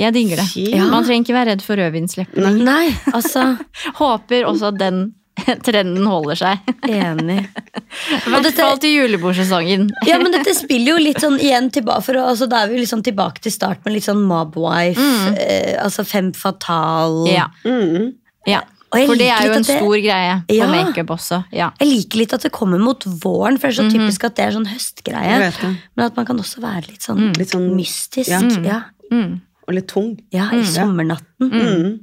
Jeg 0.00 0.14
digger 0.14 0.36
det. 0.40 0.48
Ja. 0.70 0.84
Man 0.88 1.04
trenger 1.04 1.26
ikke 1.26 1.34
være 1.36 1.50
redd 1.54 1.62
for 1.66 1.76
rødvinsleppene. 1.76 2.52
Nei, 2.64 2.86
altså 3.12 3.56
Håper 4.00 4.46
også 4.48 4.70
at 4.72 4.78
den 4.80 5.00
trenden 5.66 6.06
holder 6.08 6.36
seg. 6.36 6.70
Enig. 6.88 7.42
I 8.26 8.30
hvert 8.32 8.48
fall 8.56 8.78
til 8.82 8.92
julebordsesongen. 8.98 9.86
Ja, 10.08 10.18
men 10.22 10.32
dette 10.34 10.52
spiller 10.56 10.94
jo 10.94 11.04
litt 11.04 11.20
sånn 11.22 11.38
igjen 11.40 11.70
tilbake 11.74 12.04
for, 12.06 12.18
altså, 12.22 12.48
Da 12.50 12.62
er 12.64 12.72
vi 12.72 12.80
liksom 12.82 13.02
tilbake 13.06 13.40
til 13.44 13.52
start 13.54 13.84
med 13.84 13.94
litt 13.96 14.04
sånn 14.06 14.20
mobwife, 14.28 15.00
eh, 15.36 15.76
altså 15.82 16.04
fem 16.04 16.32
fatal 16.36 17.22
Ja. 17.30 17.46
Mm. 17.64 18.12
ja. 18.48 18.60
For 18.90 19.14
det 19.14 19.28
er 19.30 19.46
jo 19.46 19.52
en 19.54 19.62
det- 19.62 19.76
stor 19.78 19.96
greie 20.02 20.42
på 20.48 20.54
Ja. 20.56 20.66
makeup 20.66 21.06
også. 21.14 21.44
Ja. 21.52 21.70
Jeg 21.78 21.88
liker 21.88 22.18
litt 22.18 22.32
at 22.34 22.40
det 22.42 22.50
kommer 22.52 22.78
mot 22.78 22.98
våren, 23.04 23.56
for 23.58 23.68
det 23.68 23.78
er 23.78 23.82
så 23.84 23.90
typisk 23.92 24.24
at 24.24 24.34
det 24.34 24.44
er 24.46 24.50
sånn 24.56 24.66
høstgreie. 24.66 25.52
Men 25.96 26.06
at 26.06 26.16
man 26.16 26.26
kan 26.26 26.36
også 26.38 26.58
være 26.60 26.86
litt 26.88 27.00
sånn, 27.02 27.32
Litt 27.36 27.50
sånn- 27.54 27.74
mystisk. 27.76 28.28
ja. 28.28 28.40
Ja. 28.64 28.82
Mm. 29.12 29.40
Og 29.68 29.74
litt 29.74 29.86
tung. 29.88 30.18
Ja, 30.32 30.50
i 30.52 30.62
sommernatten. 30.64 31.24
Mm. 31.40 32.00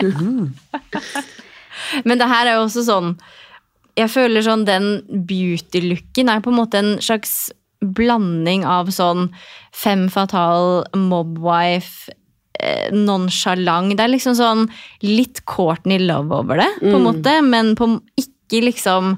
Men 2.04 2.18
det 2.20 2.28
her 2.28 2.46
er 2.46 2.54
jo 2.58 2.66
også 2.66 2.84
sånn 2.86 3.14
Jeg 3.98 4.08
føler 4.12 4.44
sånn 4.46 4.64
den 4.64 5.02
beauty-looken 5.28 6.30
er 6.30 6.40
på 6.40 6.52
en 6.52 6.58
måte 6.60 6.78
en 6.80 6.92
slags 7.02 7.50
blanding 7.82 8.64
av 8.64 8.86
sånn 8.92 9.30
fem 9.72 10.08
fatal, 10.12 10.84
mobwife, 10.94 12.08
eh, 12.62 12.90
nonchalant. 12.92 13.96
Det 13.96 14.04
er 14.06 14.12
liksom 14.14 14.36
sånn 14.38 14.66
litt 15.02 15.42
Courtney 15.50 15.98
Love 15.98 16.32
over 16.42 16.60
det, 16.62 16.70
på 16.84 16.94
en 16.96 17.06
måte, 17.08 17.38
men 17.44 17.74
på, 17.78 17.94
ikke 18.20 18.64
liksom 18.70 19.16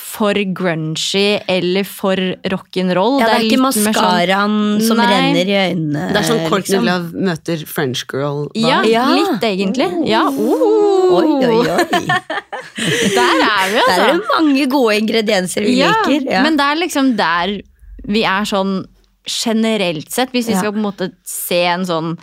for 0.00 0.32
grungy 0.56 1.42
eller 1.46 1.84
for 1.84 2.16
rock'n'roll. 2.48 3.18
Ja, 3.20 3.26
det 3.26 3.34
er 3.34 3.42
ikke 3.44 3.58
litt 3.60 3.74
sånn- 3.76 3.88
maskaraen 3.90 4.54
som 4.86 4.96
Nei. 4.96 5.08
renner 5.10 5.50
i 5.52 5.56
øynene. 5.68 6.06
Det 6.14 6.22
er 6.22 6.26
sånn 6.30 6.40
Courtney 6.48 6.78
liksom. 6.80 6.86
Love 6.88 7.24
møter 7.28 7.64
French 7.68 8.04
Girl. 8.08 8.46
Ja, 8.56 8.80
Ja. 8.88 9.04
litt 9.12 9.44
egentlig. 9.44 9.90
Ja, 10.08 10.22
oh, 10.30 11.18
Oi, 11.20 11.44
oi, 11.44 11.68
oi. 11.68 12.06
der 13.14 13.42
er 13.44 13.72
vi, 13.72 13.82
altså. 13.82 13.96
Der 13.96 14.06
er 14.08 14.14
det 14.14 14.30
mange 14.32 14.66
gode 14.72 14.96
ingredienser 15.02 15.66
vi 15.66 15.76
liker. 15.82 16.24
Ja. 16.30 16.42
Men 16.46 16.56
det 16.56 16.66
er 16.70 16.80
liksom 16.80 17.12
der 17.18 17.60
vi 18.10 18.22
er 18.24 18.48
sånn 18.48 18.86
generelt 19.28 20.10
sett. 20.10 20.32
Hvis 20.32 20.46
vi 20.48 20.54
Ja. 20.54 20.60
skal 20.60 20.72
på 20.72 20.80
en 20.80 20.88
måte 20.88 21.12
se 21.24 21.64
en 21.66 21.84
sånn 21.84 22.18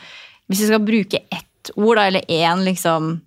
Hvis 0.48 0.64
vi 0.64 0.70
skal 0.72 0.84
bruke 0.84 1.24
ett 1.28 1.72
ord, 1.76 1.98
da, 2.00 2.08
eller 2.08 2.28
én 2.32 2.64
liksom 2.64 3.18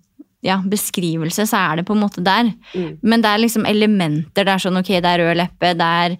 ja, 0.41 0.55
beskrivelse, 0.65 1.45
så 1.45 1.59
er 1.59 1.79
det 1.79 1.85
på 1.85 1.93
en 1.93 2.01
måte 2.01 2.23
der. 2.25 2.49
Men 3.05 3.21
det 3.21 3.29
er 3.29 3.41
liksom 3.43 3.65
elementer. 3.69 4.45
Det 4.47 4.55
er 4.55 4.63
sånn, 4.63 4.79
ok, 4.79 4.89
det 5.03 5.11
er 5.11 5.21
rød 5.21 5.37
leppe. 5.37 5.73
Det 5.77 5.89
er, 6.05 6.15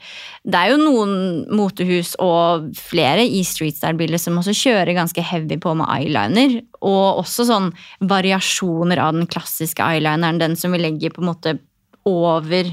det 0.45 0.59
er 0.59 0.73
jo 0.73 0.77
noen 0.81 1.15
motehus 1.49 2.13
og 2.21 2.69
flere 2.77 3.25
i 3.25 3.41
streetstyle-bilder 3.47 4.21
som 4.21 4.37
også 4.37 4.53
kjører 4.57 4.93
ganske 4.97 5.25
heavy 5.25 5.57
på 5.61 5.73
med 5.79 5.89
eyeliner. 5.89 6.59
Og 6.85 7.23
også 7.23 7.47
sånn 7.49 7.71
variasjoner 8.13 9.01
av 9.01 9.17
den 9.17 9.25
klassiske 9.31 9.81
eyelineren. 9.81 10.41
Den 10.41 10.55
som 10.59 10.77
vi 10.77 10.83
legger 10.83 11.17
på 11.17 11.25
en 11.25 11.31
måte 11.31 11.57
over 12.05 12.69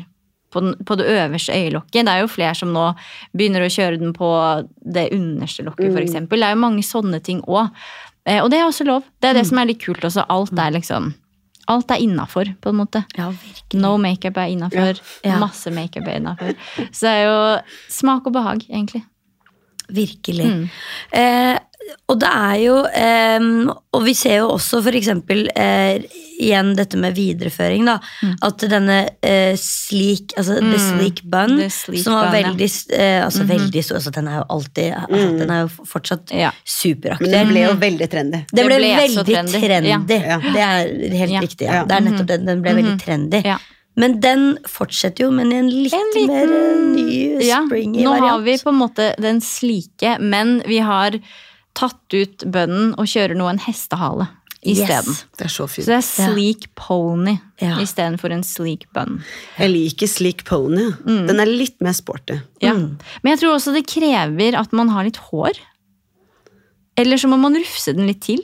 på, 0.52 0.60
den, 0.64 0.74
på 0.84 0.96
det 0.96 1.08
øverste 1.12 1.56
øyelokket. 1.56 2.06
Det 2.06 2.12
er 2.12 2.22
jo 2.22 2.30
flere 2.32 2.54
som 2.56 2.72
nå 2.72 2.90
begynner 3.36 3.64
å 3.64 3.72
kjøre 3.72 4.00
den 4.00 4.14
på 4.16 4.28
det 4.80 5.08
underste 5.16 5.64
lokket, 5.66 5.90
for 5.92 6.04
eksempel. 6.04 6.40
Det 6.40 6.48
er 6.48 6.56
jo 6.56 6.62
mange 6.62 6.84
sånne 6.86 7.20
ting 7.24 7.42
òg. 7.44 7.72
Eh, 8.28 8.42
og 8.44 8.50
det 8.52 8.60
er 8.60 8.68
også 8.68 8.84
lov. 8.88 9.06
Det 9.22 9.30
er 9.30 9.38
det 9.40 9.46
som 9.48 9.60
er 9.60 9.70
litt 9.70 9.80
kult 9.82 10.04
også. 10.04 10.26
Alt 10.28 10.52
er 10.58 10.74
liksom 10.76 11.14
Alt 11.68 11.90
er 11.92 12.00
innafor, 12.00 12.48
på 12.64 12.70
en 12.72 12.78
måte. 12.80 13.02
ja, 13.18 13.26
virkelig. 13.28 13.80
No 13.82 13.98
makeup 14.00 14.38
er 14.40 14.54
innafor. 14.54 15.00
Ja. 15.20 15.36
Masse 15.36 15.68
makeup 15.70 16.06
er 16.08 16.16
innafor. 16.16 16.54
Så 16.88 17.02
det 17.04 17.10
er 17.12 17.26
jo 17.26 17.40
smak 17.92 18.24
og 18.30 18.32
behag, 18.32 18.62
egentlig. 18.70 19.02
Virkelig. 19.92 20.46
Mm. 20.48 20.62
Eh, 21.12 21.58
og 22.08 22.18
det 22.20 22.28
er 22.28 22.56
jo 22.62 22.74
eh, 22.86 23.44
Og 23.96 24.02
vi 24.04 24.12
ser 24.16 24.38
jo 24.40 24.48
også 24.54 24.80
for 24.84 24.96
eksempel 24.98 25.46
eh, 25.56 25.98
igjen 26.38 26.74
dette 26.78 26.96
med 27.00 27.16
videreføring, 27.16 27.84
da. 27.88 27.96
Mm. 28.22 28.34
At 28.46 28.64
denne 28.70 28.98
eh, 29.26 29.56
sleek, 29.58 30.34
altså 30.38 30.58
the 30.62 30.78
sleek 30.78 31.22
bun, 31.24 31.56
The 31.58 31.70
sleek 31.74 32.04
som 32.04 32.14
var 32.14 32.28
bun. 32.30 32.36
Mhm. 32.36 32.58
veldig 32.58 32.68
eh, 32.98 33.24
Altså 33.24 33.46
veldig 33.48 33.84
stor, 33.84 33.96
altså 34.00 34.12
den 34.18 34.28
er 34.28 34.36
jo 34.38 34.44
alltid 34.56 34.92
altså, 34.98 35.38
Den 35.40 35.50
er 35.56 35.60
jo 35.64 35.88
fortsatt 35.94 36.30
Ja. 36.36 36.52
Men 36.52 36.74
superaktuell. 36.76 37.32
den 37.34 37.48
ble 37.54 37.64
jo 37.66 37.72
veldig 37.82 38.08
trendy. 38.12 38.44
Det 38.52 38.66
ble, 38.66 38.76
Det 38.76 38.84
ble 38.84 38.92
veldig 39.02 39.26
trendy. 39.32 39.64
trendy. 39.64 39.88
Ja. 39.90 40.38
Det 40.46 40.62
er 40.68 41.18
helt 41.24 41.32
Ja. 41.32 41.40
riktig. 41.40 41.66
Ja. 41.66 41.74
Ja. 41.80 41.84
Det 41.84 41.96
er 41.96 42.06
nettopp 42.10 42.26
den. 42.30 42.46
Den 42.46 42.62
ble 42.62 42.74
veldig 42.78 42.96
trendy. 43.02 43.42
Ja. 43.44 43.58
Men 43.98 44.20
den 44.22 44.42
fortsetter 44.70 45.24
jo, 45.24 45.30
men 45.34 45.50
i 45.50 45.56
en 45.58 45.68
litt 45.74 45.92
En 45.92 46.12
liten- 46.14 46.28
mer 46.28 46.46
ny, 46.94 47.42
Ja, 47.42 47.64
variant. 47.66 47.96
nå 47.98 48.12
har 48.20 48.40
vi 48.46 48.54
på 48.62 48.68
en 48.70 48.78
måte 48.78 49.08
den 49.18 49.40
slike, 49.40 50.20
men 50.20 50.60
vi 50.68 50.78
har 50.78 51.18
tatt 51.74 52.14
ut 52.14 52.44
bønnen 52.50 52.94
og 52.98 53.06
kjører 53.06 53.36
nå 53.38 53.48
en 53.50 53.60
hestehale 53.62 54.28
isteden. 54.66 55.14
Yes. 55.14 55.24
Det 55.38 55.44
er 55.46 55.52
så 55.54 55.66
Så 55.70 55.84
det 55.86 55.96
er 56.00 56.06
sleek 56.06 56.64
pony 56.74 57.36
Ja. 57.62 57.76
istedenfor 57.78 58.32
en 58.34 58.42
sleek 58.42 58.86
bun. 58.92 59.20
Jeg 59.58 59.70
liker 59.70 60.06
Sleek 60.10 60.44
Pony. 60.44 60.90
Mm. 61.06 61.26
Den 61.28 61.40
er 61.40 61.46
litt 61.46 61.80
mer 61.80 61.92
sporty. 61.94 62.40
Ja. 62.60 62.74
Mm. 62.74 62.98
Men 63.22 63.30
jeg 63.36 63.40
tror 63.44 63.54
også 63.54 63.72
det 63.74 63.86
krever 63.86 64.58
at 64.58 64.72
man 64.72 64.88
har 64.90 65.04
litt 65.04 65.16
hår. 65.30 65.52
Eller 66.98 67.16
så 67.16 67.28
må 67.30 67.38
man 67.38 67.54
rufse 67.54 67.94
den 67.94 68.08
litt 68.10 68.20
til. 68.26 68.42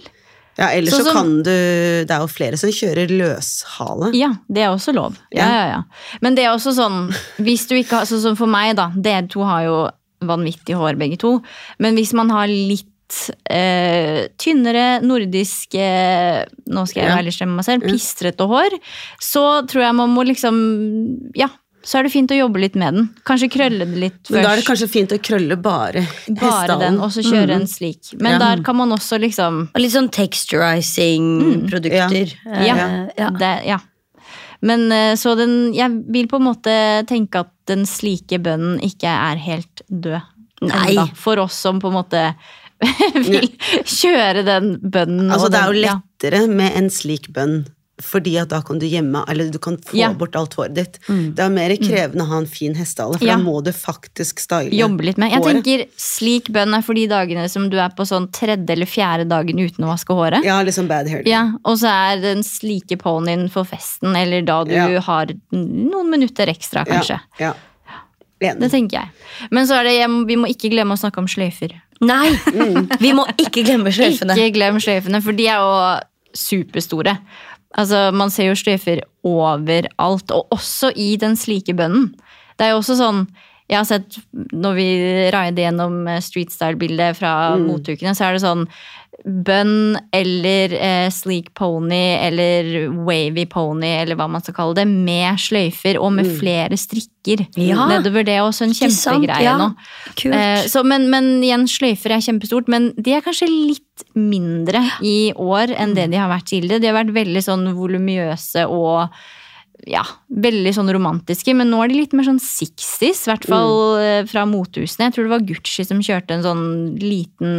Ja, 0.55 0.69
Ellers 0.71 0.95
så, 0.95 1.03
så 1.03 1.13
kan 1.17 1.33
du 1.43 1.51
Det 1.51 2.11
er 2.15 2.21
jo 2.23 2.29
flere 2.31 2.57
som 2.61 2.71
kjører 2.71 3.11
løshale. 3.11 4.13
Ja, 4.15 4.29
det 4.47 4.63
er 4.63 4.71
også 4.71 4.95
lov. 4.95 5.17
Ja, 5.35 5.43
Ja. 5.49 5.51
ja, 5.51 5.67
ja. 5.73 5.83
Men 6.23 6.37
det 6.37 6.45
er 6.45 6.55
også 6.55 6.71
sånn, 6.77 7.09
hvis 7.43 7.67
du 7.67 7.75
ikke 7.75 7.99
har, 7.99 8.07
sånn 8.07 8.23
som 8.23 8.37
for 8.39 8.47
meg 8.47 8.77
da, 8.79 8.93
dere 8.95 9.27
to 9.27 9.43
har 9.43 9.65
jo 9.67 9.79
vanvittig 10.25 10.77
hår 10.79 10.95
begge 10.97 11.19
to, 11.19 11.43
men 11.83 11.97
hvis 11.99 12.15
man 12.15 12.31
har 12.31 12.47
litt 12.47 12.87
eh, 13.51 14.27
tynnere 14.41 15.01
nordisk 15.05 15.75
eh, 15.75 16.45
Nå 16.67 16.87
skal 16.89 17.03
jeg 17.03 17.11
Ja. 17.11 17.15
være 17.17 17.25
litt 17.29 17.35
slem 17.37 17.49
med 17.55 17.61
meg 17.61 17.65
selv. 17.69 17.83
Pistrete 17.91 18.45
hår. 18.49 18.71
Så 19.21 19.45
tror 19.69 19.83
jeg 19.87 19.95
man 19.95 20.11
må 20.15 20.23
liksom 20.27 20.55
Ja. 21.37 21.49
så 21.85 21.99
er 21.99 22.03
det 22.05 22.13
fint 22.13 22.31
å 22.33 22.37
jobbe 22.39 22.59
litt 22.61 22.75
med 22.81 22.95
den. 22.95 23.09
Kanskje 23.29 23.51
krølle 23.53 23.85
det 23.85 23.97
litt 24.01 24.23
først. 24.25 24.31
Men 24.33 24.43
da 24.43 24.49
er 24.53 24.57
det 24.57 24.65
kanskje 24.65 24.89
fint 24.89 25.13
å 25.13 25.19
krølle 25.21 25.57
bare 25.61 26.07
Bare 26.41 26.79
den, 26.81 26.99
og 27.01 27.11
så 27.13 27.21
kjøre 27.23 27.51
en 27.61 27.67
slik. 27.69 28.15
Men 28.21 28.33
Ja. 28.41 28.57
der 28.57 28.63
kan 28.65 28.77
man 28.77 28.91
også 28.91 29.19
liksom 29.21 29.69
Og 29.75 29.81
litt 29.81 29.93
sånn 29.93 30.09
texturizing-produkter. 30.11 32.33
Mm. 32.47 32.67
Ja. 32.67 33.07
Ja. 33.19 33.31
Det, 33.31 33.65
ja. 33.67 33.79
Men 34.65 34.91
eh, 34.93 35.15
så 35.21 35.35
den 35.37 35.75
Jeg 35.75 35.91
vil 36.09 36.27
på 36.31 36.37
en 36.41 36.47
måte 36.49 37.05
tenke 37.07 37.39
at 37.45 37.51
den 37.69 37.85
slike 37.85 38.39
bønnen 38.43 38.81
ikke 38.85 39.09
er 39.09 39.37
helt 39.37 39.83
død. 39.91 40.23
Nei. 40.65 40.95
enda, 40.95 41.09
For 41.19 41.37
oss 41.43 41.55
som 41.61 41.81
på 41.81 41.89
en 41.91 41.95
måte 41.99 42.21
vil 43.29 43.49
kjøre 43.85 44.45
den 44.47 44.75
bønnen. 44.83 45.31
Altså, 45.33 45.51
det 45.53 45.61
er 45.63 45.73
jo 45.73 45.87
lettere 45.87 46.45
med 46.51 46.77
en 46.81 46.91
slik 46.93 47.31
bønn, 47.35 47.65
fordi 48.03 48.33
at 48.43 48.49
da 48.51 48.59
kan 48.67 48.81
du 48.83 48.89
gjemme, 48.91 49.21
eller 49.31 49.53
du 49.55 49.59
kan 49.63 49.77
få 49.79 49.95
Ja. 49.95 50.09
bort 50.19 50.35
alt 50.35 50.57
håret 50.59 50.75
ditt. 50.75 50.97
Det 51.07 51.39
er 51.45 51.53
mer 51.55 51.71
krevende 51.79 52.25
å 52.25 52.31
ha 52.33 52.39
en 52.43 52.49
fin 52.51 52.75
hestehale, 52.75 53.21
for 53.21 53.25
Ja. 53.29 53.37
da 53.37 53.43
må 53.45 53.61
du 53.63 53.71
faktisk 53.71 54.41
style 54.43 54.75
Jobbe 54.75 55.05
litt 55.07 55.17
med. 55.23 55.31
Jeg 55.31 55.41
håret. 55.45 55.61
tenker 55.63 55.85
Slik 55.97 56.51
bønn 56.51 56.75
er 56.75 56.83
for 56.83 56.99
de 56.99 57.05
dagene 57.07 57.45
som 57.49 57.69
du 57.71 57.77
er 57.79 57.91
på 57.95 58.03
sånn 58.03 58.27
tredje 58.35 58.69
eller 58.75 58.91
fjerde 58.91 59.29
dagen 59.31 59.63
uten 59.63 59.87
å 59.87 59.93
vaske 59.93 60.11
håret. 60.19 60.43
Ja, 60.45 60.59
liksom 60.67 60.89
bad 60.91 61.07
hair. 61.09 61.23
Ja, 61.25 61.53
Og 61.65 61.79
så 61.79 61.87
er 61.87 62.21
den 62.21 62.43
slike 62.43 62.99
ponyen 62.99 63.47
for 63.49 63.63
festen, 63.63 64.17
eller 64.17 64.43
da 64.43 64.65
du 64.65 64.75
har 65.01 65.27
noen 65.53 66.11
minutter 66.11 66.47
ekstra, 66.51 66.85
kanskje. 66.85 67.21
Ja. 67.39 67.55
ja. 68.41 68.55
Det 68.59 68.73
tenker 68.73 68.99
jeg. 68.99 69.09
Men 69.55 69.67
så 69.71 69.79
er 69.79 69.85
det, 69.85 70.27
vi 70.27 70.35
må 70.37 70.51
ikke 70.51 70.69
glemme 70.75 70.93
å 70.93 70.99
snakke 71.01 71.19
om 71.23 71.27
sløyfer. 71.31 71.79
Nei! 72.07 72.35
Vi 73.03 73.15
må 73.17 73.27
ikke 73.41 73.65
glemme 73.67 73.93
sløyfene. 73.95 74.37
Ikke 74.37 74.59
glem 74.59 74.81
sløyfene, 74.83 75.23
for 75.25 75.37
de 75.37 75.49
er 75.51 75.63
jo 75.63 75.75
superstore. 76.35 77.17
Altså, 77.75 78.11
Man 78.15 78.31
ser 78.31 78.51
jo 78.51 78.59
sløyfer 78.59 79.03
overalt, 79.27 80.31
og 80.35 80.55
også 80.55 80.93
i 80.97 81.15
den 81.21 81.37
slike 81.39 81.75
bønnen. 81.77 82.13
Det 82.59 82.69
er 82.69 82.75
jo 82.75 82.83
også 82.83 82.99
sånn 83.01 83.27
jeg 83.65 83.79
har 83.81 83.87
sett 83.89 84.19
Når 84.53 84.75
vi 84.77 84.89
raide 85.33 85.63
gjennom 85.65 86.03
eh, 86.11 86.21
street 86.21 86.53
style-bildet 86.53 87.17
fra 87.17 87.55
motukene, 87.57 88.13
så 88.17 88.29
er 88.29 88.37
det 88.37 88.43
sånn 88.45 88.67
bønn 89.25 89.97
eller 90.13 90.73
eh, 90.77 91.07
sleek 91.15 91.53
pony 91.57 92.03
eller 92.19 92.89
wavy 93.07 93.45
pony, 93.51 93.93
eller 94.03 94.19
hva 94.19 94.27
man 94.31 94.43
skal 94.45 94.57
kalle 94.57 94.77
det, 94.81 94.87
med 94.91 95.39
sløyfer 95.41 95.99
og 96.01 96.13
med 96.17 96.29
flere 96.41 96.77
strikker 96.81 97.47
Ja. 97.57 97.87
nedover. 97.89 98.25
Det 98.27 98.41
også 98.43 98.67
en 98.67 98.75
kjempegreie 98.77 99.45
Ja. 99.47 99.57
nå. 99.61 99.71
Eh, 100.29 100.67
så, 100.69 100.83
men, 100.85 101.09
men 101.11 101.31
igjen, 101.43 101.67
sløyfer 101.71 102.17
er 102.17 102.25
kjempestort, 102.27 102.69
men 102.69 102.93
de 102.99 103.15
er 103.17 103.25
kanskje 103.25 103.49
litt 103.49 104.05
mindre 104.19 104.83
i 105.03 105.33
år 105.37 105.73
enn 105.79 105.95
det 105.95 106.11
de 106.11 106.19
har 106.21 106.29
vært 106.33 106.51
tidligere. 106.51 106.81
De 106.83 106.91
har 106.91 106.99
vært 107.05 107.15
veldig 107.15 107.43
sånn 107.47 107.65
volumiøse 107.79 108.67
og 108.69 109.09
ja, 109.89 110.05
veldig 110.29 110.73
sånn 110.77 110.93
romantiske, 110.95 111.55
men 111.57 111.69
nå 111.73 111.81
er 111.85 111.91
de 111.93 111.99
litt 111.99 112.15
mer 112.17 112.27
sånn 112.29 112.41
60s, 112.41 113.25
i 113.27 113.31
hvert 113.31 113.49
fall 113.49 113.99
mm. 113.99 114.31
fra 114.31 114.45
motehusene. 114.49 115.09
Jeg 115.09 115.17
tror 115.17 115.27
det 115.27 115.35
var 115.35 115.45
Gucci 115.51 115.85
som 115.89 116.01
kjørte 116.05 116.39
en 116.39 116.47
sånn 116.47 116.65
liten, 117.03 117.53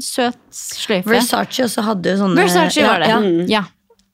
søt 0.00 0.38
sløyfe. 0.54 1.10
Versace 1.10 1.66
også 1.66 1.84
hadde 1.90 2.14
jo 2.14 2.22
sånne 2.22 2.46
Versace 2.46 2.86
var 2.86 3.04
det. 3.04 3.10
Ja, 3.10 3.20
Ja, 3.58 3.64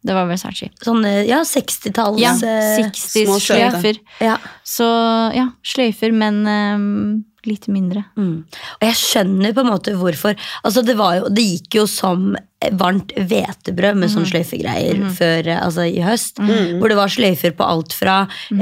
det 0.07 0.17
var 0.17 0.29
Versace. 0.31 0.71
sånne 0.83 1.13
ja, 1.29 1.43
60-talls 1.47 2.21
Ja, 2.23 2.35
eh, 2.41 2.73
60s 2.81 3.23
små 3.27 3.39
sløyfer. 3.43 4.03
ja. 4.25 4.41
Så 4.67 4.89
ja, 5.37 5.51
sløyfer, 5.67 6.15
men 6.17 6.43
um, 6.47 7.25
litt 7.47 7.69
mindre. 7.71 8.05
Mm. 8.19 8.43
Og 8.81 8.87
jeg 8.89 8.99
skjønner 9.01 9.55
på 9.55 9.63
en 9.63 9.71
måte 9.71 9.95
hvorfor. 9.99 10.35
Altså 10.67 10.83
Det, 10.87 10.97
var 10.99 11.21
jo, 11.21 11.31
det 11.31 11.47
gikk 11.47 11.81
jo 11.81 11.87
som 11.91 12.33
varmt 12.73 13.13
hvetebrød 13.13 13.99
med 13.99 14.09
mm. 14.09 14.13
sånne 14.15 14.29
sløyfegreier 14.31 15.01
før, 15.15 15.49
eh, 15.53 15.59
altså 15.61 15.85
i 15.85 16.01
høst. 16.01 16.39
Mm. 16.41 16.79
Hvor 16.81 16.89
det 16.89 16.97
var 16.97 17.13
sløyfer 17.13 17.53
på 17.57 17.67
alt 17.69 17.93
fra 17.93 18.15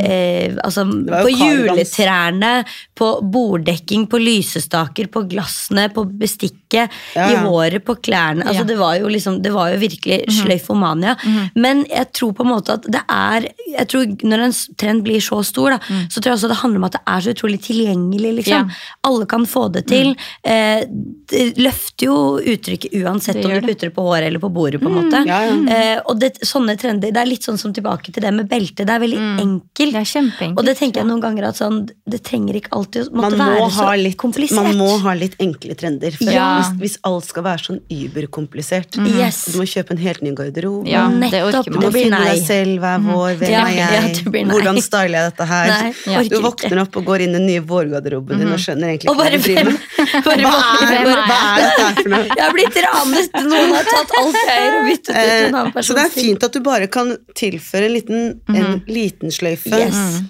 eh, 0.03 0.57
altså, 0.64 0.82
På 1.09 1.30
juletrærne, 1.30 2.64
på 2.99 3.11
borddekking, 3.22 4.09
på 4.11 4.18
lysestaker, 4.18 5.07
på 5.14 5.24
glassene, 5.30 5.88
på 5.95 6.07
bestikket, 6.11 6.90
Ja, 7.14 7.28
i 7.30 7.36
håret, 7.38 7.84
på 7.86 7.95
klærne. 8.03 8.42
Altså 8.42 8.55
Ja. 8.55 8.64
Mhm. 8.64 8.68
Det 8.68 8.76
var 8.78 8.95
jo 8.99 9.09
liksom 9.09 9.42
Det 9.42 9.53
var 9.55 9.68
jo 9.70 9.78
virkelig 9.78 10.24
sløyfomania. 10.40 11.14
Men 11.55 11.84
jeg 11.86 12.12
tror 12.12 12.32
på 12.34 12.42
en 12.42 12.51
måte 12.51 12.74
at 12.74 12.82
det 12.90 13.03
er 13.09 13.47
Jeg 13.78 13.86
tror 13.88 14.07
Når 14.24 14.38
en 14.49 14.55
trend 14.76 15.05
blir 15.05 15.20
så 15.22 15.38
stor, 15.45 15.70
da, 15.70 15.78
så 16.11 16.20
tror 16.20 16.32
jeg 16.32 16.38
også 16.38 16.49
det 16.49 16.57
handler 16.62 16.78
om 16.78 16.84
at 16.84 16.92
det 16.92 17.01
er 17.07 17.20
så 17.20 17.34
utrolig 17.34 17.61
tilgjengelig. 17.62 18.34
liksom 18.40 18.64
Mhm. 18.64 18.68
Ja. 18.70 18.74
alle 19.05 19.26
kan 19.26 19.47
få 19.47 19.68
det 19.72 19.86
til. 19.86 20.16
Eh, 20.42 20.82
det 21.30 21.57
løfter 21.59 22.07
jo 22.07 22.40
uttrykket 22.40 22.90
uansett 22.92 23.34
Det 23.34 23.45
om 23.45 23.51
du 23.51 23.61
det. 23.61 23.84
Putter 23.85 23.91
det 23.91 23.95
på 23.95 24.03
håret 24.09 24.26
eller 24.26 24.39
på 24.41 24.51
bordet. 24.53 24.80
på 24.80 24.89
en 24.89 24.95
måte. 24.95 25.20
Ja, 25.26 25.41
ja. 25.45 25.95
Eh, 25.95 26.01
og 26.07 26.18
det, 26.20 26.32
sånne 26.45 26.76
trender, 26.78 27.12
det 27.12 27.20
er 27.20 27.26
litt 27.28 27.43
sånn 27.45 27.59
som 27.59 27.72
tilbake 27.72 28.12
til 28.12 28.22
det 28.22 28.32
med 28.35 28.49
belte. 28.49 28.85
Det 28.85 28.91
er 28.95 29.01
veldig 29.01 29.18
enkelt. 29.41 29.93
Det 29.93 30.01
er 30.01 30.09
kjempeenkelt. 30.11 30.59
Og 30.59 30.64
det 30.64 30.76
tenker 30.78 31.01
jeg 31.03 31.09
noen 31.09 31.20
ganger 31.22 31.49
at 31.49 31.57
sånn, 31.61 31.89
det 32.09 32.22
trenger 32.24 32.55
ikke 32.61 32.72
alltid 32.72 33.09
å 33.09 33.14
måtte 33.14 33.37
må, 33.39 33.45
være 33.45 33.70
så 33.74 33.89
litt, 34.01 34.16
komplisert. 34.16 34.62
man 34.62 34.76
må 34.76 34.99
ha 35.05 35.14
litt 35.14 35.37
enkle 35.41 35.74
trender. 35.74 36.11
For 36.16 36.32
Ja. 36.32 36.61
hvis, 36.61 36.72
hvis 36.80 36.99
alt 37.05 37.24
skal 37.24 37.43
være 37.45 37.59
sånn 37.68 37.80
überkomplisert 37.91 38.97
Yes. 39.05 39.45
Du 39.53 39.59
må 39.59 39.64
kjøpe 39.68 39.91
en 39.93 39.99
helt 39.99 40.22
ny 40.22 40.30
garderobe. 40.35 40.89
Ja, 40.89 41.09
Nettopp, 41.09 41.66
Du 41.70 41.78
må 41.78 41.91
finne 41.93 42.18
deg 42.24 42.41
selv 42.47 42.78
hver 42.80 42.99
vår. 43.05 43.35
Hvem 43.41 43.51
Ja, 43.51 43.64
er 43.66 43.74
jeg? 43.74 44.24
det. 44.24 44.45
Hvordan 44.49 44.80
styler 44.80 45.18
jeg 45.18 45.32
dette 45.32 45.45
her? 45.47 45.66
Nei, 45.68 45.95
Ja. 46.07 46.22
Du 46.24 46.41
våkner 46.41 46.80
opp 46.82 46.97
og 46.97 47.05
går 47.05 47.20
inn 47.26 47.30
i 47.35 47.39
den 47.39 47.47
nye 47.47 47.61
vårgarderoben 47.61 48.39
din 48.39 48.49
og 48.53 48.59
skjønner 48.59 48.95
egentlig 48.95 49.11
ikke 49.11 49.16
hva 49.18 49.30
du 49.30 49.39
driver 49.39 49.64
med. 49.64 49.78
hva 50.24 50.32
er 50.35 51.05
dette 51.05 51.39
her 51.45 51.95
for 52.01 52.09
noe? 52.09 52.24
Jeg 52.24 52.43
har 52.45 52.53
blitt 52.57 52.78
ranet! 52.87 53.39
Noen 53.45 53.74
har 53.75 53.89
tatt 53.91 54.14
alt 54.20 54.39
jeg 54.41 54.53
eier 54.59 54.79
og 54.81 54.87
byttet 54.91 55.11
ut 55.11 55.16
en 55.16 55.55
annen 55.55 55.66
Eh, 55.66 55.72
person. 55.72 55.89
Så 55.89 55.95
det 55.99 56.05
er 56.07 56.14
fint 56.14 56.43
at 56.49 56.53
du 56.53 56.61
bare 56.61 56.87
kan 56.89 57.16
tilføre 57.35 57.85
en 57.91 57.93
liten, 57.93 58.41
en 58.49 58.81
liten 58.89 59.31
sløyfe. 59.35 59.70
Yes. 59.75 60.22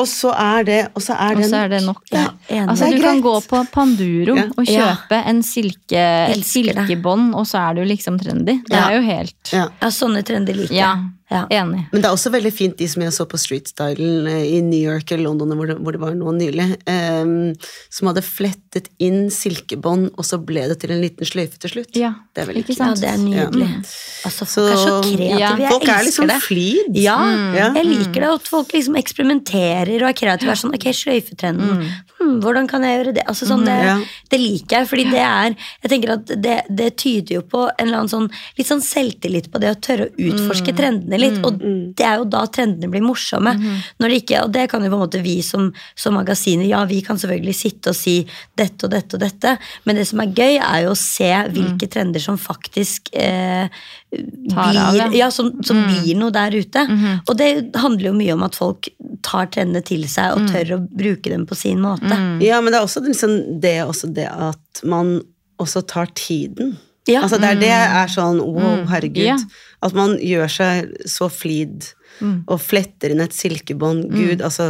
Og 0.00 0.06
så 0.08 0.30
er 0.32 0.62
det, 0.64 0.78
og 0.96 1.02
så 1.04 1.12
er 1.20 1.34
Og 1.36 1.42
det 1.42 1.48
så 1.50 1.56
er 1.66 1.68
det 1.68 1.82
nok. 1.84 1.98
Ja. 2.10 2.28
Altså, 2.64 2.86
du 2.90 3.00
kan 3.02 3.20
gå 3.20 3.34
på 3.44 3.58
Panduro 3.74 4.36
Ja. 4.38 4.44
og 4.56 4.64
Ja. 4.64 4.86
kjøpe 4.96 5.18
en 5.28 5.42
silke, 5.42 6.04
et 6.32 6.44
silkebånd, 6.48 7.34
og 7.36 7.44
så 7.46 7.58
er 7.70 7.74
du 7.74 7.82
liksom 7.84 8.16
trendy. 8.18 8.62
Det 8.64 8.72
Ja. 8.72 8.88
er 8.88 8.94
jo 8.96 9.02
helt 9.02 9.52
Ja. 9.52 9.66
Ja, 9.82 9.88
sånne 9.88 10.22
trendy 10.24 10.52
liker 10.54 10.72
jeg. 10.74 10.96
Ja, 11.32 11.46
enig. 11.62 11.86
Men 11.92 12.02
det 12.02 12.08
er 12.10 12.12
også 12.14 12.30
veldig 12.34 12.52
fint 12.52 12.76
de 12.76 12.86
som 12.92 13.02
jeg 13.02 13.12
så 13.16 13.24
på 13.30 13.38
streetstylen 13.40 13.70
Style 13.72 14.32
i 14.44 14.58
New 14.60 14.78
York 14.82 15.10
eller 15.14 15.24
London, 15.30 15.54
hvor 15.56 15.66
det, 15.70 15.76
hvor 15.80 15.94
det 15.96 16.00
var 16.02 16.12
nå 16.18 16.32
nylig, 16.36 16.66
um, 16.86 17.54
som 17.92 18.10
hadde 18.10 18.22
flettet 18.26 18.90
inn 19.00 19.30
silkebånd, 19.32 20.10
og 20.18 20.24
så 20.28 20.36
ble 20.44 20.66
det 20.68 20.76
til 20.82 20.92
en 20.92 21.00
liten 21.00 21.24
sløyfe 21.28 21.56
til 21.62 21.72
slutt. 21.76 21.96
Ja, 21.96 22.12
Det 22.34 22.42
er 22.42 22.46
veldig 22.50 22.64
kult. 22.66 22.78
Ja, 22.82 22.90
det 23.00 23.08
er 23.10 23.18
nydelig. 23.20 23.68
Ja. 23.68 23.80
Altså, 24.28 24.46
folk 24.48 24.72
er 24.72 24.76
så 24.76 24.92
Så- 24.92 25.00
kreative. 25.08 25.38
Ja, 25.40 25.56
Jeg 25.56 25.70
Folk 25.70 25.88
er 25.88 26.04
liksom 26.04 26.26
det. 26.28 26.38
flid. 26.42 26.96
Ja, 26.96 27.16
Ja. 27.54 27.72
jeg 27.74 27.86
liker 27.86 28.20
det 28.20 28.30
at 28.30 28.48
folk 28.48 28.68
liksom 28.72 28.96
eksperimenterer 28.96 30.02
og 30.02 30.08
er 30.08 30.12
kreative. 30.12 30.50
Er 30.50 30.54
sånn, 30.60 30.74
ok, 30.74 30.86
sløyfetrenden, 30.92 31.82
hmm, 32.18 32.40
hvordan 32.40 32.68
kan 32.68 32.82
jeg 32.82 32.98
gjøre 33.06 33.14
det? 33.14 33.24
Altså, 33.26 33.46
sånn, 33.46 33.64
det, 33.64 33.76
Ja. 33.84 33.98
det 34.30 34.40
liker 34.40 34.78
jeg, 34.78 34.88
fordi 34.88 35.04
det 35.10 35.20
er 35.20 35.56
Jeg 35.82 35.90
tenker 35.90 36.10
at 36.12 36.26
det, 36.26 36.62
det 36.74 36.96
tyder 36.96 37.34
jo 37.34 37.42
på 37.42 37.70
en 37.78 37.86
eller 37.88 37.98
annen 37.98 38.08
sånn 38.08 38.30
litt 38.58 38.66
sånn 38.66 38.80
selvtillit 38.82 39.50
på 39.50 39.60
det 39.60 39.70
å 39.76 39.80
tørre 39.80 40.08
å 40.10 40.14
utforske 40.16 40.74
trendene 40.76 41.18
litt. 41.22 41.38
Og 41.46 41.58
det 41.96 42.06
er 42.06 42.20
jo 42.20 42.28
da 42.32 42.42
trendene 42.52 42.90
blir 42.92 43.04
morsomme. 43.04 43.54
Når 44.02 44.12
det 44.12 44.20
ikke, 44.22 44.42
og 44.46 44.52
det 44.54 44.66
kan 44.72 44.84
jo 44.84 44.92
på 44.92 44.98
en 44.98 45.04
måte 45.04 45.22
vi 45.24 45.38
som, 45.46 45.70
som 45.98 46.16
magasiner, 46.18 46.66
ja, 46.68 46.82
vi 46.88 47.00
kan 47.06 47.20
selvfølgelig 47.20 47.56
sitte 47.56 47.92
og 47.92 47.98
si 47.98 48.18
dette 48.58 48.88
og 48.88 48.94
dette 48.94 49.18
og 49.18 49.24
dette, 49.24 49.56
men 49.86 49.98
det 49.98 50.06
som 50.10 50.22
er 50.24 50.32
gøy, 50.32 50.60
er 50.60 50.84
jo 50.86 50.94
å 50.94 50.98
se 50.98 51.30
hvilke 51.54 51.88
trender 51.92 52.22
som 52.22 52.38
faktisk 52.40 53.12
eh, 53.16 53.68
Tar 54.12 54.76
av, 54.76 54.92
blir, 54.92 54.98
ja. 54.98 55.06
ja, 55.22 55.28
som, 55.32 55.48
som 55.64 55.78
blir 55.86 56.18
noe 56.20 56.32
der 56.34 56.52
ute. 56.52 56.82
Og 57.24 57.32
det 57.38 57.48
handler 57.80 58.10
jo 58.10 58.16
mye 58.18 58.34
om 58.34 58.42
at 58.44 58.58
folk 58.58 58.90
tar 59.24 59.48
trendene 59.54 59.80
til 59.86 60.04
seg 60.10 60.36
og 60.36 60.50
tør 60.52 60.74
å 60.76 60.80
bruke 60.84 61.32
dem 61.32 61.46
på 61.48 61.56
sin 61.56 61.80
måte. 61.80 62.12
Ja, 62.44 62.60
men 62.60 62.74
det 62.74 62.80
er 62.80 62.84
også 62.84 63.00
liksom 63.06 63.38
det, 63.62 63.78
også 63.86 64.12
det 64.12 64.28
at 64.28 64.82
man 64.84 65.20
også 65.62 65.84
tar 65.88 66.12
tiden. 66.18 66.76
Ja. 67.10 67.24
Altså 67.24 67.40
det 67.42 67.48
er 67.50 67.58
det 67.58 67.72
er 67.72 68.10
sånn 68.12 68.38
wow, 68.40 68.84
herregud. 68.90 69.24
Ja. 69.32 69.38
At 69.82 69.96
man 69.96 70.14
gjør 70.22 70.50
seg 70.52 70.92
så 71.10 71.26
flid 71.32 71.90
og 72.22 72.60
fletter 72.62 73.10
inn 73.10 73.22
et 73.24 73.34
silkebånd. 73.34 74.04
Gud, 74.12 74.42
altså 74.44 74.68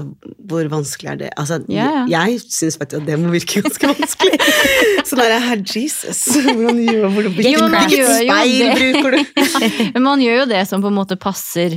hvor 0.49 0.68
vanskelig 0.72 1.11
er 1.12 1.18
det? 1.20 1.30
Altså, 1.37 1.59
yeah. 1.68 2.07
Jeg 2.09 2.39
syns 2.47 2.78
faktisk 2.80 3.03
at 3.03 3.09
det 3.11 3.18
må 3.20 3.33
virke 3.35 3.61
ganske 3.64 3.91
vanskelig. 3.91 4.39
Sånn 5.09 5.20
der, 5.20 5.35
her, 5.43 5.64
Jesus, 5.66 6.22
hvordan 6.47 6.80
gjør 6.87 7.09
hvor 7.12 7.26
du 7.26 7.33
Hvilket 7.37 8.14
speil 8.22 8.72
bruker 8.78 9.16
du? 9.18 9.43
Men 9.99 10.07
man 10.07 10.24
gjør 10.24 10.45
jo 10.45 10.47
det 10.55 10.62
som 10.70 10.85
på 10.85 10.93
en 10.93 10.97
måte 10.97 11.18
passer 11.20 11.76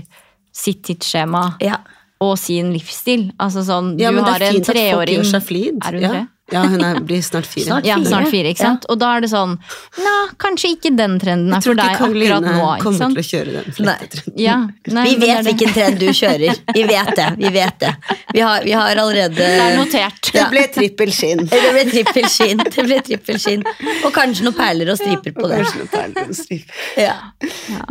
sitt 0.56 0.86
tidsskjema 0.88 1.44
Ja. 1.66 1.82
og 2.24 2.38
sin 2.40 2.72
livsstil. 2.72 3.28
Altså 3.42 3.66
sånn, 3.68 3.96
Ja, 4.00 4.14
du 4.16 4.22
har 4.24 4.40
er 4.40 4.54
en 4.54 4.64
treåring. 4.64 5.20
Er 5.20 6.00
hun 6.00 6.06
ja. 6.06 6.14
tre? 6.14 6.24
Ja, 6.54 6.62
hun 6.70 6.78
er, 6.86 7.00
blir 7.02 7.22
snart 7.26 7.48
fire. 7.50 7.66
Snart. 7.66 7.86
Ja, 7.90 7.96
snart 8.06 8.28
fire, 8.30 8.52
ikke 8.54 8.62
sant? 8.62 8.84
Og 8.94 9.00
da 9.02 9.16
er 9.18 9.24
det 9.24 9.32
sånn 9.32 9.56
Nei, 9.98 10.12
kanskje 10.38 10.70
ikke 10.76 10.92
den 10.94 11.16
trenden 11.18 11.56
er 11.58 11.64
for 11.66 11.74
deg 11.74 11.96
akkurat 11.96 12.04
Karoline 12.04 12.36
akkurat 12.36 12.54
nå. 12.60 12.68
ikke 12.76 12.84
kommer 12.86 13.00
sant? 13.00 13.16
til 13.18 13.24
å 13.24 13.30
kjøre 13.32 13.54
den 13.56 13.76
flettetrenden. 13.80 14.36
Ja, 14.44 14.58
nei, 14.94 15.06
Vi 15.08 15.16
vet 15.24 15.48
hvilken 15.48 15.74
trend 15.74 15.98
du 16.04 16.06
kjører. 16.14 16.60
Vi 16.78 16.84
vet 16.92 17.10
det. 17.18 17.26
Vi 17.40 17.52
vet 17.56 17.80
det. 17.82 17.94
Vi 18.36 18.44
har, 18.46 18.62
vi 18.68 18.76
har 18.78 19.02
allerede 19.02 19.34
Det 19.40 19.48
er 19.64 19.74
notert. 19.80 20.30
Det 20.36 20.44
ble 20.54 20.66
trippel 20.78 21.14
skinn. 21.18 21.42
Det 21.50 21.64
ble 21.74 21.84
trippel 21.90 22.30
skinn. 22.36 22.62
Det 22.62 22.86
ble 22.92 23.00
trippel 23.10 23.42
skinn. 23.42 23.66
Og 24.06 24.14
kanskje 24.14 24.46
noen 24.46 24.58
perler 24.60 24.94
og 24.94 25.02
striper 25.02 25.34
på 25.40 25.50
det. 25.50 25.64
kanskje 25.64 25.82
noen 25.82 25.92
perler 25.98 26.30
og 26.30 26.40
striper. 26.44 26.78
Ja. 27.06 27.16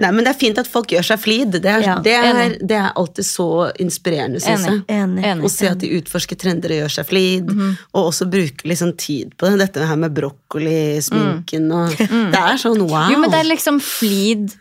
Nei, 0.01 0.11
men 0.15 0.23
det 0.25 0.31
er 0.31 0.39
fint 0.39 0.59
at 0.63 0.71
folk 0.71 0.95
gjør 0.95 1.05
seg 1.11 1.21
flid. 1.27 1.59
Det 1.59 1.71
er, 1.75 1.83
Ja, 1.85 1.99
det 2.03 2.15
er, 2.15 2.55
det 2.63 2.79
er 2.79 2.93
alltid 2.97 3.27
så 3.27 3.49
inspirerende, 3.83 4.39
syns 4.43 4.65
jeg. 4.71 4.81
Enig. 4.95 5.27
Enig. 5.27 5.45
Å 5.45 5.51
se 5.53 5.69
at 5.75 5.83
de 5.83 5.91
utforsker 5.99 6.39
trender 6.41 6.73
og 6.79 6.83
gjør 6.85 6.95
seg 7.01 7.09
flid, 7.11 7.51
og 7.93 8.01
også 8.13 8.29
bruker 8.31 8.44
liksom 8.65 8.95
tid 9.01 9.35
på 9.39 9.51
det. 9.51 9.61
Dette 9.65 9.87
her 9.89 10.01
med 10.01 10.15
brokkoli, 10.17 11.01
sminken 11.05 11.71
og 11.75 11.95
Det 12.35 12.41
er 12.41 12.61
sånn 12.61 12.83
wow. 12.87 13.13
Jo, 13.13 13.21
men 13.23 13.33
det 13.33 13.43
er 13.43 13.51
liksom 13.51 13.81
flid 13.85 14.55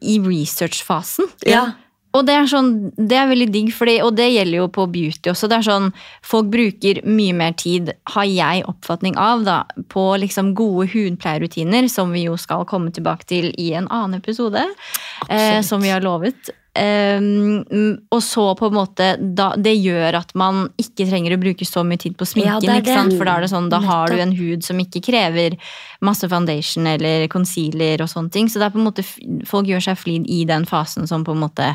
i 0.00 0.18
researchfasen. 0.22 1.30
Ja. 1.48 1.70
Og 2.16 2.24
det 2.24 2.34
er 2.34 2.46
sånn, 2.48 2.70
det 2.96 3.18
er 3.20 3.28
veldig 3.28 3.48
digg, 3.52 3.68
fordi, 3.76 3.98
og 4.00 4.14
det 4.16 4.30
gjelder 4.30 4.62
jo 4.62 4.68
på 4.72 4.86
beauty 4.90 5.30
også. 5.32 5.48
Det 5.50 5.58
er 5.58 5.66
sånn, 5.66 5.90
Folk 6.24 6.48
bruker 6.52 7.02
mye 7.04 7.34
mer 7.36 7.56
tid, 7.58 7.92
har 8.14 8.28
jeg 8.28 8.64
oppfatning 8.70 9.18
av, 9.20 9.44
da, 9.46 9.58
på 9.92 10.04
liksom 10.22 10.54
gode 10.58 10.88
hudpleierrutiner, 10.94 11.88
som 11.92 12.14
vi 12.16 12.24
jo 12.24 12.38
skal 12.40 12.64
komme 12.68 12.94
tilbake 12.96 13.28
til 13.28 13.50
i 13.60 13.70
en 13.76 13.90
annen 13.92 14.22
episode, 14.22 14.64
eh, 15.28 15.60
som 15.66 15.84
vi 15.84 15.92
har 15.92 16.04
lovet. 16.04 16.50
Um, 16.78 17.96
og 18.14 18.20
så 18.22 18.44
på 18.54 18.68
en 18.68 18.76
måte 18.76 19.06
da, 19.18 19.48
Det 19.58 19.72
gjør 19.74 20.20
at 20.20 20.34
man 20.38 20.68
ikke 20.78 21.08
trenger 21.08 21.34
å 21.34 21.40
bruke 21.42 21.66
så 21.66 21.82
mye 21.86 21.98
tid 21.98 22.14
på 22.18 22.28
sminken. 22.28 22.68
Ja? 22.86 23.06
For 23.10 23.26
da 23.26 23.38
er 23.38 23.46
det 23.46 23.50
sånn, 23.52 23.70
da 23.72 23.80
har 23.82 24.12
du 24.12 24.20
en 24.22 24.34
hud 24.38 24.66
som 24.66 24.78
ikke 24.82 25.02
krever 25.08 25.58
masse 26.04 26.28
foundation 26.30 26.86
eller 26.86 27.26
concealer 27.32 28.04
og 28.04 28.12
sånne 28.12 28.34
ting. 28.34 28.50
Så 28.50 28.60
det 28.60 28.68
er 28.68 28.76
på 28.76 28.82
en 28.82 28.86
måte, 28.86 29.06
folk 29.48 29.70
gjør 29.70 29.88
seg 29.90 29.98
flid 29.98 30.28
i 30.30 30.44
den 30.48 30.68
fasen 30.68 31.08
som 31.10 31.26
på 31.26 31.34
en 31.34 31.42
måte 31.46 31.72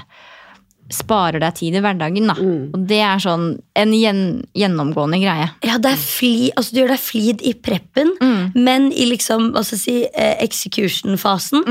sparer 0.94 1.40
deg 1.42 1.56
tid 1.58 1.78
i 1.78 1.82
hverdagen. 1.84 2.28
Da. 2.30 2.36
Og 2.76 2.84
det 2.90 3.00
er 3.04 3.22
sånn 3.24 3.48
en 3.80 3.94
gjen, 3.96 4.44
gjennomgående 4.58 5.20
greie. 5.22 5.48
Ja, 5.66 5.80
det 5.82 5.96
er 5.96 6.02
fli, 6.02 6.52
altså 6.56 6.76
du 6.76 6.82
gjør 6.84 6.94
deg 6.96 7.02
flid 7.02 7.44
i 7.44 7.56
preppen, 7.56 8.14
men 8.54 8.92
i 8.92 9.08
liksom, 9.10 9.52
hva 9.56 9.64
skal 9.66 9.80
jeg 9.80 9.84
si, 9.84 9.98
eh, 10.12 10.36
execution-fasen, 10.44 11.64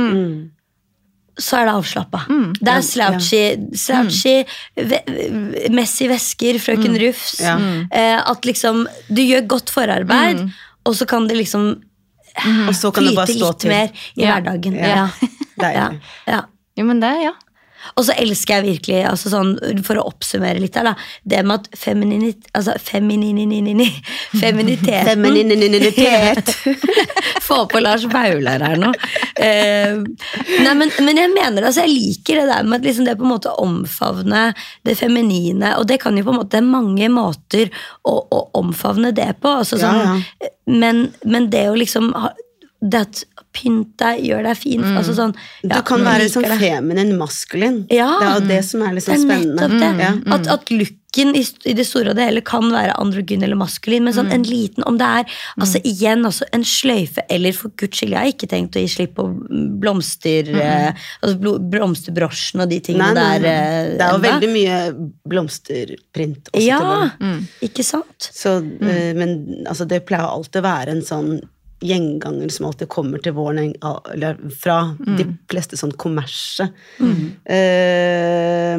så 1.42 1.58
er 1.60 1.66
det 1.68 1.74
avslappa. 1.74 2.20
Det 2.60 2.72
er 2.72 2.84
slouchy, 2.86 3.42
slouchy 3.74 4.34
ve 4.76 5.00
Messi 5.74 6.06
vesker, 6.10 6.58
Frøken 6.62 6.94
Rufs. 7.02 7.40
Ja. 7.42 7.56
Eh, 7.90 8.18
at 8.30 8.46
liksom 8.48 8.84
Du 9.10 9.20
gjør 9.22 9.46
godt 9.56 9.70
forarbeid, 9.74 10.46
og 10.86 10.94
så 10.98 11.06
kan 11.10 11.26
det 11.28 11.36
liksom 11.42 11.72
Og 12.68 12.74
så 12.78 12.90
kan 12.94 13.04
det 13.04 13.14
bare 13.18 13.26
stå 13.28 13.48
litt 13.50 13.58
til. 13.60 13.70
mer 13.74 13.88
i 14.16 14.22
Ja. 14.24 14.32
hverdagen. 14.40 14.74
Ja. 14.78 15.08
Ja. 15.60 15.70
Ja. 15.72 15.88
Ja. 16.26 16.40
Jo, 16.78 16.84
men 16.88 17.00
det, 17.02 17.10
ja. 17.26 17.32
Og 17.96 18.06
så 18.06 18.14
elsker 18.18 18.58
jeg 18.58 18.66
virkelig, 18.66 18.98
altså 19.10 19.32
sånn, 19.32 19.52
for 19.86 20.00
å 20.00 20.06
oppsummere 20.10 20.60
litt 20.62 20.76
her, 20.78 20.90
da, 20.90 20.94
det 21.28 21.42
med 21.46 21.60
at 21.60 21.78
femininit, 21.78 22.48
altså 22.56 22.76
femininini, 22.80 23.88
Feminiteten 24.42 25.08
Femininitet! 25.08 26.52
Få 27.46 27.64
på 27.70 27.82
Lars 27.82 28.04
Vaular 28.10 28.62
her 28.62 28.78
nå. 28.80 28.92
Eh, 29.36 29.98
nei, 30.62 30.74
men, 30.78 30.92
men 31.02 31.20
jeg 31.20 31.32
mener 31.34 31.66
altså, 31.68 31.84
jeg 31.84 31.94
liker 31.96 32.42
det 32.42 32.46
der 32.52 32.68
med 32.68 32.80
at 32.80 32.88
liksom 32.88 33.08
det 33.08 33.16
på 33.18 33.26
en 33.26 33.34
måte 33.34 33.54
omfavne 33.62 34.44
det 34.86 34.96
feminine. 35.00 35.74
Og 35.80 35.88
det 35.90 35.98
kan 36.02 36.16
jo 36.16 36.26
på 36.26 36.34
en 36.34 36.40
måte 36.42 36.52
det 36.52 36.62
er 36.62 36.68
mange 36.68 37.08
måter 37.12 37.70
å, 38.08 38.14
å 38.22 38.40
omfavne 38.60 39.12
det 39.16 39.30
på. 39.42 39.58
Altså, 39.62 39.80
Ja, 39.82 39.92
ja. 39.98 40.48
Men, 40.70 41.08
men 41.26 41.48
det 41.50 41.64
å 41.72 41.74
liksom 41.74 42.12
det 42.82 43.00
at 43.06 43.22
pynt 43.52 43.92
deg, 44.00 44.22
gjør 44.24 44.42
deg 44.48 44.56
fin. 44.56 44.82
Altså, 44.96 45.12
sånn, 45.18 45.34
Du 45.62 45.76
kan 45.88 46.02
være 46.06 46.30
sånn 46.32 46.46
feminin 46.58 47.14
maskulin. 47.20 47.82
Ja. 47.92 48.08
Det 48.20 48.26
er 48.30 48.34
jo 48.40 48.48
det 48.48 48.62
som 48.64 48.82
er 48.86 48.96
litt 48.96 49.06
Det 49.06 49.14
er 49.18 49.22
spennende. 49.26 49.68
nettopp 49.68 50.00
det. 50.00 50.10
Mm. 50.26 50.32
At, 50.38 50.48
at 50.56 50.70
looken 50.72 51.34
i, 51.36 51.42
i 51.68 51.74
det 51.76 51.84
store 51.84 52.14
og 52.14 52.16
det 52.16 52.24
hele 52.24 52.40
kan 52.40 52.64
være 52.72 52.94
androgyn 52.96 53.42
eller 53.44 53.58
maskulin, 53.60 54.06
men 54.06 54.14
sånn 54.16 54.30
en 54.32 54.46
liten 54.48 54.80
Om 54.88 54.96
det 54.96 55.08
er 55.20 55.34
altså 55.60 55.82
igjen 55.84 56.24
altså 56.24 56.46
en 56.56 56.64
sløyfe, 56.64 57.20
eller 57.28 57.52
for 57.52 57.68
guds 57.76 57.98
skyld, 58.00 58.14
jeg 58.14 58.18
har 58.22 58.30
ikke 58.32 58.48
tenkt 58.48 58.78
å 58.80 58.80
gi 58.80 58.88
slipp 58.94 59.12
på 59.18 59.26
blomster 59.82 60.48
eh, 60.56 61.04
altså 61.20 61.58
blomsterbrosjen 61.68 62.64
og 62.64 62.72
de 62.72 62.80
tingene 62.88 63.12
Nei, 63.12 63.26
nei. 63.36 63.38
der. 63.44 63.50
eh, 63.52 63.92
Det 64.00 64.06
er 64.06 64.16
jo 64.16 64.22
veldig 64.24 64.50
mye 64.56 64.78
blomsterprint 65.28 66.48
også 66.52 66.60
til 66.60 66.68
Ja, 66.70 67.40
ikke 67.68 67.84
sant? 67.86 68.30
Så, 68.32 68.56
mm. 68.64 69.18
Men 69.18 69.36
altså, 69.68 69.84
det 69.88 70.04
pleier 70.08 70.28
alltid 70.32 70.62
å 70.62 70.66
være 70.70 70.96
en 70.96 71.04
sånn 71.06 71.34
gjenganger 71.82 72.48
som 72.54 72.66
alltid 72.68 72.88
kommer 72.92 73.22
til 73.22 73.34
våren 73.36 73.72
fra 74.62 74.76
de 75.02 75.26
fleste 75.50 75.76
sånn 75.80 75.92
kommerse 76.00 76.68
eh, 77.44 78.78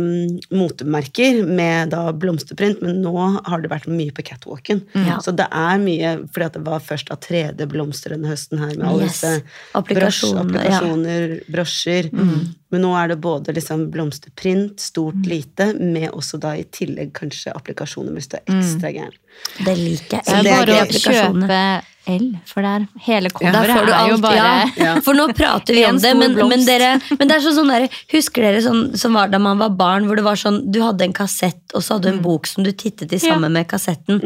motemerker 0.54 1.42
med 1.46 1.92
da 1.94 2.08
blomsterprint, 2.16 2.82
men 2.84 3.02
nå 3.04 3.16
har 3.46 3.64
det 3.64 3.72
vært 3.72 3.90
mye 3.92 4.14
på 4.16 4.26
catwalken. 4.26 4.84
Ja. 4.96 5.20
Så 5.24 5.34
det 5.36 5.48
er 5.52 5.82
mye, 5.84 6.16
fordi 6.34 6.48
at 6.50 6.58
det 6.58 6.64
var 6.68 6.84
først 6.84 7.12
av 7.14 7.22
3D-blomster 7.26 8.16
denne 8.16 8.32
høsten 8.32 8.62
her, 8.62 8.74
med 8.78 8.88
alle 8.90 9.04
Yes. 9.04 9.20
disse 9.20 9.32
Applikasjoner, 9.78 10.64
ja. 10.70 11.44
brosjer. 11.52 12.10
Men 12.14 12.82
nå 12.82 12.94
er 12.98 13.12
det 13.12 13.20
både 13.22 13.54
liksom 13.54 13.90
blomsterprint, 13.94 14.80
stort, 14.82 15.20
lite, 15.30 15.74
med 15.80 16.10
også 16.12 16.40
da 16.42 16.56
i 16.58 16.64
tillegg 16.74 17.14
kanskje 17.18 17.54
applikasjoner 17.54 18.16
hvis 18.16 18.32
du 18.32 18.38
er 18.40 18.48
ekstra 18.56 18.94
gæren. 18.96 19.20
Det 19.64 19.74
liker 19.78 20.20
jeg. 20.20 20.26
Så 20.28 20.44
det 20.44 20.54
er 20.54 20.66
bare 20.66 20.84
å 20.84 21.02
kjøpe 21.08 21.64
L, 22.04 22.34
for 22.44 22.60
der 22.66 22.84
hele 23.06 23.30
coveret 23.32 23.70
ja, 23.72 23.84
du 23.88 23.92
er 23.96 24.10
jo 24.12 24.16
bare 24.20 24.48
ja. 24.76 24.90
For 25.06 25.16
nå 25.16 25.30
prater 25.38 25.72
vi 25.78 25.86
om 25.88 26.00
det, 26.04 26.10
men, 26.20 26.34
men, 26.36 26.66
dere, 26.68 26.98
men 27.16 27.30
det 27.30 27.38
er 27.38 27.44
sånn, 27.46 27.56
sånn 27.62 27.72
der, 27.72 27.86
husker 28.12 28.44
dere 28.44 28.60
sånn 28.66 28.82
som 29.00 29.16
var 29.16 29.32
da 29.32 29.40
man 29.40 29.62
var 29.62 29.72
barn, 29.80 30.10
hvor 30.10 30.20
det 30.20 30.26
var 30.26 30.36
sånn, 30.40 30.58
du 30.68 30.82
hadde 30.84 31.08
en 31.08 31.16
kassett, 31.16 31.62
og 31.72 31.80
så 31.80 31.96
hadde 31.96 32.10
du 32.10 32.18
en 32.18 32.20
bok 32.26 32.50
som 32.50 32.68
du 32.68 32.74
tittet 32.76 33.14
i 33.16 33.22
sammen 33.24 33.56
med 33.56 33.70
kassetten. 33.72 34.20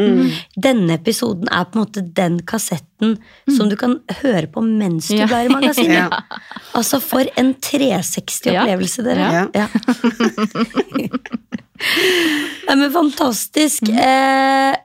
Denne 0.57 0.97
episoden 0.97 1.45
er 1.53 1.69
på 1.69 1.77
en 1.77 1.83
måte 1.85 2.01
den 2.17 2.39
kassetten 2.49 3.19
som 3.45 3.69
du 3.69 3.77
kan 3.77 3.99
høre 4.23 4.49
på 4.49 4.65
mens 4.65 5.11
du 5.11 5.19
Ja. 5.19 5.29
blar 5.29 5.45
i 5.45 5.53
magasinet. 5.53 5.85
Ja. 6.07 6.09
Altså, 6.77 6.99
for 7.01 7.29
en 7.37 7.53
360-opplevelse, 7.61 9.05
dere. 9.05 9.29
Ja. 9.33 9.45
Ja. 9.53 9.67
Nei, 12.67 12.75
men 12.75 12.91
fantastisk. 12.93 13.89
Eh, 13.89 14.75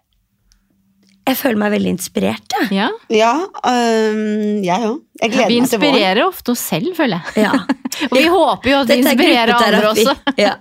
jeg 1.28 1.36
føler 1.38 1.58
meg 1.60 1.70
veldig 1.76 1.90
inspirert, 1.94 2.54
jeg. 2.56 2.68
Ja. 2.74 2.88
Ja, 3.12 3.32
øhm, 3.68 4.62
jeg 4.64 4.86
òg. 4.88 5.00
Jeg 5.22 5.30
gleder 5.30 5.48
Vi 5.52 5.58
meg 5.60 5.68
til 5.70 5.78
våren. 5.78 5.92
inspirerer 5.94 6.20
ofte 6.26 6.50
oss 6.50 6.62
selv, 6.72 6.88
føler 6.98 7.20
jeg. 7.36 7.44
Ja. 7.44 7.52
Og 8.10 8.16
vi 8.16 8.22
håper 8.32 8.70
jo 8.72 8.76
at 8.80 8.88
vi 8.88 8.94
er 8.96 9.02
inspirerer 9.04 9.52
andre 9.54 9.90
også. 9.92 10.14
Ja. 10.40 10.54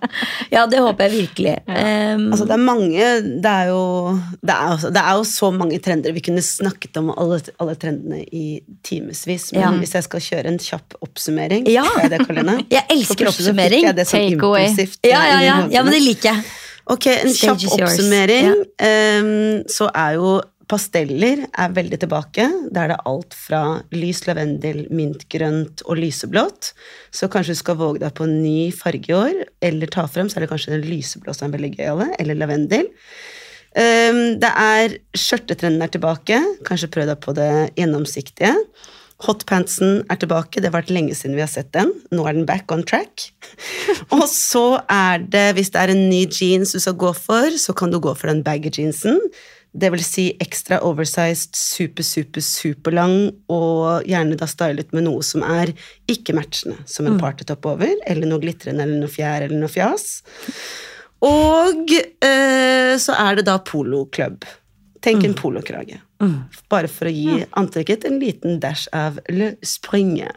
ja, 0.52 0.66
det 0.70 0.82
håper 0.84 1.08
jeg 1.08 1.14
virkelig. 1.16 1.56
Um, 1.66 2.28
Altså, 2.34 2.46
det 2.46 2.54
er 2.58 2.62
mange 2.62 3.08
Det 3.42 3.52
er 3.54 3.72
jo, 3.72 3.82
det 4.44 4.54
er, 4.54 4.68
også, 4.76 4.92
det 4.94 5.02
er 5.02 5.16
jo 5.18 5.24
så 5.32 5.50
mange 5.56 5.80
trender. 5.82 6.14
Vi 6.14 6.22
kunne 6.28 6.44
snakket 6.46 6.98
om 7.02 7.10
alle, 7.16 7.40
alle 7.64 7.76
trendene 7.82 8.22
i 8.30 8.60
timevis. 8.86 9.50
Men 9.56 9.62
Ja. 9.64 9.72
hvis 9.82 9.96
jeg 9.98 10.04
skal 10.04 10.20
kjøre 10.28 10.46
en 10.54 10.60
kjapp 10.62 10.94
oppsummering 11.02 11.66
Ja. 11.72 11.88
jeg 12.04 12.12
det, 12.14 12.22
Karoline? 12.28 12.60
Jeg 12.76 12.86
elsker 12.92 13.32
oppsummering. 13.32 13.88
jeg 13.90 13.96
det 13.96 14.08
sånn 14.12 14.30
Take 14.30 14.46
away. 14.46 14.68
ja, 14.68 14.84
eh, 14.84 15.10
ja, 15.10 15.40
ja, 15.42 15.56
ja, 15.72 15.84
men 15.84 15.94
det 15.96 16.04
liker 16.06 16.36
jeg. 16.36 16.44
Ok, 16.92 17.06
en 17.08 17.30
Stage 17.34 17.70
kjapp 17.70 17.82
oppsummering. 17.88 18.48
Yeah. 18.52 19.18
Ehm, 19.22 19.64
så 19.72 19.88
er 19.96 20.18
jo 20.20 20.42
pasteller 20.72 21.44
er 21.50 21.76
veldig 21.76 22.00
tilbake. 22.04 22.46
Da 22.72 22.86
er 22.86 22.94
det 22.94 23.02
alt 23.10 23.36
fra 23.36 23.62
lys 23.96 24.24
lavendel, 24.28 24.86
mintgrønt 24.94 25.84
og 25.88 26.00
lyseblått. 26.00 26.72
Så 27.12 27.30
kanskje 27.32 27.58
du 27.58 27.62
skal 27.62 27.80
våge 27.82 28.04
deg 28.04 28.16
på 28.16 28.28
en 28.28 28.40
ny 28.40 28.72
farge 28.76 29.12
i 29.12 29.18
år, 29.18 29.44
eller 29.68 29.92
ta 29.92 30.08
frem, 30.08 30.32
så 30.32 30.40
er 30.40 30.46
det 30.46 30.54
kanskje 30.54 30.78
den 30.78 30.88
lyseblå 30.88 31.36
som 31.36 31.50
er 31.50 31.58
veldig 31.58 31.74
gøy 31.76 31.92
av 31.92 32.04
det, 32.06 32.10
eller 32.24 32.40
lavendel. 32.40 32.90
Ehm, 33.80 34.24
det 34.42 34.52
er 34.52 34.98
skjørtetrenden 35.18 35.84
er 35.84 35.92
tilbake. 35.92 36.40
Kanskje 36.68 36.92
prøv 36.92 37.12
deg 37.12 37.22
på 37.24 37.36
det 37.38 37.52
gjennomsiktige. 37.80 38.56
Hotpantsen 39.22 40.02
er 40.10 40.18
tilbake. 40.18 40.60
Det 40.60 40.72
har 40.72 40.80
vært 40.80 40.94
lenge 40.94 41.16
siden 41.18 41.38
vi 41.38 41.44
har 41.44 41.52
sett 41.52 41.70
den. 41.76 41.92
Nå 42.12 42.26
er 42.26 42.36
den 42.38 42.48
back 42.50 42.72
on 42.74 42.84
track. 42.88 43.30
Og 44.18 44.26
så 44.32 44.82
er 44.90 45.22
det, 45.22 45.52
hvis 45.58 45.72
det 45.74 45.84
er 45.84 45.94
en 45.94 46.08
ny 46.10 46.26
jeans 46.26 46.74
du 46.74 46.82
skal 46.82 46.98
gå 47.00 47.14
for, 47.18 47.54
så 47.62 47.76
kan 47.78 47.94
du 47.94 48.00
gå 48.02 48.16
for 48.18 48.32
den 48.32 48.42
baggy 48.46 48.74
jeansen. 48.80 49.20
Det 49.72 49.88
vil 49.94 50.02
si 50.04 50.26
ekstra 50.44 50.82
oversized, 50.84 51.56
super, 51.56 52.04
super, 52.04 52.44
superlang, 52.44 53.14
og 53.48 54.04
gjerne 54.10 54.36
da 54.40 54.48
stylet 54.50 54.92
med 54.92 55.06
noe 55.08 55.24
som 55.24 55.46
er 55.48 55.72
ikke-matchende, 56.12 56.82
som 56.92 57.08
en 57.08 57.16
partytopp 57.22 57.70
over, 57.72 57.94
eller 58.04 58.28
noe 58.28 58.44
glitrende, 58.44 58.84
eller 58.84 59.00
noe 59.00 59.12
fjær, 59.12 59.46
eller 59.48 59.62
noe 59.62 59.72
fjas. 59.72 60.24
Og 61.24 61.94
eh, 61.96 62.98
så 63.00 63.16
er 63.16 63.40
det 63.40 63.48
da 63.48 63.60
poloklubb. 63.64 64.44
Tenk 65.02 65.24
en 65.26 65.38
polokrage. 65.38 66.02
Bare 66.70 66.90
for 66.92 67.10
å 67.10 67.14
gi 67.16 67.40
antrekket 67.58 68.04
en 68.10 68.20
liten 68.22 68.60
dash 68.62 68.90
av 68.94 69.22
le 69.34 69.54
springe. 69.66 70.30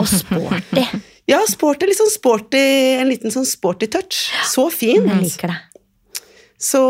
Og 0.00 0.08
sporty. 0.10 0.86
Ja, 1.24 1.38
sporty, 1.48 1.86
litt 1.88 1.96
sånn 1.96 2.10
sporty, 2.12 2.60
en 3.00 3.08
liten 3.08 3.32
sånn 3.32 3.46
sporty 3.48 3.86
touch. 3.88 4.26
Så 4.44 4.66
fin. 4.68 5.06
Jeg 5.08 5.22
liker 5.22 5.48
det. 5.54 5.54
Så, 6.64 6.80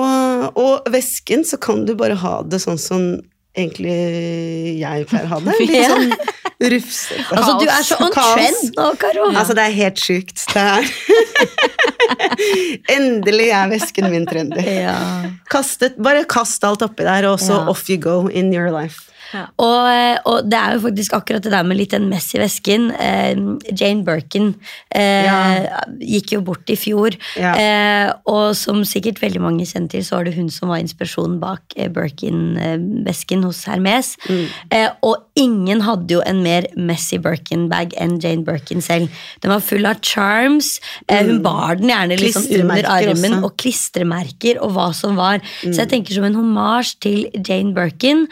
og 0.54 0.82
væsken, 0.94 1.42
så 1.48 1.56
kan 1.58 1.82
du 1.88 1.94
bare 1.98 2.14
ha 2.20 2.36
det 2.46 2.60
sånn 2.62 2.78
som 2.78 3.02
egentlig 3.54 3.94
jeg 4.80 5.06
pleier 5.10 5.26
å 5.26 5.28
ha 5.34 5.38
det. 5.42 5.54
Litt 5.60 5.86
sånn 5.92 6.12
rufsete. 6.74 7.24
Altså, 7.34 7.52
du 7.58 7.66
er 7.66 7.82
så 7.86 7.96
on 8.02 8.12
trend 8.14 8.62
nå, 8.78 8.86
Karo. 9.02 9.22
Altså, 9.32 9.52
det 9.58 9.64
er 9.66 9.74
helt 9.80 9.98
sjukt. 10.02 10.38
Det 10.54 10.62
er 10.62 10.82
Endelig 12.94 13.48
er 13.54 13.68
væsken 13.72 14.06
min 14.12 14.26
trendy. 14.28 14.62
Ja. 14.84 14.96
Kastet, 15.50 15.94
bare 16.02 16.24
kast 16.30 16.64
alt 16.66 16.82
oppi 16.86 17.02
der, 17.06 17.24
og 17.32 17.38
så 17.42 17.54
Ja. 17.58 17.64
off 17.70 17.88
you 17.90 17.96
go 17.98 18.26
in 18.28 18.52
your 18.54 18.70
life. 18.74 18.98
Og, 19.58 19.88
eh, 19.90 20.18
og 20.26 20.48
det 20.50 20.58
er 20.58 20.74
jo 20.76 20.80
faktisk 20.86 21.12
akkurat 21.18 21.42
det 21.42 21.52
der 21.52 21.62
med 21.66 21.76
litt 21.76 21.90
den 21.90 22.08
mess 22.08 22.28
i 22.34 22.38
vesken. 22.38 22.90
Eh, 22.94 23.34
Jane 23.74 24.04
Birkin 24.06 24.54
eh, 24.94 25.24
Ja. 25.24 25.80
gikk 26.00 26.32
jo 26.36 26.40
bort 26.40 26.68
i 26.70 26.76
fjor. 26.76 27.16
Ja. 27.36 27.54
Eh, 27.54 28.12
og 28.26 28.54
som 28.56 28.82
sikkert 28.84 29.20
veldig 29.22 29.40
mange 29.40 29.66
kjenner 29.66 29.90
til, 29.90 30.00
så 30.06 30.16
var 30.18 30.24
det 30.24 30.34
hun 30.34 30.48
som 30.50 30.68
var 30.68 30.78
inspirasjonen 30.82 31.38
bak 31.40 31.60
eh, 31.76 31.88
Birkin-vesken 31.88 33.44
hos 33.46 33.64
Hermes. 33.68 34.14
Mm. 34.28 34.44
Eh, 34.70 34.88
og 35.06 35.16
ingen 35.38 35.80
hadde 35.86 36.16
jo 36.16 36.22
en 36.26 36.42
mer 36.44 36.66
messy 36.76 37.18
Birkin-bag 37.22 37.94
enn 38.00 38.18
Jane 38.22 38.44
Birkin 38.46 38.82
selv. 38.84 39.10
Den 39.42 39.50
var 39.54 39.60
full 39.64 39.86
av 39.88 40.00
charms. 40.04 40.78
Eh, 41.08 41.24
hun 41.26 41.42
bar 41.44 41.76
den 41.80 41.90
gjerne 41.92 42.18
sånn 42.24 42.60
under 42.60 42.82
Mm. 42.84 42.90
Armen, 42.94 43.32
også. 43.38 43.44
og 43.44 43.56
klistremerker 43.56 44.60
og 44.62 44.72
hva 44.74 44.94
som 44.94 45.16
var. 45.16 45.40
Så 45.62 45.68
Mm. 45.70 45.76
jeg 45.78 45.88
tenker 45.90 46.14
som 46.14 46.24
en 46.24 46.34
hommage 46.34 46.98
til 47.00 47.26
Jane 47.46 47.74
Birkin, 47.74 48.26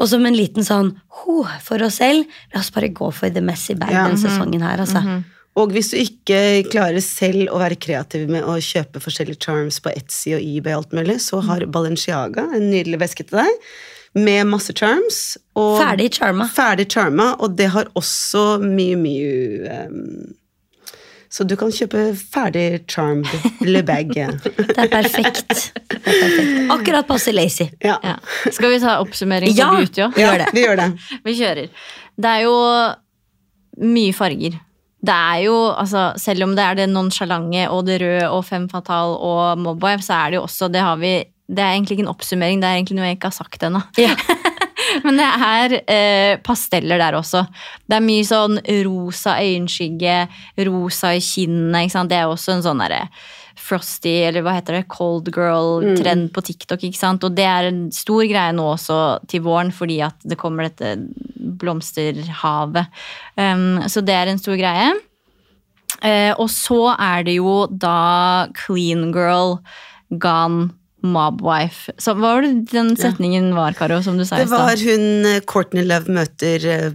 og 0.00 0.08
som 0.08 0.24
en 0.26 0.34
liten 0.42 0.66
sånn 0.66 0.92
ho 1.22 1.42
for 1.64 1.82
oss 1.86 2.00
selv. 2.02 2.26
La 2.54 2.60
oss 2.60 2.70
bare 2.74 2.90
gå 2.92 3.12
for 3.14 3.30
the 3.30 3.40
messy 3.40 3.74
bag 3.78 3.90
Ja. 3.94 4.04
Mhm. 4.06 4.16
denne 4.16 4.24
sesongen 4.26 4.62
her, 4.66 4.78
altså. 4.82 5.22
Og 5.54 5.68
hvis 5.74 5.90
du 5.92 5.98
ikke 6.00 6.64
klarer 6.72 7.02
selv 7.04 7.50
å 7.52 7.58
være 7.60 7.76
kreativ 7.76 8.28
med 8.32 8.42
å 8.48 8.54
kjøpe 8.56 9.02
forskjellige 9.04 9.38
charms 9.44 9.80
på 9.84 9.92
Etsy 9.92 10.32
og 10.32 10.40
eBay, 10.40 10.72
og 10.72 10.78
alt 10.86 10.92
mulig, 10.96 11.16
så 11.20 11.42
har 11.44 11.60
Balenciaga 11.68 12.46
en 12.56 12.70
nydelig 12.70 12.98
veske 13.02 13.26
til 13.28 13.36
deg 13.42 13.58
med 14.14 14.46
masse 14.48 14.72
charms. 14.72 15.36
Og 15.54 15.76
Ferdig 15.80 16.08
charma. 16.16 16.46
Ferdig 16.48 16.88
charma, 16.88 17.34
og 17.38 17.54
det 17.56 17.68
har 17.74 17.84
også 17.94 18.60
mye, 18.64 18.96
mye 18.96 19.84
um, 19.88 20.32
Så 21.32 21.46
du 21.48 21.54
kan 21.56 21.70
kjøpe 21.72 22.10
ferdig 22.18 22.82
charmed 22.92 23.28
le 23.64 23.80
bag. 23.88 24.10
Det 24.16 24.76
er 24.76 24.90
perfekt. 24.92 25.70
Det 25.88 25.96
er 25.96 26.02
perfekt. 26.04 26.66
Akkurat 26.74 27.08
passe 27.08 27.32
lazy. 27.32 27.70
Ja. 27.80 27.94
Ja. 28.04 28.18
Skal 28.52 28.74
vi 28.74 28.80
ta 28.82 28.98
oppsummering 29.00 29.54
på 29.54 29.56
Ja. 29.58 29.70
beauty 29.78 30.04
òg? 30.04 30.18
ja, 30.20 30.34
vi 30.52 30.66
gjør 30.66 30.76
det. 30.82 30.90
Vi 31.24 31.34
kjører. 31.38 31.72
Det 32.20 32.34
er 32.36 32.44
jo 32.44 32.52
mye 33.96 34.12
farger. 34.12 34.58
Det 35.02 35.14
er 35.16 35.40
jo, 35.48 35.56
altså, 35.72 36.12
Selv 36.20 36.44
om 36.44 36.52
det 36.54 36.62
er 36.62 36.76
det 36.82 36.88
nonsjalante 36.92 37.64
og 37.72 37.86
det 37.88 37.96
røde 38.04 38.28
og 38.30 38.44
fem 38.46 38.68
fatal 38.70 39.16
og 39.18 39.58
mobwife, 39.58 40.04
så 40.06 40.20
er 40.26 40.30
det 40.30 40.36
jo 40.38 40.44
også 40.46 40.68
det 40.70 40.84
har 40.84 41.00
vi, 41.00 41.14
det 41.48 41.58
er 41.64 41.72
egentlig 41.74 41.96
ikke 41.96 42.04
en 42.06 42.12
oppsummering, 42.12 42.60
det 42.62 42.68
er 42.68 42.76
egentlig 42.78 42.96
noe 43.00 43.08
jeg 43.08 43.16
ikke 43.18 43.32
har 43.32 43.38
sagt 43.40 43.64
ennå. 43.66 43.80
Ja. 43.98 44.12
Men 45.04 45.20
det 45.20 45.28
er 45.48 45.76
eh, 45.82 46.32
pasteller 46.44 47.00
der 47.00 47.18
også. 47.18 47.44
Det 47.88 47.98
er 47.98 48.04
mye 48.04 48.24
sånn 48.26 48.58
rosa 48.86 49.38
øyenskygge, 49.42 50.16
rosa 50.68 51.14
i 51.16 51.22
kinnene. 51.24 51.84
ikke 51.84 51.96
sant? 51.96 52.12
Det 52.12 52.18
er 52.20 52.30
også 52.30 52.56
en 52.56 52.66
sånn 52.66 52.82
derre 52.84 53.06
frosty, 53.62 54.14
eller 54.26 54.44
hva 54.44 54.56
heter 54.56 54.78
det, 54.78 54.88
cold 54.90 55.28
girl-trend 55.32 56.30
på 56.34 56.44
TikTok. 56.48 56.82
ikke 56.88 56.98
sant? 56.98 57.24
Og 57.24 57.36
det 57.36 57.46
er 57.46 57.68
en 57.68 57.84
stor 57.94 58.24
greie 58.28 58.56
nå 58.56 58.66
også 58.74 58.98
til 59.30 59.44
våren, 59.46 59.72
fordi 59.74 60.00
at 60.04 60.18
det 60.26 60.38
kommer 60.40 60.68
dette 60.68 60.96
blomsterhavet. 61.62 63.02
Um, 63.36 63.82
så 63.86 64.02
det 64.04 64.16
er 64.16 64.32
en 64.32 64.42
stor 64.42 64.58
greie. 64.60 64.92
Uh, 66.02 66.32
og 66.40 66.48
så 66.50 66.80
er 66.96 67.28
det 67.28 67.36
jo 67.38 67.66
da 67.70 68.48
clean 68.64 69.10
girl, 69.14 69.60
gone 70.10 70.72
mobwife. 71.02 71.92
Så 71.98 72.14
hva 72.14 72.34
var 72.36 72.42
det 72.46 72.70
den 72.72 72.94
setningen 72.96 73.52
var, 73.56 73.72
Karo, 73.78 74.00
som 74.02 74.18
du 74.18 74.24
sa 74.24 74.36
i 74.36 74.44
Det 74.44 74.50
var 74.52 74.76
hun 74.78 75.26
eh, 75.26 75.40
Courtney 75.46 75.84
Love 75.84 76.08
møter 76.12 76.64
eh, 76.70 76.90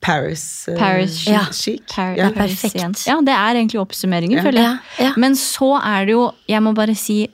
Paris 0.00 0.68
eh, 0.68 0.76
Paris 0.78 1.16
Chic. 1.18 1.32
Ja. 1.32 1.44
Chic. 1.52 1.82
Paris, 1.94 2.18
Ja. 2.18 2.28
det 2.28 2.36
er 2.36 2.40
perfekt. 2.40 3.06
Ja, 3.08 3.16
det 3.24 3.34
er 3.34 3.54
egentlig 3.60 3.80
oppsummeringen, 3.80 4.38
Ja. 4.38 4.42
føler 4.44 4.62
jeg. 4.62 4.78
Ja, 4.98 5.04
ja. 5.08 5.12
Men 5.16 5.34
så 5.34 5.72
er 5.82 6.04
det 6.06 6.12
jo, 6.12 6.30
jeg 6.48 6.62
må 6.62 6.72
bare 6.74 6.94
si, 6.94 7.26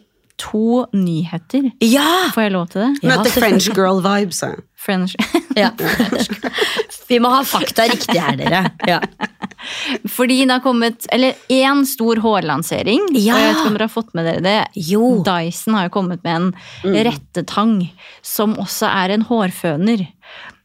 to 0.42 0.84
nyheter. 0.96 1.70
Ja! 1.84 2.28
Får 2.34 2.48
jeg 2.48 2.54
lov 2.56 2.68
til 2.74 2.84
det? 2.84 2.90
Ja, 3.04 3.16
Møter 3.16 3.34
French 3.38 3.70
girl 3.76 4.02
vibes. 4.04 4.42
ja. 4.42 4.54
French. 4.82 5.14
ja. 5.56 5.70
Vi 7.06 7.20
må 7.22 7.30
ha 7.30 7.42
fakta 7.46 7.86
riktig 7.90 8.18
her, 8.18 8.34
dere. 8.40 8.64
Ja. 8.88 8.98
Fordi 10.10 10.40
det 10.42 10.56
har 10.56 10.62
kommet 10.64 11.06
Eller 11.14 11.36
én 11.52 11.84
stor 11.86 12.18
hårlansering. 12.24 13.12
Ja. 13.14 13.36
Og 13.36 13.42
jeg 13.42 13.52
vet 13.52 13.60
ikke 13.60 13.68
om 13.68 13.76
dere 13.76 13.86
har 13.86 13.94
fått 13.94 14.14
med 14.18 14.26
dere 14.26 14.42
det. 14.42 14.56
Jo. 14.90 15.12
Dyson 15.26 15.78
har 15.78 15.86
jo 15.86 15.94
kommet 15.94 16.24
med 16.26 16.48
en 16.82 16.98
rettetang 17.06 17.76
som 18.26 18.56
også 18.58 18.90
er 18.90 19.14
en 19.14 19.26
hårføner. 19.28 20.06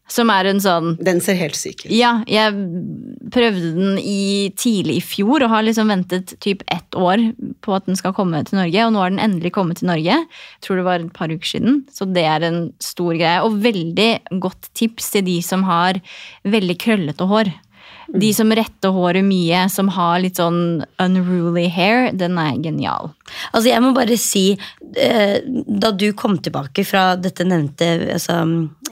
Som 0.08 0.32
er 0.32 0.48
en 0.48 0.62
sånn 0.64 0.94
Den 1.04 1.20
ser 1.24 1.36
helt 1.40 1.58
syk 1.60 1.84
ut. 1.86 1.92
Ja, 1.92 2.22
jeg 2.32 2.54
prøvde 3.34 3.74
den 3.76 3.98
i 4.00 4.54
tidlig 4.56 5.02
i 5.02 5.04
fjor 5.04 5.44
og 5.44 5.52
har 5.52 5.66
liksom 5.68 5.92
ventet 5.92 6.32
typ 6.44 6.64
ett 6.72 6.96
år 6.96 7.26
på 7.66 7.76
at 7.76 7.90
den 7.90 8.00
skal 8.00 8.16
komme 8.16 8.40
til 8.48 8.60
Norge, 8.62 8.86
og 8.86 8.94
nå 8.96 9.04
har 9.04 9.12
den 9.12 9.24
endelig 9.24 9.52
kommet 9.58 9.82
til 9.82 9.92
Norge. 9.92 10.22
Jeg 10.24 10.64
tror 10.64 10.80
det 10.80 10.88
var 10.88 11.04
et 11.04 11.14
par 11.16 11.34
uker 11.34 11.52
siden, 11.52 11.82
så 11.92 12.08
det 12.08 12.24
er 12.24 12.48
en 12.48 12.62
stor 12.84 13.14
greie. 13.20 13.44
Og 13.44 13.60
veldig 13.64 14.40
godt 14.44 14.72
tips 14.78 15.12
til 15.16 15.28
de 15.28 15.38
som 15.44 15.68
har 15.68 16.00
veldig 16.48 16.78
krøllete 16.84 17.28
hår. 17.28 17.52
De 18.08 18.30
som 18.34 18.52
retter 18.56 18.94
håret 18.96 19.26
mye, 19.26 19.66
som 19.72 19.90
har 19.92 20.22
litt 20.24 20.40
sånn 20.40 20.86
unruly 21.04 21.68
hair, 21.74 22.12
den 22.16 22.38
er 22.40 22.56
genial. 22.64 23.12
Altså, 23.52 23.68
jeg 23.72 23.84
må 23.84 23.92
bare 23.96 24.18
si, 24.20 24.46
eh, 24.96 25.40
da 25.44 25.92
du 25.92 26.08
kom 26.18 26.38
tilbake 26.40 26.86
fra 26.88 27.10
dette 27.20 27.44
nevnte 27.48 27.90
altså, 28.16 28.40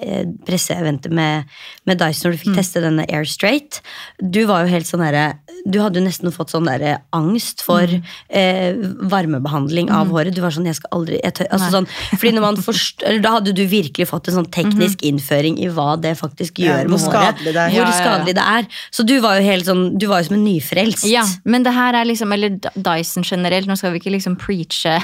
eh, 0.01 0.26
presseeventet 0.47 1.13
med, 1.16 1.47
med 1.88 2.01
Dyson, 2.01 2.30
når 2.30 2.36
du 2.36 2.43
fikk 2.43 2.57
teste 2.59 2.84
denne 2.84 3.05
Air 3.07 3.28
Straight, 3.30 3.80
du 4.20 4.43
var 4.49 4.66
jo 4.66 4.74
helt 4.74 4.89
sånn 4.89 5.03
herre 5.05 5.26
Du 5.66 5.80
hadde 5.82 5.97
jo 5.97 6.05
nesten 6.05 6.34
fått 6.34 6.51
sånn 6.53 6.68
derre 6.68 6.99
angst 7.16 7.63
for 7.66 7.89
eh, 7.89 8.76
varmebehandling 9.09 9.88
av 9.93 10.11
håret. 10.13 10.36
Du 10.36 10.43
var 10.43 10.53
sånn, 10.53 10.68
jeg 10.70 10.78
skal 10.78 10.91
aldri 10.99 11.18
jeg 11.24 11.38
tør, 11.39 11.49
altså, 11.55 11.70
sånn, 11.74 11.88
fordi 12.11 12.34
når 12.36 12.45
man 12.45 12.59
forst, 12.68 13.05
eller 13.05 13.24
Da 13.24 13.32
hadde 13.38 13.55
du 13.55 13.63
virkelig 13.70 14.09
fått 14.11 14.30
en 14.30 14.39
sånn 14.41 14.51
teknisk 14.53 15.01
innføring 15.07 15.57
i 15.63 15.72
hva 15.74 15.95
det 16.01 16.13
faktisk 16.20 16.59
gjør 16.61 16.84
ja, 16.84 16.89
med 16.91 16.99
håret. 16.99 17.07
skadelig 17.07 17.55
det 17.55 17.63
er. 17.63 17.74
Hvor 17.80 17.95
skadelig 17.97 18.36
det 18.38 18.45
er. 18.59 18.70
Så 18.93 19.04
du 19.07 19.15
var 19.23 19.39
jo 19.39 19.45
helt 19.45 19.67
sånn, 19.67 19.85
du 19.99 20.07
var 20.09 20.21
jo 20.21 20.29
som 20.29 20.37
en 20.39 20.45
nyfrelst. 20.47 21.07
Ja, 21.09 21.23
men 21.47 21.65
det 21.65 21.73
her 21.75 21.97
er 21.97 22.07
liksom, 22.09 22.33
eller 22.35 22.57
Dyson 22.75 23.25
generelt, 23.27 23.69
nå 23.69 23.77
skal 23.79 23.93
vi 23.93 24.01
ikke 24.01 24.13
liksom 24.15 24.37
preache 24.41 24.97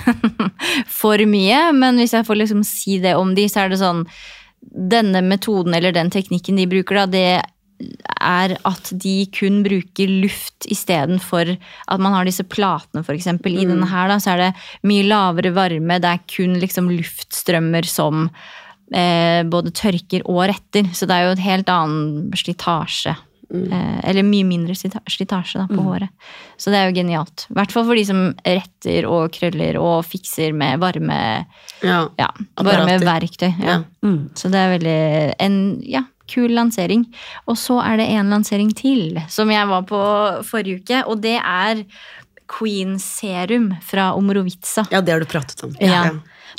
for 1.01 1.21
mye, 1.29 1.63
men 1.77 2.01
hvis 2.01 2.15
jeg 2.17 2.27
får 2.27 2.41
liksom 2.43 2.65
si 2.67 2.99
det 3.03 3.15
om 3.19 3.35
de, 3.37 3.47
så 3.51 3.65
er 3.65 3.73
det 3.73 3.81
sånn, 3.81 4.05
denne 4.61 5.23
metoden 5.25 5.73
eller 5.73 5.95
den 5.95 6.11
teknikken 6.13 6.59
de 6.59 6.69
bruker 6.69 7.01
da, 7.01 7.07
det 7.09 7.25
er 8.21 8.55
at 8.67 8.91
de 9.01 9.15
kun 9.33 9.61
bruker 9.65 10.09
luft 10.21 10.67
istedenfor 10.69 11.55
at 11.55 12.01
man 12.01 12.13
har 12.13 12.27
disse 12.27 12.45
platene, 12.45 13.03
for 13.05 13.17
eksempel. 13.17 13.55
I 13.57 13.65
denne 13.65 13.89
her 13.89 14.11
da, 14.11 14.19
så 14.21 14.35
er 14.35 14.43
det 14.43 14.51
mye 14.87 15.07
lavere 15.07 15.53
varme, 15.55 15.97
det 16.01 16.11
er 16.11 16.25
kun 16.29 16.59
liksom 16.61 16.91
luftstrømmer 16.93 17.87
som 17.89 18.27
eh, 18.93 19.41
både 19.49 19.73
tørker 19.77 20.25
og 20.29 20.43
retter. 20.51 20.91
Så 20.93 21.09
det 21.09 21.17
er 21.17 21.27
jo 21.27 21.35
et 21.35 21.45
helt 21.47 21.73
annen 21.73 22.31
slitasje. 22.37 23.15
Eh, 23.51 24.09
eller 24.09 24.23
mye 24.23 24.45
mindre 24.47 24.75
slitasje 24.75 25.65
på 25.67 25.83
håret. 25.83 26.09
Så 26.57 26.71
det 26.71 26.79
er 26.79 26.89
jo 26.89 26.95
genialt. 26.95 27.47
I 27.49 27.57
hvert 27.57 27.73
fall 27.73 27.85
for 27.89 27.99
de 27.99 28.05
som 28.07 28.21
retter 28.45 29.07
og 29.09 29.33
krøller 29.35 29.79
og 29.81 30.05
fikser 30.07 30.55
med 30.55 30.79
varme 30.79 31.19
Ja. 31.83 32.05
ja, 32.17 32.29
varme 32.55 32.95
verktøy. 33.03 33.49
Ja. 33.59 33.67
Ja. 33.67 33.77
Mm. 34.05 34.29
Så 34.35 34.51
det 34.53 34.61
er 34.61 34.73
veldig 34.77 35.35
en 35.43 35.59
ja, 35.83 36.05
kul 36.31 36.53
lansering. 36.55 37.05
Og 37.47 37.59
så 37.59 37.81
er 37.83 37.99
det 37.99 38.07
en 38.15 38.31
lansering 38.31 38.71
til 38.77 39.19
som 39.27 39.51
jeg 39.51 39.67
var 39.67 39.83
på 39.89 40.01
forrige 40.47 40.81
uke, 40.81 41.03
og 41.07 41.21
det 41.25 41.37
er 41.41 41.83
Queen 42.51 42.97
Serum 42.99 43.71
fra 43.83 44.13
Omorovica. 44.13 44.85
ja, 44.91 45.01
det 45.01 45.11
har 45.13 45.19
du 45.19 45.25
pratet 45.25 45.63
om. 45.63 45.75
Ja. 45.79 46.09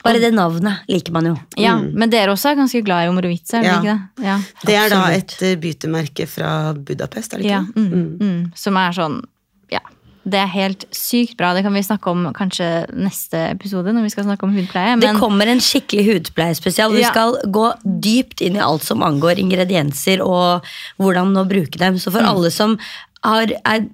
Bare 0.05 0.19
det 0.21 0.33
navnet 0.35 0.81
liker 0.89 1.13
man 1.13 1.25
jo. 1.27 1.37
Ja, 1.57 1.77
Men 1.79 2.11
dere 2.11 2.33
også 2.33 2.51
er 2.53 2.57
ganske 2.57 2.83
glad 2.85 3.05
i 3.07 3.09
Omorovica, 3.09 3.59
er 3.59 3.65
Ja. 3.65 3.79
ikke 3.81 3.83
det? 4.17 4.25
Ja. 4.25 4.39
Det 4.67 4.75
er 4.75 4.89
da 4.89 5.03
et 5.11 5.61
bytemerke 5.61 6.27
fra 6.29 6.73
Budapest, 6.75 7.35
er 7.35 7.39
det 7.39 7.45
ikke? 7.47 7.51
Ja, 7.51 7.65
det? 7.75 7.93
mm, 7.93 8.19
mm, 8.21 8.53
som 8.57 8.77
er 8.77 8.91
sånn 8.93 9.23
Ja. 9.71 9.81
Det 10.25 10.39
er 10.39 10.47
helt 10.47 10.85
sykt 10.95 11.37
bra. 11.37 11.53
Det 11.53 11.65
kan 11.65 11.73
vi 11.75 11.81
snakke 11.83 12.07
om 12.07 12.33
kanskje 12.33 12.87
neste 12.95 13.51
episode, 13.51 13.91
når 13.93 14.03
vi 14.05 14.11
skal 14.11 14.25
snakke 14.25 14.45
om 14.45 14.53
hudpleie. 14.55 15.01
Det 15.01 15.17
kommer 15.19 15.49
en 15.51 15.59
skikkelig 15.59 16.05
hudpleiespesial. 16.07 16.93
Vi 16.93 17.01
Ja. 17.03 17.11
skal 17.11 17.35
gå 17.51 17.75
dypt 17.85 18.41
inn 18.41 18.55
i 18.55 18.61
alt 18.61 18.83
som 18.85 19.01
angår 19.03 19.37
ingredienser 19.43 20.21
og 20.25 20.63
hvordan 21.01 21.35
å 21.35 21.49
bruke 21.49 21.77
dem. 21.77 21.95
Så 21.99 22.13
for 22.13 22.21
Mm. 22.21 22.29
alle 22.29 22.51
som 22.53 22.79
er 23.23 23.85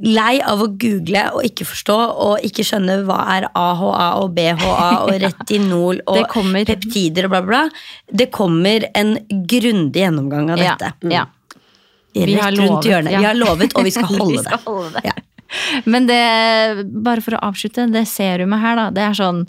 lei 0.00 0.40
av 0.40 0.62
å 0.64 0.68
google 0.80 1.24
og 1.36 1.44
ikke 1.44 1.66
forstå 1.68 1.96
og 2.24 2.46
ikke 2.46 2.64
skjønne 2.64 3.00
hva 3.08 3.18
er 3.34 3.48
AHA 3.52 4.06
og 4.22 4.30
BHA 4.36 4.86
og 5.04 5.12
retinol 5.24 6.00
og 6.08 6.38
peptider 6.68 7.28
og 7.28 7.34
bla, 7.34 7.42
bla, 7.44 7.64
det 8.08 8.30
kommer 8.32 8.88
en 8.96 9.18
grundig 9.28 10.00
gjennomgang 10.00 10.54
av 10.56 10.64
ja, 10.64 10.76
dette. 10.80 11.12
ja. 11.12 11.26
Vi 12.14 12.34
har 12.34 12.50
rundt 12.56 12.70
lovet, 12.70 12.88
hjørnet. 12.90 13.12
ja. 13.12 13.18
Vi 13.20 13.28
har 13.28 13.36
lovet, 13.38 13.76
og 13.76 13.84
vi 13.86 13.92
skal 13.94 14.08
holde 14.18 14.32
Vi 14.32 14.40
skal 14.42 14.56
det. 14.56 14.64
holde 14.66 14.94
det. 14.96 15.04
Ja. 15.10 15.18
Men 15.92 16.08
det, 16.08 16.22
bare 17.04 17.22
for 17.24 17.36
å 17.36 17.44
avslutte, 17.50 17.86
det 17.92 18.06
serumet 18.10 18.64
her, 18.64 18.80
da, 18.80 18.88
det 18.94 19.04
er 19.10 19.20
sånn 19.20 19.44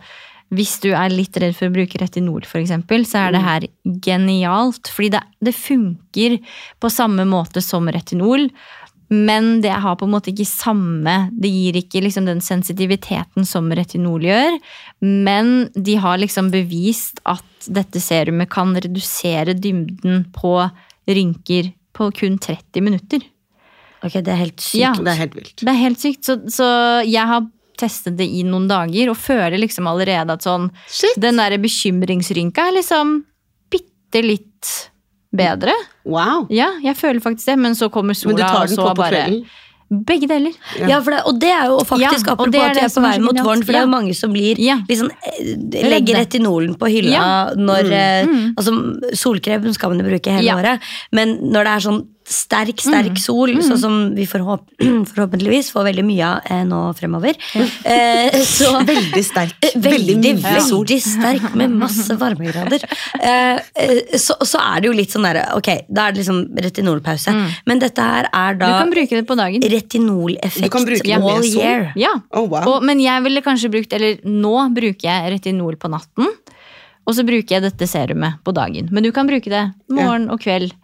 hvis 0.52 0.82
du 0.84 0.90
er 0.92 1.14
litt 1.14 1.38
redd 1.40 1.56
for 1.56 1.70
å 1.70 1.74
bruke 1.74 2.00
retinol, 2.02 2.44
for 2.44 2.60
eksempel, 2.60 3.06
så 3.08 3.22
er 3.22 3.36
det 3.36 3.42
her 3.46 3.66
genialt. 4.04 4.90
Fordi 4.92 5.14
det, 5.14 5.22
det 5.48 5.54
funker 5.56 6.36
på 6.84 6.92
samme 6.92 7.24
måte 7.30 7.64
som 7.64 7.88
retinol. 7.88 8.50
Men 9.12 9.60
det 9.64 9.74
har 9.84 9.98
på 10.00 10.08
en 10.08 10.14
måte 10.14 10.32
ikke 10.32 10.48
samme 10.48 11.14
Det 11.36 11.50
gir 11.52 11.76
ikke 11.82 12.00
liksom 12.06 12.30
den 12.30 12.40
sensitiviteten 12.44 13.44
som 13.48 13.68
retinol 13.76 14.24
gjør. 14.24 14.56
Men 15.04 15.68
de 15.76 15.98
har 16.00 16.22
liksom 16.22 16.52
bevist 16.54 17.20
at 17.28 17.68
dette 17.68 18.02
serumet 18.02 18.50
kan 18.52 18.72
redusere 18.74 19.54
dybden 19.58 20.24
på 20.36 20.56
rynker 21.12 21.74
på 21.98 22.08
kun 22.16 22.38
30 22.40 22.86
minutter. 22.86 23.26
Ok, 24.02 24.16
det 24.24 24.32
er 24.34 24.40
helt 24.40 24.64
sykt. 24.64 24.80
Ja. 24.82 24.94
Det 24.98 25.12
er 25.12 25.20
helt 25.20 25.36
vilt. 25.38 25.58
Det 25.60 25.70
er 25.70 25.82
helt 25.82 26.02
sykt. 26.02 26.24
Så, 26.26 26.38
så 26.50 26.70
jeg 27.06 27.28
har 27.30 27.44
testet 27.82 28.18
det 28.18 28.28
i 28.30 28.46
noen 28.48 28.68
dager 28.70 29.12
og 29.12 29.20
føler 29.20 29.60
liksom 29.60 29.90
allerede 29.90 30.38
at 30.38 30.46
sånn 30.46 30.70
Shit! 30.88 31.18
Den 31.22 31.42
derre 31.42 31.60
bekymringsrynka 31.62 32.70
er 32.70 32.78
liksom 32.80 33.20
bitte 33.74 34.24
litt 34.26 34.72
bedre. 35.34 35.74
Wow. 36.06 36.48
Ja, 36.52 36.70
jeg 36.84 36.96
føler 37.00 37.22
faktisk 37.24 37.46
det, 37.54 37.58
men 37.60 37.76
så 37.78 37.90
kommer 37.90 38.14
sola, 38.18 38.34
Men 38.36 38.42
du 38.42 38.48
tar 38.48 38.64
og 38.64 38.70
så 38.70 38.76
på 38.82 38.88
på 38.96 38.96
bare 39.04 39.12
kvelden? 39.26 39.44
Begge 39.92 40.28
deler. 40.28 40.54
Ja, 40.88 41.02
for 41.04 41.12
det, 41.12 41.18
og 41.28 41.40
det 41.42 41.50
er 41.52 41.66
jo 41.68 41.80
faktisk 41.84 42.26
Ja, 42.28 42.32
apropos 42.32 42.52
det 42.54 42.62
er 42.62 42.70
at 42.70 42.78
vi 42.78 42.84
er 42.86 42.94
på 42.96 43.02
vei 43.04 43.18
mot 43.20 43.40
våren, 43.44 43.64
for 43.66 43.74
det 43.76 43.80
er 43.82 43.84
jo 43.84 43.92
mange 43.92 44.14
som 44.16 44.32
blir 44.32 44.56
Ja. 44.58 44.78
liksom, 44.88 45.10
eh, 45.12 45.84
legger 45.92 46.16
retinolen 46.16 46.78
på 46.80 46.88
hylla 46.88 47.12
Ja. 47.12 47.50
Mm. 47.52 47.66
når 47.66 47.92
eh, 47.92 48.26
Altså, 48.56 48.72
solkrem 49.20 49.74
skal 49.74 49.90
man 49.90 50.00
jo 50.00 50.06
bruke 50.10 50.32
hele 50.32 50.46
Ja. 50.48 50.56
året, 50.56 50.80
men 51.12 51.38
når 51.52 51.64
det 51.68 51.74
er 51.76 51.80
sånn 51.90 52.08
sterk, 52.32 52.82
sterk 52.82 53.20
sol, 53.22 53.54
sånn 53.64 53.80
som 53.80 53.96
vi 54.16 54.26
forhåp 54.30 54.66
forhåpentligvis 55.12 55.72
får 55.74 55.88
veldig 55.90 56.06
mye 56.08 56.28
av 56.28 56.52
eh, 56.52 56.64
nå 56.68 56.82
fremover, 56.98 57.38
eh, 57.84 58.40
så 58.48 58.72
Veldig 58.92 59.24
sterk. 59.26 59.56
Veldig, 59.62 59.92
Veldig, 59.92 60.16
mye 60.22 60.36
veldig, 60.46 60.64
sol. 60.68 60.94
sterk 61.06 61.56
med 61.58 61.76
masse 61.82 62.16
varmegrader. 62.20 62.84
Eh, 63.20 63.60
eh, 63.84 64.18
så, 64.20 64.38
så 64.48 64.62
er 64.62 64.82
det 64.82 64.90
jo 64.90 64.96
litt 64.98 65.14
sånn 65.14 65.26
derre 65.28 65.44
Ok, 65.58 65.70
da 65.88 66.08
er 66.08 66.16
det 66.16 66.24
liksom 66.24 66.42
retinolpause. 66.66 67.34
Men 67.70 67.82
dette 67.82 68.06
her 68.06 68.28
er 68.28 68.58
Du 68.58 68.64
da 68.66 68.72
kan 68.80 68.94
bruke 68.94 69.18
det 69.20 69.26
på 69.28 69.38
dagen. 69.40 69.66
retinoleffekt 69.76 70.72
Du 70.72 71.14
all 71.22 71.46
year. 71.46 71.92
Ja. 72.00 72.14
Oh, 72.32 72.48
wow. 72.50 72.66
Og, 72.68 72.86
men 72.88 73.02
jeg 73.04 73.24
ville 73.26 73.44
kanskje 73.46 73.72
brukt 73.74 73.94
Eller 73.98 74.22
nå 74.26 74.56
bruker 74.76 75.08
jeg 75.08 75.36
retinol 75.38 75.78
på 75.82 75.92
natten. 75.92 76.32
Og 77.10 77.18
så 77.18 77.26
bruker 77.26 77.58
jeg 77.58 77.66
dette 77.66 77.88
serumet 77.90 78.42
på 78.46 78.54
dagen. 78.56 78.90
Men 78.94 79.04
du 79.04 79.12
kan 79.16 79.30
bruke 79.30 79.50
det 79.52 79.64
morgen 79.92 80.30
og 80.32 80.42
kveld 80.44 80.76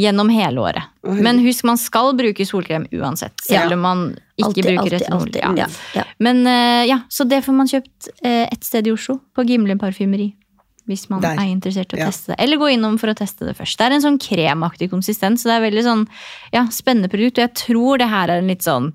gjennom 0.00 0.30
hele 0.32 0.62
året. 0.64 0.82
Men 1.04 1.38
husk, 1.44 1.64
man 1.68 1.78
skal 1.80 2.14
bruke 2.18 2.46
solkrem 2.48 2.86
uansett. 2.96 3.36
Selv 3.44 3.76
om 3.76 3.80
man 3.84 4.02
ikke 4.38 4.46
Alltid, 4.48 4.64
bruker 4.64 4.80
alltid, 4.80 4.98
retinol. 5.00 5.22
alltid. 5.22 5.58
Ja. 5.60 5.68
Ja. 6.00 6.04
Men 6.18 6.46
eh, 6.48 6.84
ja, 6.88 7.00
Så 7.12 7.24
det 7.28 7.42
får 7.44 7.52
man 7.60 7.68
kjøpt 7.68 8.08
uh, 8.24 8.46
ett 8.48 8.64
sted 8.64 8.86
i 8.88 8.92
Oslo. 8.96 9.18
På 9.36 9.44
Gimle 9.44 9.76
parfymeri. 9.78 10.30
Hvis 10.88 11.04
man 11.12 11.20
Der. 11.22 11.36
er 11.38 11.46
interessert 11.52 11.92
i 11.92 11.98
å 11.98 12.00
Ja. 12.00 12.06
teste 12.10 12.32
det. 12.32 12.40
Eller 12.42 12.56
gå 12.58 12.66
innom 12.72 12.96
for 12.98 13.12
å 13.12 13.14
teste 13.14 13.46
det 13.46 13.54
først. 13.54 13.78
Det 13.78 13.86
er 13.86 13.92
en 13.94 14.02
sånn 14.02 14.18
kremaktig 14.18 14.88
konsistens, 14.90 15.44
så 15.44 15.52
det 15.52 15.58
er 15.60 15.66
veldig 15.70 15.84
sånn 15.86 16.06
ja, 16.56 16.64
spennende 16.72 17.10
produkt. 17.12 17.38
Og 17.38 17.44
jeg 17.46 17.54
tror 17.54 17.98
det 18.00 18.08
her 18.10 18.28
er 18.32 18.38
en 18.40 18.48
litt 18.50 18.64
sånn 18.66 18.88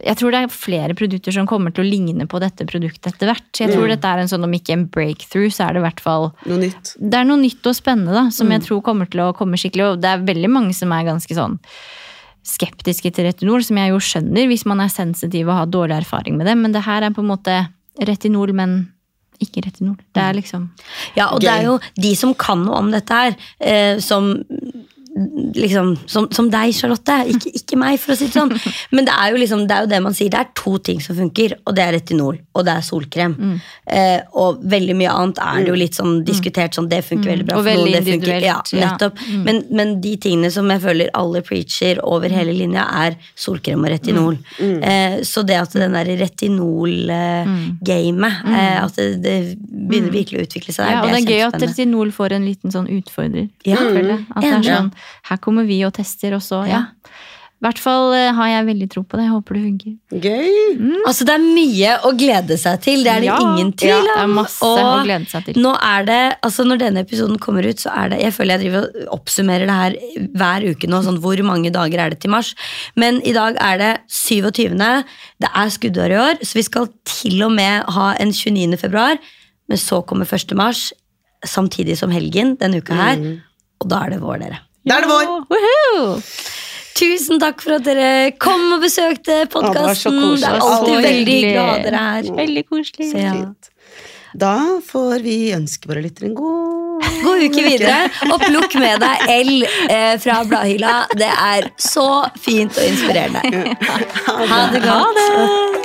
jeg 0.00 0.16
tror 0.18 0.32
det 0.32 0.38
er 0.40 0.52
flere 0.52 0.94
produkter 0.96 1.34
som 1.36 1.46
kommer 1.48 1.72
til 1.74 1.84
å 1.84 1.88
ligne 1.88 2.26
på 2.30 2.40
dette 2.42 2.66
produktet 2.68 3.12
etter 3.12 3.30
hvert. 3.30 3.50
Jeg 3.60 3.72
tror 3.72 3.90
dette 3.90 4.10
er 4.10 4.22
en 4.22 4.30
sånn, 4.30 4.46
om 4.46 4.56
ikke 4.56 4.74
en 4.74 4.86
breakthrough, 4.90 5.52
så 5.52 5.66
er 5.66 5.76
det 5.76 5.82
i 5.82 5.84
hvert 5.84 6.00
fall 6.02 6.30
Noe 6.48 6.60
nytt. 6.62 6.94
Det 6.98 7.20
er 7.20 7.28
noe 7.28 7.40
nytt 7.40 7.68
og 7.68 7.76
spennende 7.76 8.16
da, 8.16 8.24
som 8.34 8.50
jeg 8.52 8.64
tror 8.64 8.82
kommer 8.86 9.10
til 9.10 9.22
å 9.26 9.34
komme 9.36 9.60
skikkelig. 9.60 9.92
Og 9.92 10.02
det 10.02 10.10
er 10.10 10.24
veldig 10.24 10.50
mange 10.50 10.74
som 10.76 10.92
er 10.96 11.06
ganske 11.06 11.36
sånn 11.36 11.58
skeptiske 12.44 13.12
til 13.14 13.28
retinol, 13.28 13.62
som 13.64 13.78
jeg 13.80 13.92
jo 13.92 14.00
skjønner 14.04 14.48
hvis 14.50 14.66
man 14.68 14.82
er 14.84 14.92
sensitiv 14.92 15.48
og 15.48 15.60
har 15.62 15.70
dårlig 15.72 16.00
erfaring 16.02 16.36
med 16.40 16.48
det. 16.50 16.56
Men 16.60 16.74
det 16.74 16.84
her 16.88 17.06
er 17.06 17.14
på 17.14 17.24
en 17.24 17.30
måte 17.32 17.60
retinol, 18.08 18.52
men 18.56 18.82
ikke 19.42 19.64
retinol. 19.64 19.96
Det 20.14 20.22
er 20.22 20.36
liksom 20.36 20.68
Ja, 21.16 21.28
og 21.34 21.42
det 21.42 21.50
er 21.50 21.64
jo 21.66 21.78
de 22.00 22.12
som 22.18 22.34
kan 22.38 22.64
noe 22.64 22.78
om 22.80 22.90
dette 22.92 23.20
her, 23.20 23.36
eh, 23.60 23.98
som 23.98 24.36
liksom, 25.54 25.92
som, 26.10 26.26
som 26.34 26.48
deg, 26.50 26.72
Charlotte. 26.74 27.16
Ikke, 27.30 27.50
ikke 27.60 27.76
meg, 27.78 27.98
for 28.02 28.14
å 28.14 28.16
si 28.18 28.26
det 28.26 28.34
sånn. 28.34 28.50
Men 28.94 29.06
det 29.06 29.14
er, 29.14 29.30
jo 29.30 29.36
liksom, 29.42 29.66
det 29.70 29.76
er 29.76 29.80
jo 29.86 29.90
det 29.92 30.00
man 30.02 30.14
sier. 30.16 30.30
Det 30.32 30.40
er 30.40 30.48
to 30.58 30.72
ting 30.82 31.00
som 31.04 31.16
funker, 31.18 31.54
og 31.64 31.76
det 31.76 31.84
er 31.84 31.92
retinol 31.98 32.38
og 32.54 32.64
det 32.66 32.72
er 32.74 32.82
solkrem. 32.86 33.34
Mm. 33.38 33.56
Eh, 33.98 34.20
og 34.38 34.60
veldig 34.70 34.94
mye 34.98 35.12
annet 35.12 35.38
er 35.42 35.56
det 35.64 35.70
jo 35.72 35.78
litt 35.78 35.96
sånn 35.98 36.24
diskutert 36.26 36.74
sånn, 36.76 36.88
det 36.90 37.00
funker 37.06 37.30
veldig 37.32 37.46
bra 37.48 37.54
Mm. 37.54 37.58
Og 37.60 37.64
for 37.64 37.70
noen. 37.70 37.84
veldig 37.84 37.94
Det 37.94 38.12
funker, 38.12 38.40
ja, 38.44 38.58
nettopp. 38.80 39.14
ja. 39.20 39.24
Mm. 39.34 39.42
Men, 39.46 39.56
men 39.70 39.88
de 40.02 40.12
tingene 40.22 40.50
som 40.54 40.70
jeg 40.70 40.80
føler 40.82 41.10
alle 41.14 41.42
preacher 41.46 42.00
over 42.02 42.28
hele 42.34 42.52
linja, 42.56 42.84
er 43.04 43.16
solkrem 43.38 43.84
og 43.84 43.90
retinol. 43.94 44.36
Mm. 44.58 44.82
Eh, 44.82 45.16
så 45.26 45.42
det 45.46 45.58
at 45.60 45.72
den 45.78 45.94
der 45.94 46.06
retinol-gamet, 47.04 48.32
eh, 48.46 48.84
at 48.84 48.94
det, 48.98 49.08
det 49.22 49.34
begynner 49.58 50.10
virkelig 50.14 50.40
å 50.40 50.46
utvikle 50.48 50.72
seg 50.74 50.84
der, 50.86 50.94
Mm. 50.94 50.94
Ja, 50.94 51.00
og 51.02 51.08
det 51.10 51.18
er 51.18 51.30
gøy 51.32 51.42
at 51.46 51.62
retinol 51.62 52.10
får 52.14 52.32
en 52.36 52.44
liten 52.46 52.70
sånn 52.72 52.88
utfordrer. 52.92 53.48
Ja. 53.66 53.76
At 53.80 54.42
det 54.42 54.50
er 54.52 54.62
sånn, 54.62 54.90
her 55.30 55.36
kommer 55.44 55.64
vi 55.68 55.82
og 55.86 55.94
tester, 55.96 56.34
og 56.36 56.42
så, 56.44 56.64
ja. 56.68 56.86
I 57.54 57.64
hvert 57.64 57.78
fall 57.80 58.10
eh, 58.12 58.32
har 58.36 58.48
jeg 58.50 58.64
veldig 58.66 58.86
tro 58.92 59.00
på 59.08 59.16
det. 59.16 59.22
Jeg 59.24 59.32
håper 59.32 59.56
det 59.56 59.60
funker. 59.62 59.92
Gøy! 60.20 60.96
Altså 61.08 61.24
Det 61.24 61.32
er 61.32 61.44
mye 61.46 61.92
å 62.04 62.10
glede 62.18 62.58
seg 62.60 62.80
til, 62.84 63.04
det 63.06 63.12
er 63.12 63.22
det 63.22 63.28
Ja. 63.30 63.38
ingen 63.40 63.70
tvil 63.72 63.88
Ja, 63.94 64.00
det 64.04 64.16
er 64.20 64.26
masse 64.34 64.68
å 64.68 64.98
glede 65.06 65.30
seg 65.30 65.46
til. 65.46 65.60
Nå 65.64 65.72
er 65.80 66.04
det, 66.04 66.18
altså 66.44 66.66
Når 66.68 66.82
denne 66.82 67.04
episoden 67.06 67.38
kommer 67.40 67.64
ut, 67.64 67.80
så 67.80 67.94
er 67.94 68.10
det 68.12 68.18
Jeg 68.20 68.34
føler 68.36 68.58
jeg 68.58 68.64
driver 68.66 69.06
og 69.06 69.14
oppsummerer 69.16 69.64
det 69.70 69.78
her 69.78 69.96
hver 70.42 70.66
uke 70.74 70.90
nå. 70.92 71.00
Sånn, 71.06 71.20
hvor 71.24 71.40
mange 71.46 71.72
dager 71.72 72.04
er 72.04 72.10
det 72.12 72.20
til 72.26 72.34
mars? 72.34 72.52
Men 73.00 73.22
i 73.24 73.32
dag 73.32 73.56
er 73.56 73.80
det 73.80 73.92
27. 74.12 74.76
Det 75.40 75.48
er 75.54 75.72
skuddår 75.78 76.10
i 76.12 76.20
år, 76.20 76.44
så 76.44 76.60
vi 76.60 76.66
skal 76.68 76.90
til 77.08 77.46
og 77.48 77.54
med 77.56 77.88
ha 77.96 78.10
en 78.20 78.34
29. 78.34 78.76
februar. 78.82 79.16
Men 79.70 79.78
så 79.80 80.02
kommer 80.04 80.28
1. 80.28 80.52
mars, 80.58 80.90
samtidig 81.46 81.96
som 81.96 82.12
helgen 82.12 82.58
denne 82.60 82.82
uka 82.84 82.92
her. 82.98 83.24
Og 83.80 83.88
da 83.88 84.04
er 84.04 84.10
det 84.18 84.20
vår, 84.20 84.42
dere. 84.44 84.60
Da 84.84 84.98
er 84.98 85.06
det 85.06 85.08
vår! 85.08 85.28
Woohoo! 85.48 86.08
Tusen 86.94 87.40
takk 87.42 87.62
for 87.64 87.74
at 87.78 87.86
dere 87.86 88.32
kom 88.38 88.68
og 88.76 88.82
besøkte 88.84 89.40
Ja, 89.40 89.44
det 89.46 89.50
podkasten. 89.54 90.18
Det 90.38 90.46
er 90.46 90.60
alltid 90.62 90.98
veldig 91.08 91.38
hyggelig 91.38 91.56
å 91.56 91.64
ha 91.64 91.70
hyggelig. 91.72 91.86
dere 91.88 92.02
her. 92.04 92.28
Veldig 92.38 92.64
koselig. 92.70 93.08
Så 93.10 93.22
ja. 93.24 93.32
Da 94.34 94.54
får 94.82 95.22
vi 95.24 95.36
ønske 95.54 95.90
våre 95.90 96.02
lyttere 96.04 96.30
en 96.30 96.36
god 96.38 96.84
God 97.24 97.42
uke 97.42 97.62
videre, 97.64 98.10
og 98.30 98.42
plukk 98.44 98.76
med 98.80 99.02
deg 99.02 99.24
L 99.34 99.64
eh, 99.66 100.14
fra 100.22 100.40
bladhylla. 100.48 100.94
Det 101.16 101.30
er 101.30 101.70
så 101.80 102.06
fint 102.40 102.76
og 102.78 102.86
inspirerende. 102.86 103.74
Ha 104.52 104.62
det 104.74 104.84
godt. 104.84 105.83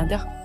Moderne 0.00 0.24
media. 0.24 0.39